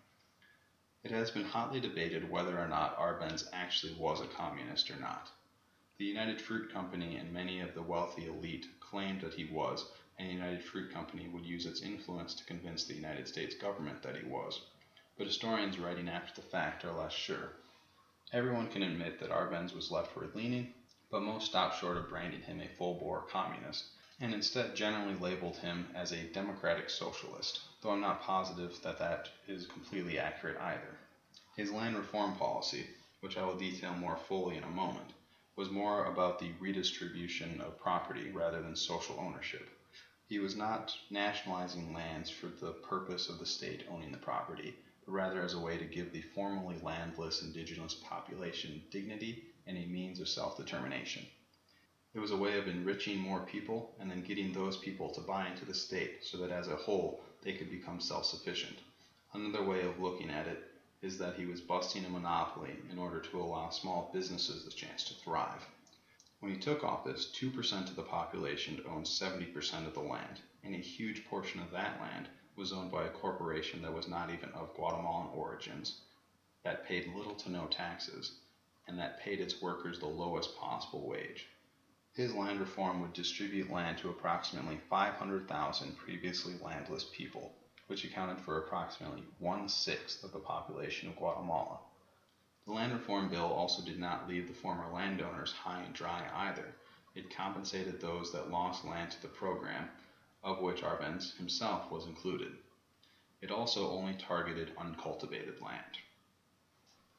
It 1.03 1.11
has 1.11 1.31
been 1.31 1.45
hotly 1.45 1.79
debated 1.79 2.29
whether 2.29 2.59
or 2.59 2.67
not 2.67 2.97
Arbenz 2.97 3.43
actually 3.53 3.93
was 3.93 4.21
a 4.21 4.27
communist 4.27 4.91
or 4.91 4.97
not. 4.97 5.31
The 5.97 6.05
United 6.05 6.41
Fruit 6.41 6.71
Company 6.71 7.17
and 7.17 7.31
many 7.31 7.59
of 7.59 7.73
the 7.73 7.83
wealthy 7.83 8.25
elite 8.25 8.67
claimed 8.79 9.21
that 9.21 9.33
he 9.35 9.45
was, 9.45 9.85
and 10.17 10.27
the 10.27 10.33
United 10.33 10.63
Fruit 10.63 10.91
Company 10.91 11.27
would 11.27 11.45
use 11.45 11.65
its 11.65 11.81
influence 11.81 12.33
to 12.35 12.45
convince 12.45 12.85
the 12.85 12.95
United 12.95 13.27
States 13.27 13.55
government 13.55 14.01
that 14.01 14.15
he 14.15 14.23
was. 14.23 14.61
But 15.17 15.27
historians 15.27 15.79
writing 15.79 16.09
after 16.09 16.33
the 16.41 16.47
fact 16.47 16.85
are 16.85 16.91
less 16.91 17.13
sure. 17.13 17.53
Everyone 18.33 18.67
can 18.67 18.83
admit 18.83 19.19
that 19.19 19.29
Arbenz 19.31 19.73
was 19.73 19.91
leftward 19.91 20.33
leaning, 20.33 20.67
but 21.11 21.21
most 21.21 21.45
stopped 21.45 21.77
short 21.77 21.97
of 21.97 22.07
branding 22.07 22.41
him 22.41 22.61
a 22.61 22.67
full 22.69 22.93
bore 22.93 23.23
communist, 23.23 23.83
and 24.21 24.33
instead 24.33 24.73
generally 24.73 25.13
labeled 25.15 25.57
him 25.57 25.85
as 25.93 26.13
a 26.13 26.23
democratic 26.31 26.89
socialist, 26.89 27.59
though 27.81 27.91
I'm 27.91 27.99
not 27.99 28.21
positive 28.21 28.81
that 28.81 28.97
that 28.99 29.27
is 29.45 29.67
completely 29.67 30.17
accurate 30.17 30.57
either. 30.61 30.97
His 31.57 31.69
land 31.69 31.97
reform 31.97 32.35
policy, 32.35 32.87
which 33.19 33.35
I 33.35 33.43
will 33.43 33.57
detail 33.57 33.93
more 33.93 34.15
fully 34.15 34.55
in 34.55 34.63
a 34.63 34.69
moment, 34.69 35.11
was 35.57 35.69
more 35.69 36.05
about 36.05 36.39
the 36.39 36.53
redistribution 36.61 37.59
of 37.59 37.77
property 37.77 38.31
rather 38.31 38.61
than 38.61 38.77
social 38.77 39.19
ownership. 39.19 39.69
He 40.29 40.39
was 40.39 40.55
not 40.55 40.97
nationalizing 41.09 41.93
lands 41.93 42.29
for 42.29 42.47
the 42.47 42.71
purpose 42.71 43.27
of 43.27 43.37
the 43.37 43.45
state 43.45 43.83
owning 43.89 44.13
the 44.13 44.17
property, 44.17 44.73
but 45.05 45.11
rather 45.11 45.41
as 45.43 45.55
a 45.55 45.59
way 45.59 45.77
to 45.77 45.83
give 45.83 46.13
the 46.13 46.21
formerly 46.21 46.77
landless 46.81 47.41
indigenous 47.41 47.95
population 47.95 48.81
dignity 48.91 49.43
and 49.67 49.77
a 49.77 49.85
means 49.85 50.19
of 50.19 50.27
self 50.27 50.57
determination. 50.57 51.25
It 52.13 52.19
was 52.19 52.31
a 52.31 52.37
way 52.37 52.57
of 52.57 52.67
enriching 52.67 53.19
more 53.19 53.45
people 53.45 53.95
and 53.99 54.11
then 54.11 54.23
getting 54.23 54.51
those 54.51 54.75
people 54.77 55.09
to 55.11 55.21
buy 55.21 55.47
into 55.47 55.63
the 55.63 55.73
state 55.73 56.25
so 56.25 56.37
that 56.39 56.51
as 56.51 56.67
a 56.67 56.75
whole 56.75 57.23
they 57.41 57.53
could 57.53 57.69
become 57.69 58.01
self 58.01 58.25
sufficient. 58.25 58.79
Another 59.33 59.63
way 59.63 59.81
of 59.81 59.99
looking 59.99 60.29
at 60.29 60.47
it 60.47 60.71
is 61.01 61.17
that 61.17 61.35
he 61.35 61.45
was 61.45 61.61
busting 61.61 62.03
a 62.03 62.09
monopoly 62.09 62.75
in 62.91 62.99
order 62.99 63.19
to 63.21 63.39
allow 63.39 63.69
small 63.69 64.09
businesses 64.13 64.65
the 64.65 64.71
chance 64.71 65.03
to 65.05 65.13
thrive. 65.13 65.67
When 66.41 66.51
he 66.51 66.59
took 66.59 66.83
office, 66.83 67.31
2% 67.33 67.89
of 67.89 67.95
the 67.95 68.03
population 68.03 68.83
owned 68.87 69.05
70% 69.05 69.87
of 69.87 69.93
the 69.93 70.01
land, 70.01 70.41
and 70.63 70.75
a 70.75 70.79
huge 70.79 71.25
portion 71.25 71.61
of 71.61 71.71
that 71.71 72.01
land 72.01 72.27
was 72.55 72.73
owned 72.73 72.91
by 72.91 73.05
a 73.05 73.09
corporation 73.09 73.81
that 73.83 73.93
was 73.93 74.07
not 74.07 74.31
even 74.31 74.49
of 74.49 74.73
Guatemalan 74.75 75.27
origins, 75.33 76.01
that 76.63 76.85
paid 76.85 77.13
little 77.15 77.35
to 77.35 77.49
no 77.49 77.67
taxes, 77.67 78.40
and 78.87 78.97
that 78.99 79.19
paid 79.19 79.39
its 79.39 79.61
workers 79.61 79.99
the 79.99 80.05
lowest 80.07 80.57
possible 80.57 81.07
wage. 81.07 81.47
His 82.13 82.33
land 82.33 82.59
reform 82.59 83.01
would 83.01 83.13
distribute 83.13 83.69
land 83.69 83.97
to 83.99 84.09
approximately 84.09 84.77
500,000 84.89 85.97
previously 85.97 86.55
landless 86.61 87.05
people, 87.13 87.53
which 87.87 88.03
accounted 88.03 88.39
for 88.39 88.57
approximately 88.57 89.23
one 89.39 89.69
sixth 89.69 90.23
of 90.23 90.33
the 90.33 90.39
population 90.39 91.07
of 91.07 91.15
Guatemala. 91.15 91.79
The 92.65 92.73
land 92.73 92.93
reform 92.93 93.29
bill 93.29 93.45
also 93.45 93.81
did 93.81 93.97
not 93.97 94.27
leave 94.27 94.47
the 94.47 94.53
former 94.53 94.91
landowners 94.91 95.51
high 95.51 95.81
and 95.81 95.93
dry 95.93 96.29
either. 96.33 96.75
It 97.15 97.35
compensated 97.35 97.99
those 97.99 98.31
that 98.33 98.51
lost 98.51 98.85
land 98.85 99.11
to 99.11 99.21
the 99.21 99.27
program, 99.27 99.89
of 100.43 100.61
which 100.61 100.81
Arbenz 100.81 101.35
himself 101.37 101.89
was 101.91 102.05
included. 102.05 102.57
It 103.41 103.51
also 103.51 103.89
only 103.89 104.13
targeted 104.13 104.75
uncultivated 104.77 105.61
land. 105.61 105.97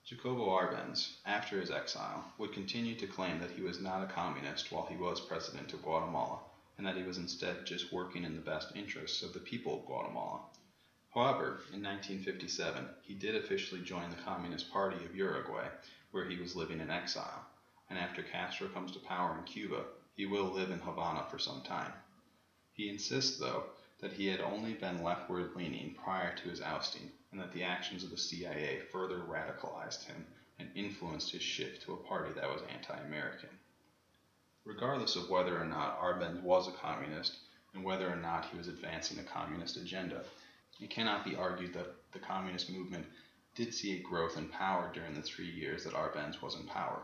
Jacobo 0.05 0.49
Arbenz, 0.49 1.11
after 1.25 1.61
his 1.61 1.71
exile, 1.71 2.27
would 2.37 2.51
continue 2.51 2.97
to 2.97 3.07
claim 3.07 3.39
that 3.39 3.53
he 3.53 3.63
was 3.63 3.79
not 3.79 4.03
a 4.03 4.07
communist 4.07 4.73
while 4.73 4.83
he 4.87 4.97
was 4.97 5.21
president 5.21 5.73
of 5.73 5.81
Guatemala, 5.81 6.41
and 6.77 6.85
that 6.85 6.97
he 6.97 7.05
was 7.05 7.19
instead 7.19 7.65
just 7.65 7.93
working 7.93 8.25
in 8.25 8.35
the 8.35 8.41
best 8.41 8.73
interests 8.75 9.23
of 9.23 9.33
the 9.33 9.39
people 9.39 9.77
of 9.77 9.85
Guatemala. 9.85 10.43
However, 11.15 11.51
in 11.71 11.83
1957, 11.85 12.91
he 13.01 13.15
did 13.15 13.37
officially 13.37 13.81
join 13.81 14.11
the 14.11 14.17
Communist 14.17 14.69
Party 14.69 15.05
of 15.05 15.15
Uruguay, 15.15 15.69
where 16.11 16.25
he 16.25 16.37
was 16.37 16.57
living 16.57 16.81
in 16.81 16.91
exile, 16.91 17.47
and 17.89 17.97
after 17.97 18.25
Castro 18.25 18.67
comes 18.67 18.91
to 18.91 18.99
power 18.99 19.37
in 19.37 19.45
Cuba, 19.45 19.87
he 20.17 20.27
will 20.27 20.51
live 20.51 20.73
in 20.73 20.81
Havana 20.81 21.23
for 21.23 21.39
some 21.39 21.63
time. 21.63 21.95
He 22.73 22.89
insists, 22.89 23.37
though, 23.37 23.67
that 24.01 24.15
he 24.15 24.27
had 24.27 24.41
only 24.41 24.75
been 24.75 24.99
leftward 24.99 25.51
leaning 25.55 25.93
prior 25.93 26.33
to 26.33 26.49
his 26.49 26.61
ousting, 26.61 27.13
and 27.33 27.41
that 27.41 27.53
the 27.53 27.65
actions 27.65 28.05
of 28.05 28.11
the 28.11 28.19
CIA 28.19 28.81
further 28.93 29.19
radicalized 29.19 30.05
him 30.05 30.27
and 30.59 30.69
influenced 30.77 31.33
his 31.33 31.43
shift 31.43 31.83
to 31.83 31.95
a 31.95 32.09
party 32.09 32.31
that 32.35 32.49
was 32.49 32.63
anti 32.73 32.97
American. 33.07 33.49
Regardless 34.65 35.17
of 35.17 35.29
whether 35.29 35.61
or 35.61 35.65
not 35.65 35.99
Arbenz 35.99 36.43
was 36.43 36.69
a 36.69 36.73
communist, 36.73 37.39
and 37.75 37.83
whether 37.83 38.09
or 38.09 38.17
not 38.17 38.45
he 38.47 38.59
was 38.59 38.69
advancing 38.69 39.19
a 39.19 39.25
communist 39.25 39.77
agenda, 39.77 40.23
it 40.79 40.91
cannot 40.91 41.25
be 41.25 41.35
argued 41.35 41.73
that 41.73 41.95
the 42.13 42.19
communist 42.19 42.71
movement 42.71 43.07
did 43.55 43.75
see 43.75 43.97
a 43.97 44.03
growth 44.03 44.37
in 44.37 44.49
power 44.49 44.91
during 44.93 45.15
the 45.15 45.23
three 45.23 45.51
years 45.51 45.85
that 45.85 45.95
Arbenz 45.95 46.41
was 46.43 46.55
in 46.55 46.67
power. 46.67 47.03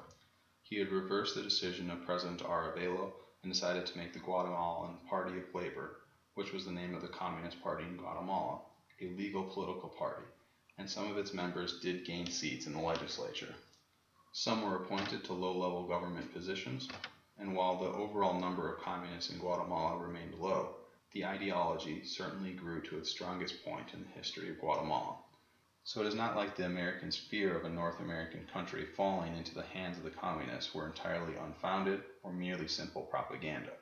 He 0.63 0.79
had 0.79 0.93
reversed 0.93 1.35
the 1.35 1.43
decision 1.43 1.91
of 1.91 2.05
President 2.05 2.43
Arevalo 2.43 3.13
and 3.43 3.53
decided 3.53 3.87
to 3.87 3.99
make 3.99 4.13
the 4.13 4.19
Guatemalan 4.19 4.99
Party 5.09 5.39
of 5.39 5.55
Labor, 5.55 6.01
which 6.35 6.53
was 6.53 6.65
the 6.65 6.73
name 6.73 6.95
of 6.95 7.03
the 7.03 7.09
Communist 7.09 7.63
Party 7.63 7.85
in 7.85 7.97
Guatemala, 7.97 8.61
a 9.01 9.09
legal 9.11 9.45
political 9.45 9.89
party, 9.89 10.25
and 10.77 10.91
some 10.91 11.09
of 11.09 11.19
its 11.19 11.33
members 11.33 11.79
did 11.81 12.05
gain 12.05 12.27
seats 12.27 12.67
in 12.67 12.73
the 12.73 12.81
legislature. 12.81 13.55
Some 14.33 14.63
were 14.63 14.77
appointed 14.77 15.23
to 15.25 15.35
low 15.35 15.57
level 15.57 15.87
government 15.87 16.33
positions, 16.35 16.89
and 17.39 17.55
while 17.55 17.77
the 17.77 17.91
overall 17.91 18.41
number 18.41 18.73
of 18.73 18.83
communists 18.83 19.31
in 19.31 19.39
Guatemala 19.39 19.97
remained 19.99 20.35
low, 20.35 20.75
the 21.13 21.25
ideology 21.25 22.05
certainly 22.05 22.53
grew 22.53 22.81
to 22.83 22.99
its 22.99 23.11
strongest 23.11 23.65
point 23.65 23.95
in 23.95 24.03
the 24.03 24.19
history 24.19 24.51
of 24.51 24.59
Guatemala. 24.59 25.17
So 25.85 26.01
it 26.01 26.09
is 26.09 26.17
not 26.17 26.35
like 26.35 26.57
the 26.57 26.67
Americans' 26.67 27.17
fear 27.17 27.57
of 27.57 27.65
a 27.65 27.71
North 27.71 28.01
American 28.01 28.47
country 28.53 28.85
falling 28.85 29.37
into 29.37 29.55
the 29.55 29.63
hands 29.63 29.97
of 29.97 30.03
the 30.03 30.11
communists 30.11 30.75
were 30.75 30.87
entirely 30.87 31.37
unfounded 31.37 32.03
or 32.25 32.33
merely 32.33 32.67
simple 32.67 33.03
propaganda. 33.03 33.73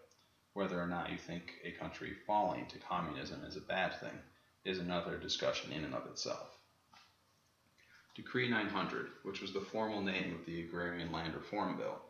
Whether 0.53 0.79
or 0.79 0.87
not 0.87 1.11
you 1.11 1.17
think 1.17 1.55
a 1.65 1.73
country 1.73 2.15
falling 2.27 2.67
to 2.67 2.79
communism 2.79 3.43
is 3.45 3.57
a 3.57 3.63
bad 3.63 3.99
thing 3.99 4.19
is 4.67 4.79
another 4.79 5.17
discussion 5.17 5.73
in 5.73 5.85
and 5.85 5.95
of 5.95 6.07
itself. 6.07 6.59
Decree 8.17 8.49
900, 8.49 9.11
which 9.23 9.41
was 9.41 9.53
the 9.53 9.61
formal 9.61 10.03
name 10.03 10.35
of 10.35 10.45
the 10.45 10.63
Agrarian 10.63 11.13
Land 11.13 11.35
Reform 11.35 11.77
Bill, 11.77 12.01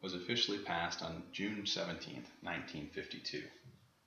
was 0.00 0.14
officially 0.14 0.58
passed 0.58 1.02
on 1.02 1.24
June 1.32 1.66
17, 1.66 2.14
1952. 2.40 3.42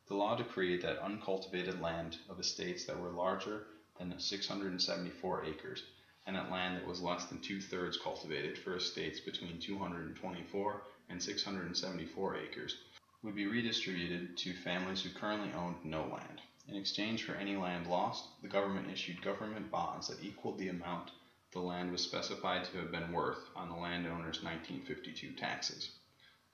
The 0.07 0.15
law 0.15 0.35
decreed 0.35 0.81
that 0.81 0.97
uncultivated 0.99 1.81
land 1.81 2.17
of 2.29 2.39
estates 2.39 2.85
that 2.85 2.97
were 2.97 3.11
larger 3.11 3.67
than 3.99 4.17
674 4.17 5.45
acres, 5.45 5.83
and 6.25 6.35
that 6.35 6.49
land 6.49 6.77
that 6.77 6.87
was 6.87 7.01
less 7.01 7.25
than 7.25 7.41
two 7.41 7.61
thirds 7.61 7.97
cultivated 7.97 8.57
for 8.57 8.75
estates 8.75 9.19
between 9.19 9.59
224 9.59 10.83
and 11.09 11.21
674 11.21 12.37
acres, 12.37 12.75
would 13.21 13.35
be 13.35 13.45
redistributed 13.45 14.37
to 14.37 14.53
families 14.53 15.01
who 15.03 15.09
currently 15.11 15.51
owned 15.53 15.83
no 15.83 16.05
land. 16.07 16.41
In 16.69 16.75
exchange 16.75 17.23
for 17.23 17.33
any 17.33 17.55
land 17.55 17.87
lost, 17.87 18.29
the 18.43 18.47
government 18.47 18.91
issued 18.91 19.23
government 19.23 19.71
bonds 19.71 20.07
that 20.07 20.23
equaled 20.23 20.59
the 20.59 20.67
amount 20.67 21.11
the 21.51 21.59
land 21.59 21.91
was 21.91 22.03
specified 22.03 22.63
to 22.65 22.77
have 22.77 22.91
been 22.91 23.11
worth 23.11 23.49
on 23.55 23.69
the 23.69 23.75
landowner's 23.75 24.43
1952 24.43 25.33
taxes. 25.33 25.89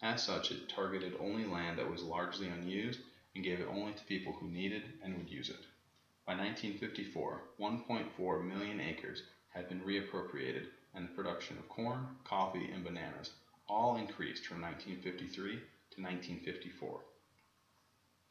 As 0.01 0.23
such, 0.23 0.51
it 0.51 0.69
targeted 0.69 1.17
only 1.19 1.43
land 1.43 1.77
that 1.77 1.89
was 1.89 2.01
largely 2.01 2.47
unused 2.47 3.01
and 3.35 3.43
gave 3.43 3.59
it 3.59 3.67
only 3.67 3.93
to 3.93 4.05
people 4.05 4.31
who 4.31 4.47
needed 4.47 4.83
and 5.03 5.17
would 5.17 5.29
use 5.29 5.49
it. 5.49 5.65
By 6.25 6.35
1954, 6.37 7.41
1.4 7.59 8.47
million 8.47 8.79
acres 8.79 9.21
had 9.49 9.67
been 9.67 9.81
reappropriated, 9.81 10.69
and 10.93 11.09
the 11.09 11.13
production 11.13 11.57
of 11.57 11.67
corn, 11.67 12.07
coffee, 12.23 12.71
and 12.71 12.85
bananas 12.85 13.31
all 13.67 13.97
increased 13.97 14.47
from 14.47 14.61
1953 14.61 15.51
to 15.51 16.01
1954. 16.01 17.03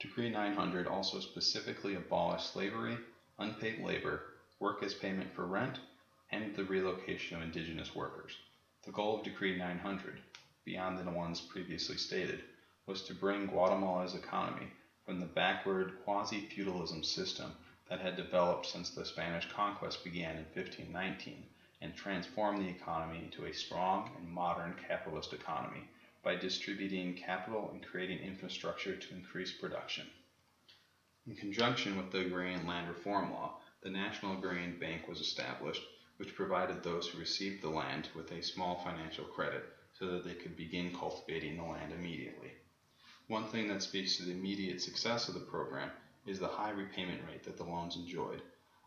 Decree 0.04 0.28
900 0.28 0.86
also 0.86 1.18
specifically 1.18 1.94
abolished 1.94 2.52
slavery, 2.52 2.98
unpaid 3.38 3.78
labor, 3.78 4.34
work 4.60 4.82
as 4.82 4.92
payment 4.92 5.32
for 5.32 5.46
rent, 5.46 5.80
and 6.30 6.54
the 6.54 6.62
relocation 6.62 7.38
of 7.38 7.42
indigenous 7.42 7.94
workers. 7.94 8.36
The 8.84 8.92
goal 8.92 9.16
of 9.16 9.24
Decree 9.24 9.56
900, 9.56 10.20
beyond 10.62 10.98
the 10.98 11.10
ones 11.10 11.40
previously 11.40 11.96
stated, 11.96 12.44
was 12.84 13.02
to 13.04 13.14
bring 13.14 13.46
Guatemala's 13.46 14.14
economy 14.14 14.68
from 15.06 15.20
the 15.20 15.26
backward 15.26 15.94
quasi 16.04 16.42
feudalism 16.42 17.02
system 17.02 17.54
that 17.88 18.00
had 18.00 18.14
developed 18.14 18.66
since 18.66 18.90
the 18.90 19.06
Spanish 19.06 19.48
conquest 19.48 20.04
began 20.04 20.36
in 20.36 20.44
1519 20.52 21.46
and 21.80 21.94
transform 21.94 22.58
the 22.58 22.68
economy 22.68 23.22
into 23.22 23.46
a 23.46 23.54
strong 23.54 24.10
and 24.18 24.28
modern 24.28 24.74
capitalist 24.86 25.32
economy 25.32 25.88
by 26.24 26.34
distributing 26.34 27.14
capital 27.14 27.70
and 27.72 27.86
creating 27.86 28.18
infrastructure 28.18 28.96
to 28.96 29.14
increase 29.14 29.52
production. 29.52 30.06
In 31.26 31.36
conjunction 31.36 31.98
with 31.98 32.10
the 32.10 32.20
Agrarian 32.20 32.66
Land 32.66 32.88
Reform 32.88 33.30
Law, 33.30 33.60
the 33.82 33.90
National 33.90 34.38
Agrarian 34.38 34.78
Bank 34.78 35.06
was 35.06 35.20
established, 35.20 35.82
which 36.16 36.34
provided 36.34 36.82
those 36.82 37.06
who 37.06 37.18
received 37.18 37.62
the 37.62 37.68
land 37.68 38.08
with 38.14 38.32
a 38.32 38.42
small 38.42 38.82
financial 38.82 39.26
credit 39.26 39.64
so 39.98 40.06
that 40.06 40.24
they 40.24 40.32
could 40.34 40.56
begin 40.56 40.94
cultivating 40.94 41.58
the 41.58 41.62
land 41.62 41.92
immediately. 41.92 42.52
One 43.28 43.46
thing 43.48 43.68
that 43.68 43.82
speaks 43.82 44.16
to 44.16 44.24
the 44.24 44.32
immediate 44.32 44.80
success 44.80 45.28
of 45.28 45.34
the 45.34 45.40
program 45.40 45.90
is 46.26 46.38
the 46.38 46.48
high 46.48 46.70
repayment 46.70 47.20
rate 47.26 47.44
that 47.44 47.58
the 47.58 47.64
loans 47.64 47.96
enjoyed. 47.96 48.40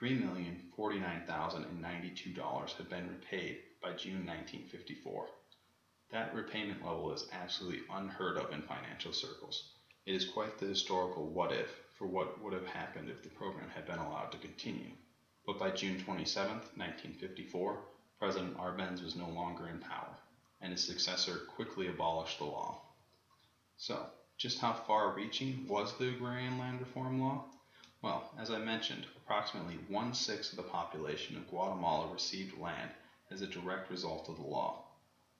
$3,049,092 0.00 2.76
had 2.76 2.88
been 2.88 3.08
repaid 3.08 3.60
by 3.80 3.92
June 3.92 4.26
1954. 4.26 5.28
That 6.10 6.34
repayment 6.34 6.84
level 6.84 7.12
is 7.12 7.28
absolutely 7.32 7.82
unheard 7.90 8.36
of 8.36 8.52
in 8.52 8.62
financial 8.62 9.12
circles. 9.12 9.70
It 10.06 10.14
is 10.14 10.28
quite 10.28 10.58
the 10.58 10.66
historical 10.66 11.28
what 11.28 11.52
if 11.52 11.80
for 11.94 12.06
what 12.06 12.42
would 12.42 12.52
have 12.52 12.66
happened 12.66 13.08
if 13.08 13.22
the 13.22 13.30
program 13.30 13.70
had 13.70 13.86
been 13.86 13.98
allowed 13.98 14.32
to 14.32 14.38
continue. 14.38 14.90
But 15.46 15.58
by 15.58 15.70
June 15.70 16.00
27, 16.00 16.52
1954, 16.52 17.80
President 18.18 18.56
Arbenz 18.56 19.02
was 19.02 19.16
no 19.16 19.28
longer 19.28 19.68
in 19.68 19.78
power, 19.78 20.16
and 20.60 20.72
his 20.72 20.86
successor 20.86 21.38
quickly 21.54 21.88
abolished 21.88 22.38
the 22.38 22.44
law. 22.44 22.80
So, 23.76 24.06
just 24.38 24.58
how 24.58 24.72
far 24.72 25.14
reaching 25.14 25.66
was 25.68 25.96
the 25.98 26.08
Agrarian 26.08 26.58
Land 26.58 26.80
Reform 26.80 27.20
Law? 27.20 27.44
Well, 28.04 28.28
as 28.36 28.50
I 28.50 28.58
mentioned, 28.58 29.06
approximately 29.16 29.76
one 29.76 30.12
sixth 30.12 30.52
of 30.52 30.58
the 30.58 30.70
population 30.70 31.38
of 31.38 31.48
Guatemala 31.48 32.12
received 32.12 32.58
land 32.58 32.90
as 33.30 33.40
a 33.40 33.46
direct 33.46 33.88
result 33.88 34.28
of 34.28 34.36
the 34.36 34.42
law. 34.42 34.84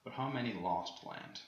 But 0.03 0.13
how 0.13 0.29
many 0.29 0.51
lost 0.51 1.05
land? 1.05 1.41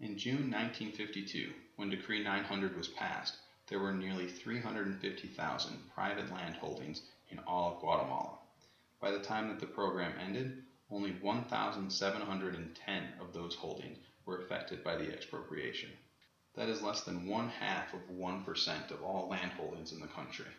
In 0.00 0.18
June 0.18 0.50
1952, 0.50 1.54
when 1.76 1.90
Decree 1.90 2.24
900 2.24 2.76
was 2.76 2.88
passed, 2.88 3.36
there 3.68 3.78
were 3.78 3.92
nearly 3.92 4.26
350,000 4.26 5.86
private 5.94 6.28
land 6.28 6.56
holdings 6.56 7.00
in 7.28 7.38
all 7.46 7.70
of 7.70 7.78
Guatemala. 7.78 8.36
By 9.00 9.12
the 9.12 9.20
time 9.20 9.46
that 9.46 9.60
the 9.60 9.68
program 9.68 10.16
ended, 10.18 10.56
only 10.90 11.12
1,710 11.12 13.14
of 13.20 13.32
those 13.32 13.54
holdings 13.54 13.98
were 14.24 14.38
affected 14.38 14.82
by 14.82 14.96
the 14.96 15.12
expropriation. 15.12 15.96
That 16.58 16.68
is 16.68 16.82
less 16.82 17.02
than 17.02 17.28
one 17.28 17.50
half 17.50 17.94
of 17.94 18.00
1% 18.10 18.90
of 18.90 19.00
all 19.04 19.28
land 19.28 19.52
holdings 19.52 19.92
in 19.92 20.00
the 20.00 20.08
country. 20.08 20.50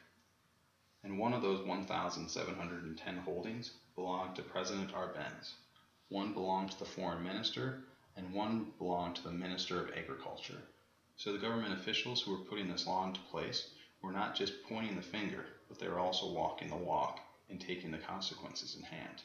And 1.04 1.20
one 1.20 1.34
of 1.34 1.42
those 1.42 1.68
1,710 1.68 3.18
holdings 3.18 3.74
belonged 3.96 4.38
to 4.38 4.42
President 4.42 4.94
Arbenz. 4.94 5.56
One 6.08 6.32
belonged 6.32 6.72
to 6.72 6.80
the 6.80 6.86
foreign 6.86 7.22
minister, 7.22 7.84
and 8.16 8.34
one 8.34 8.72
belonged 8.78 9.18
to 9.18 9.24
the 9.24 9.34
Minister 9.34 9.84
of 9.84 9.92
Agriculture. 9.92 10.62
So 11.18 11.34
the 11.34 11.38
government 11.38 11.74
officials 11.74 12.22
who 12.22 12.32
were 12.32 12.46
putting 12.46 12.70
this 12.70 12.88
law 12.88 13.06
into 13.06 13.20
place 13.30 13.70
were 14.02 14.14
not 14.14 14.36
just 14.36 14.64
pointing 14.70 14.96
the 14.96 15.02
finger, 15.02 15.48
but 15.68 15.80
they 15.80 15.90
were 15.90 16.00
also 16.00 16.32
walking 16.32 16.70
the 16.70 16.78
walk 16.78 17.20
and 17.50 17.60
taking 17.60 17.92
the 17.92 17.98
consequences 17.98 18.78
in 18.78 18.84
hand. 18.84 19.22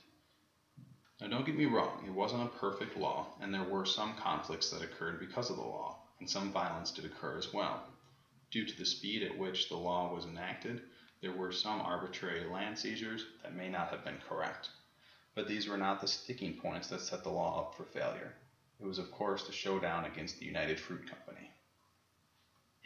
Now, 1.21 1.29
don't 1.29 1.47
get 1.47 1.57
me 1.57 1.67
wrong, 1.67 2.03
it 2.05 2.13
wasn't 2.13 2.43
a 2.43 2.59
perfect 2.59 2.97
law, 2.97 3.29
and 3.41 3.55
there 3.55 3.63
were 3.63 3.87
some 3.87 4.17
conflicts 4.17 4.71
that 4.71 4.83
occurred 4.83 5.21
because 5.21 5.51
of 5.51 5.57
the 5.57 5.63
law, 5.63 6.01
and 6.21 6.29
some 6.29 6.53
violence 6.53 6.93
did 6.93 7.05
occur 7.05 7.39
as 7.39 7.53
well. 7.53 7.83
Due 8.51 8.65
to 8.65 8.77
the 8.77 8.87
speed 8.87 9.23
at 9.23 9.37
which 9.37 9.69
the 9.69 9.77
law 9.77 10.15
was 10.15 10.27
enacted, 10.27 10.83
there 11.21 11.33
were 11.33 11.53
some 11.53 11.81
arbitrary 11.81 12.45
land 12.45 12.79
seizures 12.79 13.25
that 13.43 13.55
may 13.55 13.69
not 13.69 13.89
have 13.89 14.05
been 14.05 14.19
correct. 14.29 14.71
But 15.35 15.49
these 15.49 15.67
were 15.67 15.79
not 15.79 16.01
the 16.01 16.07
sticking 16.07 16.55
points 16.55 16.89
that 16.89 17.01
set 17.01 17.25
the 17.25 17.31
law 17.31 17.61
up 17.61 17.75
for 17.75 17.85
failure. 17.85 18.35
It 18.81 18.87
was, 18.87 18.99
of 18.99 19.11
course, 19.11 19.45
the 19.45 19.53
showdown 19.53 20.05
against 20.05 20.39
the 20.39 20.47
United 20.47 20.79
Fruit 20.79 21.05
Company. 21.09 21.51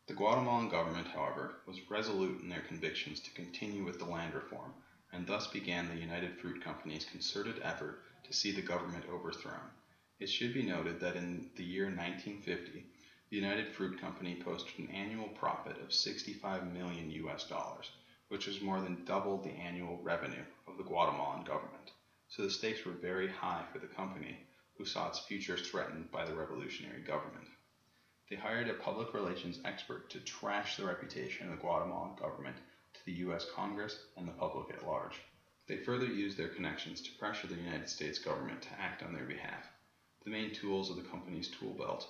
The 0.07 0.13
Guatemalan 0.13 0.69
government, 0.69 1.09
however, 1.09 1.57
was 1.67 1.91
resolute 1.91 2.41
in 2.41 2.49
their 2.49 2.61
convictions 2.61 3.19
to 3.19 3.29
continue 3.31 3.83
with 3.83 3.99
the 3.99 4.05
land 4.05 4.33
reform 4.33 4.73
and 5.13 5.25
thus 5.25 5.47
began 5.47 5.87
the 5.87 5.95
United 5.95 6.37
Fruit 6.37 6.63
Company's 6.63 7.05
concerted 7.05 7.59
effort 7.61 8.03
to 8.23 8.33
see 8.33 8.51
the 8.51 8.61
government 8.61 9.05
overthrown. 9.09 9.71
It 10.19 10.29
should 10.29 10.53
be 10.53 10.63
noted 10.63 10.99
that 10.99 11.15
in 11.15 11.49
the 11.55 11.63
year 11.63 11.85
1950, 11.85 12.85
the 13.29 13.35
United 13.35 13.73
Fruit 13.73 13.99
Company 13.99 14.35
posted 14.35 14.79
an 14.79 14.89
annual 14.89 15.29
profit 15.29 15.79
of 15.81 15.93
65 15.93 16.73
million 16.73 17.09
US 17.11 17.47
dollars, 17.47 17.91
which 18.29 18.47
was 18.47 18.61
more 18.61 18.81
than 18.81 19.05
double 19.05 19.37
the 19.37 19.51
annual 19.51 19.99
revenue 20.03 20.43
of 20.67 20.77
the 20.77 20.83
Guatemalan 20.83 21.43
government. 21.45 21.91
So 22.27 22.43
the 22.43 22.51
stakes 22.51 22.85
were 22.85 22.91
very 22.91 23.29
high 23.29 23.63
for 23.71 23.79
the 23.79 23.87
company, 23.87 24.37
who 24.77 24.85
saw 24.85 25.07
its 25.07 25.19
future 25.19 25.57
threatened 25.57 26.11
by 26.11 26.25
the 26.25 26.35
revolutionary 26.35 27.01
government. 27.01 27.47
They 28.29 28.35
hired 28.35 28.69
a 28.69 28.73
public 28.73 29.13
relations 29.13 29.59
expert 29.63 30.09
to 30.09 30.19
trash 30.19 30.75
the 30.75 30.85
reputation 30.85 31.47
of 31.47 31.55
the 31.55 31.61
Guatemalan 31.61 32.15
government 32.15 32.57
to 32.93 33.05
the 33.05 33.13
U.S. 33.23 33.45
Congress 33.55 33.97
and 34.17 34.27
the 34.27 34.33
public 34.33 34.69
at 34.73 34.85
large. 34.85 35.21
They 35.67 35.77
further 35.77 36.05
used 36.05 36.37
their 36.37 36.49
connections 36.49 37.01
to 37.01 37.17
pressure 37.17 37.47
the 37.47 37.55
United 37.55 37.89
States 37.89 38.19
government 38.19 38.61
to 38.63 38.79
act 38.79 39.03
on 39.03 39.13
their 39.13 39.25
behalf. 39.25 39.65
The 40.25 40.31
main 40.31 40.53
tools 40.53 40.89
of 40.89 40.97
the 40.97 41.09
company's 41.09 41.47
tool 41.47 41.73
belt 41.73 42.09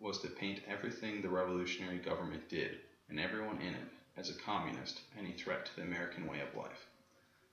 was 0.00 0.20
to 0.20 0.28
paint 0.28 0.62
everything 0.66 1.20
the 1.20 1.28
revolutionary 1.28 1.98
government 1.98 2.48
did 2.48 2.78
and 3.10 3.20
everyone 3.20 3.60
in 3.60 3.74
it 3.74 3.88
as 4.20 4.28
a 4.28 4.34
communist, 4.34 5.00
any 5.18 5.32
threat 5.32 5.64
to 5.64 5.74
the 5.76 5.82
American 5.82 6.26
way 6.26 6.40
of 6.40 6.54
life. 6.54 6.86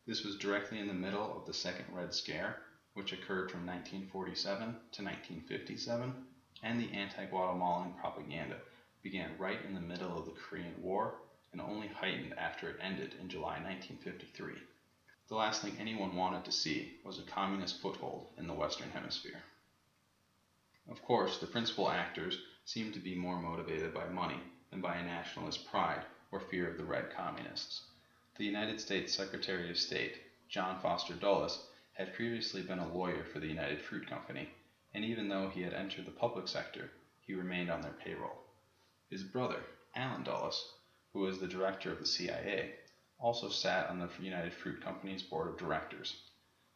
This 0.06 0.26
was 0.26 0.38
directly 0.38 0.80
in 0.80 0.88
the 0.88 0.94
middle 0.94 1.38
of 1.38 1.46
the 1.46 1.54
Second 1.54 1.86
Red 1.94 2.14
Scare, 2.14 2.58
which 2.94 3.14
occurred 3.14 3.50
from 3.50 3.66
1947 3.66 4.58
to 4.58 5.04
1957, 5.04 6.14
and 6.64 6.78
the 6.78 6.92
anti 6.92 7.24
Guatemalan 7.28 7.94
propaganda 7.94 8.58
began 9.02 9.38
right 9.38 9.64
in 9.66 9.76
the 9.76 9.80
middle 9.80 10.20
of 10.20 10.26
the 10.26 10.34
Korean 10.34 10.74
War 10.82 11.16
and 11.54 11.62
only 11.62 11.88
heightened 11.88 12.34
after 12.38 12.70
it 12.70 12.80
ended 12.82 13.16
in 13.22 13.30
July 13.30 13.62
1953. 13.62 14.56
The 15.30 15.36
last 15.36 15.62
thing 15.62 15.78
anyone 15.80 16.18
wanted 16.18 16.44
to 16.44 16.52
see 16.52 16.98
was 17.06 17.18
a 17.18 17.32
communist 17.32 17.82
foothold 17.82 18.28
in 18.38 18.46
the 18.46 18.54
Western 18.54 18.90
Hemisphere. 18.90 19.42
Of 20.92 21.02
course, 21.02 21.38
the 21.38 21.48
principal 21.48 21.90
actors 21.90 22.38
seemed 22.66 22.94
to 22.96 23.00
be 23.00 23.16
more 23.16 23.42
motivated 23.42 23.94
by 23.94 24.10
money 24.10 24.42
than 24.70 24.82
by 24.82 24.98
a 24.98 25.06
nationalist 25.06 25.66
pride 25.72 26.04
or 26.32 26.40
fear 26.40 26.70
of 26.70 26.78
the 26.78 26.86
Red 26.86 27.10
Communists. 27.16 27.82
The 28.38 28.46
United 28.46 28.80
States 28.80 29.16
Secretary 29.16 29.70
of 29.70 29.78
State, 29.78 30.22
John 30.50 30.80
Foster 30.80 31.14
Dulles, 31.14 31.60
had 31.94 32.14
previously 32.14 32.62
been 32.62 32.80
a 32.80 32.94
lawyer 32.94 33.24
for 33.24 33.40
the 33.40 33.48
United 33.48 33.82
Fruit 33.82 34.08
Company, 34.08 34.50
and 34.94 35.04
even 35.04 35.30
though 35.30 35.50
he 35.50 35.62
had 35.62 35.74
entered 35.74 36.06
the 36.06 36.12
public 36.12 36.48
sector, 36.48 36.92
he 37.26 37.34
remained 37.34 37.72
on 37.72 37.82
their 37.82 37.94
payroll. 37.94 38.38
His 39.10 39.24
brother, 39.24 39.64
Allen 39.96 40.24
Dulles, 40.24 40.64
who 41.14 41.22
was 41.22 41.40
the 41.40 41.48
director 41.48 41.92
of 41.92 42.00
the 42.00 42.06
CIA, 42.06 42.70
also 43.20 43.50
sat 43.50 43.88
on 43.88 43.98
the 43.98 44.10
United 44.20 44.54
Fruit 44.54 44.80
Company's 44.80 45.24
board 45.24 45.48
of 45.48 45.58
directors. 45.58 46.16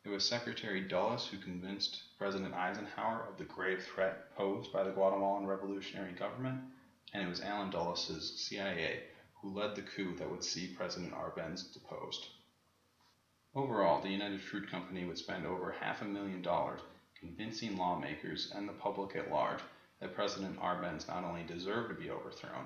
It 0.04 0.10
was 0.10 0.26
Secretary 0.26 0.82
Dulles 0.82 1.28
who 1.28 1.38
convinced 1.38 2.02
President 2.18 2.56
Eisenhower 2.56 3.28
of 3.30 3.38
the 3.38 3.46
grave 3.46 3.84
threat 3.84 4.36
posed 4.36 4.72
by 4.72 4.84
the 4.84 4.92
Guatemalan 4.92 5.46
revolutionary 5.46 6.14
government, 6.14 6.60
and 7.14 7.22
it 7.22 7.28
was 7.28 7.42
Allen 7.42 7.70
Dulles' 7.70 8.34
CIA 8.36 9.02
who 9.42 9.54
led 9.54 9.76
the 9.76 9.82
coup 9.82 10.16
that 10.18 10.30
would 10.30 10.44
see 10.44 10.68
President 10.68 11.14
Arbenz 11.14 11.74
deposed. 11.74 12.28
Overall, 13.56 14.02
the 14.02 14.10
United 14.10 14.42
Fruit 14.42 14.70
Company 14.70 15.04
would 15.04 15.18
spend 15.18 15.46
over 15.46 15.72
half 15.72 16.02
a 16.02 16.06
million 16.06 16.42
dollars 16.42 16.82
convincing 17.20 17.78
lawmakers 17.78 18.52
and 18.56 18.68
the 18.68 18.74
public 18.74 19.16
at 19.16 19.32
large 19.32 19.60
that 20.00 20.16
President 20.16 20.60
Arbenz 20.60 21.08
not 21.08 21.24
only 21.24 21.44
deserved 21.44 21.90
to 21.90 21.96
be 21.96 22.10
overthrown, 22.10 22.66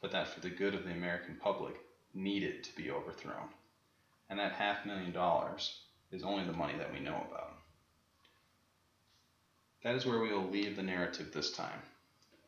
but 0.00 0.10
that 0.10 0.28
for 0.28 0.40
the 0.40 0.50
good 0.50 0.74
of 0.74 0.84
the 0.84 0.90
American 0.92 1.36
public 1.36 1.74
needed 2.14 2.64
to 2.64 2.76
be 2.76 2.90
overthrown. 2.90 3.48
And 4.28 4.38
that 4.38 4.52
half 4.52 4.84
million 4.86 5.12
dollars 5.12 5.82
is 6.10 6.22
only 6.22 6.44
the 6.44 6.52
money 6.52 6.76
that 6.78 6.92
we 6.92 7.00
know 7.00 7.24
about. 7.30 7.58
That 9.84 9.94
is 9.94 10.06
where 10.06 10.20
we 10.20 10.32
will 10.32 10.48
leave 10.48 10.76
the 10.76 10.82
narrative 10.82 11.32
this 11.32 11.52
time. 11.52 11.82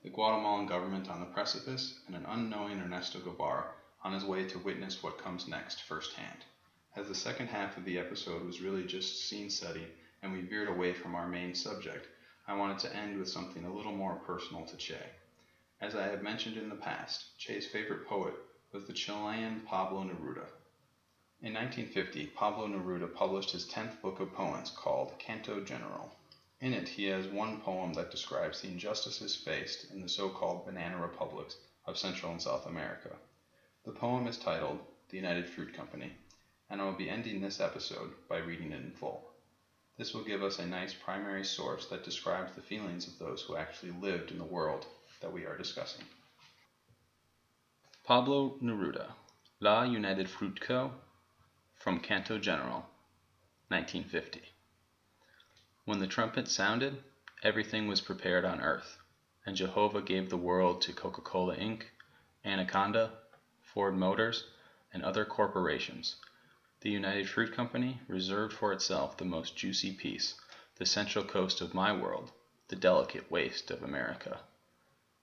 The 0.05 0.11
Guatemalan 0.11 0.67
government 0.67 1.09
on 1.09 1.21
the 1.21 1.33
precipice, 1.33 1.99
and 2.07 2.15
an 2.15 2.27
unknowing 2.27 2.79
Ernesto 2.79 3.21
Guevara 3.21 3.73
on 4.03 4.13
his 4.13 4.27
way 4.27 4.47
to 4.47 4.59
witness 4.59 5.03
what 5.03 5.17
comes 5.17 5.49
next 5.49 5.81
firsthand. 5.85 6.45
As 6.95 7.09
the 7.09 7.15
second 7.15 7.47
half 7.47 7.79
of 7.79 7.87
the 7.87 7.99
episode 7.99 8.45
was 8.45 8.61
really 8.61 8.85
just 8.85 9.27
scene 9.27 9.49
setting 9.49 9.89
and 10.21 10.31
we 10.31 10.43
veered 10.43 10.69
away 10.69 10.93
from 10.93 11.15
our 11.15 11.27
main 11.27 11.55
subject, 11.55 12.07
I 12.47 12.53
wanted 12.53 12.81
to 12.81 12.95
end 12.95 13.17
with 13.17 13.31
something 13.31 13.65
a 13.65 13.73
little 13.73 13.95
more 13.97 14.17
personal 14.17 14.67
to 14.67 14.77
Che. 14.77 15.11
As 15.81 15.97
I 15.97 16.09
have 16.09 16.23
mentioned 16.23 16.59
in 16.59 16.69
the 16.69 16.77
past, 16.77 17.25
Che's 17.39 17.67
favorite 17.67 18.05
poet 18.05 18.35
was 18.73 18.87
the 18.87 18.93
Chilean 18.93 19.63
Pablo 19.65 20.05
Neruda. 20.05 20.51
In 21.41 21.55
1950, 21.55 22.27
Pablo 22.27 22.69
Neruda 22.69 23.11
published 23.11 23.53
his 23.53 23.67
10th 23.67 23.99
book 24.03 24.21
of 24.21 24.35
poems 24.35 24.71
called 24.71 25.19
Canto 25.19 25.61
General. 25.61 26.13
In 26.61 26.73
it, 26.73 26.89
he 26.89 27.07
has 27.07 27.27
one 27.27 27.61
poem 27.61 27.93
that 27.95 28.11
describes 28.11 28.61
the 28.61 28.69
injustices 28.69 29.37
faced 29.37 29.91
in 29.91 30.01
the 30.01 30.09
so 30.09 30.29
called 30.29 30.65
banana 30.65 30.99
republics 30.99 31.57
of 31.85 31.99
Central 31.99 32.33
and 32.33 32.41
South 32.41 32.67
America. 32.67 33.17
The 33.85 33.93
poem 33.93 34.27
is 34.27 34.39
titled 34.39 34.79
The 35.11 35.17
United 35.17 35.49
Fruit 35.49 35.75
Company, 35.75 36.13
and 36.71 36.81
I 36.81 36.85
will 36.85 36.93
be 36.93 37.11
ending 37.11 37.41
this 37.41 37.61
episode 37.61 38.15
by 38.29 38.39
reading 38.39 38.73
it 38.73 38.83
in 38.83 38.93
full. 38.93 39.31
This 39.97 40.15
will 40.15 40.25
give 40.25 40.43
us 40.43 40.59
a 40.59 40.67
nice 40.67 40.95
primary 40.95 41.45
source 41.45 41.87
that 41.87 42.05
describes 42.05 42.55
the 42.55 42.63
feelings 42.63 43.07
of 43.07 43.19
those 43.19 43.43
who 43.43 43.57
actually 43.57 43.93
lived 43.93 44.31
in 44.31 44.39
the 44.39 44.45
world 44.45 44.87
that 45.21 45.33
we 45.33 45.47
are 45.47 45.59
discussing. 45.59 46.05
Pablo 48.05 48.57
Neruda, 48.63 49.13
La 49.61 49.83
United 49.83 50.29
Fruit 50.29 50.61
Co., 50.61 50.93
from 51.75 52.01
Canto 52.01 52.39
General, 52.39 52.87
1950. 53.69 54.54
When 55.87 55.99
the 55.99 56.07
trumpet 56.07 56.49
sounded, 56.49 57.05
everything 57.43 57.89
was 57.89 58.01
prepared 58.01 58.47
on 58.47 58.63
earth, 58.63 58.97
and 59.45 59.55
Jehovah 59.55 60.01
gave 60.01 60.31
the 60.31 60.39
world 60.39 60.81
to 60.83 60.95
Coca 60.95 61.21
Cola 61.21 61.57
Inc., 61.57 61.83
Anaconda, 62.43 63.13
Ford 63.61 63.95
Motors, 63.95 64.45
and 64.95 65.03
other 65.03 65.27
corporations. 65.27 66.17
The 66.81 66.91
United 66.91 67.29
Fruit 67.29 67.53
Company 67.53 68.01
reserved 68.09 68.55
for 68.55 68.73
itself 68.73 69.19
the 69.19 69.27
most 69.27 69.59
juicy 69.59 69.93
piece, 69.93 70.41
the 70.77 70.87
central 70.87 71.23
coast 71.23 71.61
of 71.61 71.75
my 71.75 71.93
world, 71.93 72.33
the 72.69 72.77
delicate 72.77 73.31
waist 73.31 73.71
of 73.71 73.83
America. 73.83 74.41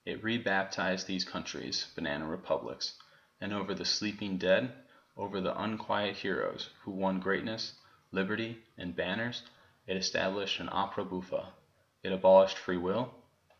It 0.04 0.22
rebaptized 0.22 1.08
these 1.08 1.24
countries 1.24 1.88
banana 1.96 2.28
republics, 2.28 2.94
and 3.40 3.52
over 3.52 3.74
the 3.74 3.84
sleeping 3.84 4.38
dead, 4.38 4.72
over 5.16 5.40
the 5.40 5.60
unquiet 5.60 6.18
heroes 6.18 6.70
who 6.82 6.92
won 6.92 7.18
greatness, 7.18 7.74
liberty, 8.12 8.62
and 8.78 8.94
banners, 8.94 9.42
it 9.86 9.96
established 9.96 10.60
an 10.60 10.68
opera 10.70 11.04
buffa. 11.04 11.52
It 12.04 12.12
abolished 12.12 12.56
free 12.56 12.76
will, 12.76 13.12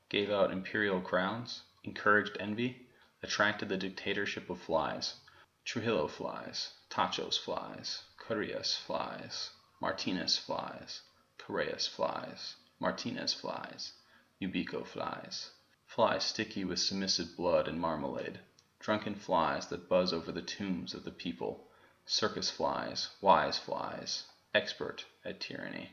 gave 0.08 0.30
out 0.30 0.52
imperial 0.52 1.00
crowns, 1.00 1.62
encouraged 1.82 2.36
envy, 2.38 2.86
attracted 3.22 3.68
the 3.68 3.76
dictatorship 3.76 4.48
of 4.48 4.60
flies, 4.60 5.16
Trujillo 5.64 6.06
flies, 6.06 6.72
Tachos 6.88 7.36
flies, 7.38 8.04
Carías 8.18 8.76
flies, 8.76 9.50
Martinez 9.80 10.38
flies, 10.38 11.02
Carías 11.38 11.88
flies, 11.88 12.54
Martinez 12.78 13.34
flies, 13.34 13.92
Ubico 14.40 14.86
flies 14.86 15.50
flies 15.94 16.24
sticky 16.24 16.64
with 16.64 16.78
submissive 16.78 17.36
blood 17.36 17.68
and 17.68 17.78
marmalade, 17.78 18.40
drunken 18.78 19.14
flies 19.14 19.66
that 19.66 19.90
buzz 19.90 20.10
over 20.10 20.32
the 20.32 20.40
tombs 20.40 20.94
of 20.94 21.04
the 21.04 21.10
people, 21.10 21.68
circus 22.06 22.50
flies, 22.50 23.10
wise 23.20 23.58
flies, 23.58 24.24
expert 24.54 25.04
at 25.22 25.38
tyranny. 25.38 25.92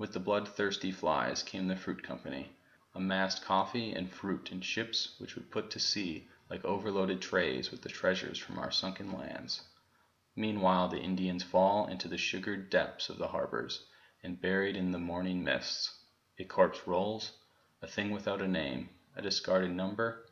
With 0.00 0.14
the 0.14 0.18
bloodthirsty 0.18 0.92
flies 0.92 1.42
came 1.42 1.68
the 1.68 1.76
fruit 1.76 2.02
company, 2.02 2.56
amassed 2.94 3.44
coffee 3.44 3.92
and 3.92 4.10
fruit 4.10 4.50
in 4.50 4.62
ships 4.62 5.14
which 5.18 5.34
would 5.34 5.50
put 5.50 5.70
to 5.72 5.78
sea 5.78 6.26
like 6.48 6.64
overloaded 6.64 7.20
trays 7.20 7.70
with 7.70 7.82
the 7.82 7.90
treasures 7.90 8.38
from 8.38 8.58
our 8.58 8.70
sunken 8.70 9.12
lands. 9.12 9.62
Meanwhile 10.34 10.88
the 10.88 11.02
Indians 11.02 11.42
fall 11.42 11.86
into 11.86 12.08
the 12.08 12.16
sugared 12.16 12.70
depths 12.70 13.10
of 13.10 13.18
the 13.18 13.28
harbors, 13.28 13.84
and 14.22 14.40
buried 14.40 14.74
in 14.74 14.90
the 14.90 14.98
morning 14.98 15.44
mists, 15.44 15.92
a 16.38 16.44
corpse 16.44 16.86
rolls, 16.86 17.32
a 17.82 17.86
thing 17.86 18.10
without 18.10 18.40
a 18.40 18.48
name, 18.48 18.88
a 19.14 19.20
discarded 19.20 19.72
number, 19.72 20.24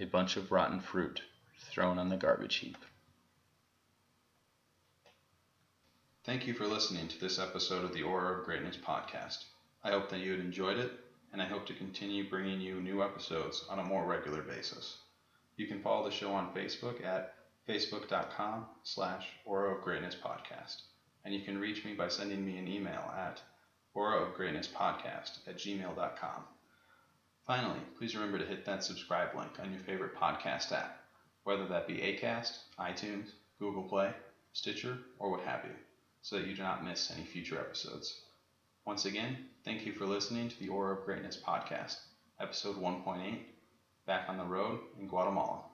a 0.00 0.06
bunch 0.06 0.38
of 0.38 0.50
rotten 0.50 0.80
fruit 0.80 1.20
thrown 1.58 1.98
on 1.98 2.08
the 2.08 2.16
garbage 2.16 2.56
heap. 2.56 2.78
Thank 6.24 6.46
you 6.46 6.54
for 6.54 6.68
listening 6.68 7.08
to 7.08 7.20
this 7.20 7.40
episode 7.40 7.84
of 7.84 7.92
the 7.92 8.04
Aura 8.04 8.38
of 8.38 8.44
Greatness 8.46 8.76
podcast. 8.76 9.46
I 9.82 9.90
hope 9.90 10.08
that 10.10 10.20
you 10.20 10.30
had 10.30 10.38
enjoyed 10.38 10.78
it, 10.78 10.92
and 11.32 11.42
I 11.42 11.46
hope 11.46 11.66
to 11.66 11.74
continue 11.74 12.30
bringing 12.30 12.60
you 12.60 12.80
new 12.80 13.02
episodes 13.02 13.66
on 13.68 13.80
a 13.80 13.84
more 13.84 14.06
regular 14.06 14.40
basis. 14.40 14.98
You 15.56 15.66
can 15.66 15.80
follow 15.80 16.04
the 16.04 16.12
show 16.14 16.32
on 16.32 16.54
Facebook 16.54 17.04
at 17.04 17.34
facebook.com 17.68 18.66
slash 18.84 19.26
Aura 19.44 19.74
of 19.74 19.82
Greatness 19.82 20.14
podcast, 20.14 20.76
and 21.24 21.34
you 21.34 21.40
can 21.40 21.58
reach 21.58 21.84
me 21.84 21.92
by 21.92 22.06
sending 22.06 22.44
me 22.44 22.56
an 22.56 22.68
email 22.68 23.12
at 23.16 23.42
aura 23.92 24.22
of 24.22 24.32
greatness 24.32 24.68
podcast 24.68 25.40
at 25.48 25.58
gmail.com. 25.58 26.44
Finally, 27.48 27.80
please 27.98 28.14
remember 28.14 28.38
to 28.38 28.46
hit 28.46 28.64
that 28.64 28.84
subscribe 28.84 29.34
link 29.34 29.58
on 29.58 29.72
your 29.72 29.80
favorite 29.80 30.14
podcast 30.14 30.70
app, 30.70 30.92
whether 31.42 31.66
that 31.66 31.88
be 31.88 31.96
Acast, 31.96 32.58
iTunes, 32.78 33.32
Google 33.58 33.82
Play, 33.82 34.14
Stitcher, 34.52 35.00
or 35.18 35.28
what 35.28 35.40
have 35.40 35.64
you, 35.64 35.74
so 36.22 36.36
that 36.36 36.46
you 36.46 36.54
do 36.54 36.62
not 36.62 36.84
miss 36.84 37.10
any 37.10 37.24
future 37.24 37.58
episodes. 37.58 38.22
Once 38.86 39.04
again, 39.04 39.36
thank 39.64 39.84
you 39.84 39.92
for 39.92 40.06
listening 40.06 40.48
to 40.48 40.58
the 40.58 40.68
Aura 40.68 40.96
of 40.96 41.04
Greatness 41.04 41.36
podcast, 41.36 41.96
episode 42.40 42.76
1.8, 42.76 43.38
Back 44.06 44.28
on 44.28 44.38
the 44.38 44.44
Road 44.44 44.80
in 44.98 45.08
Guatemala. 45.08 45.71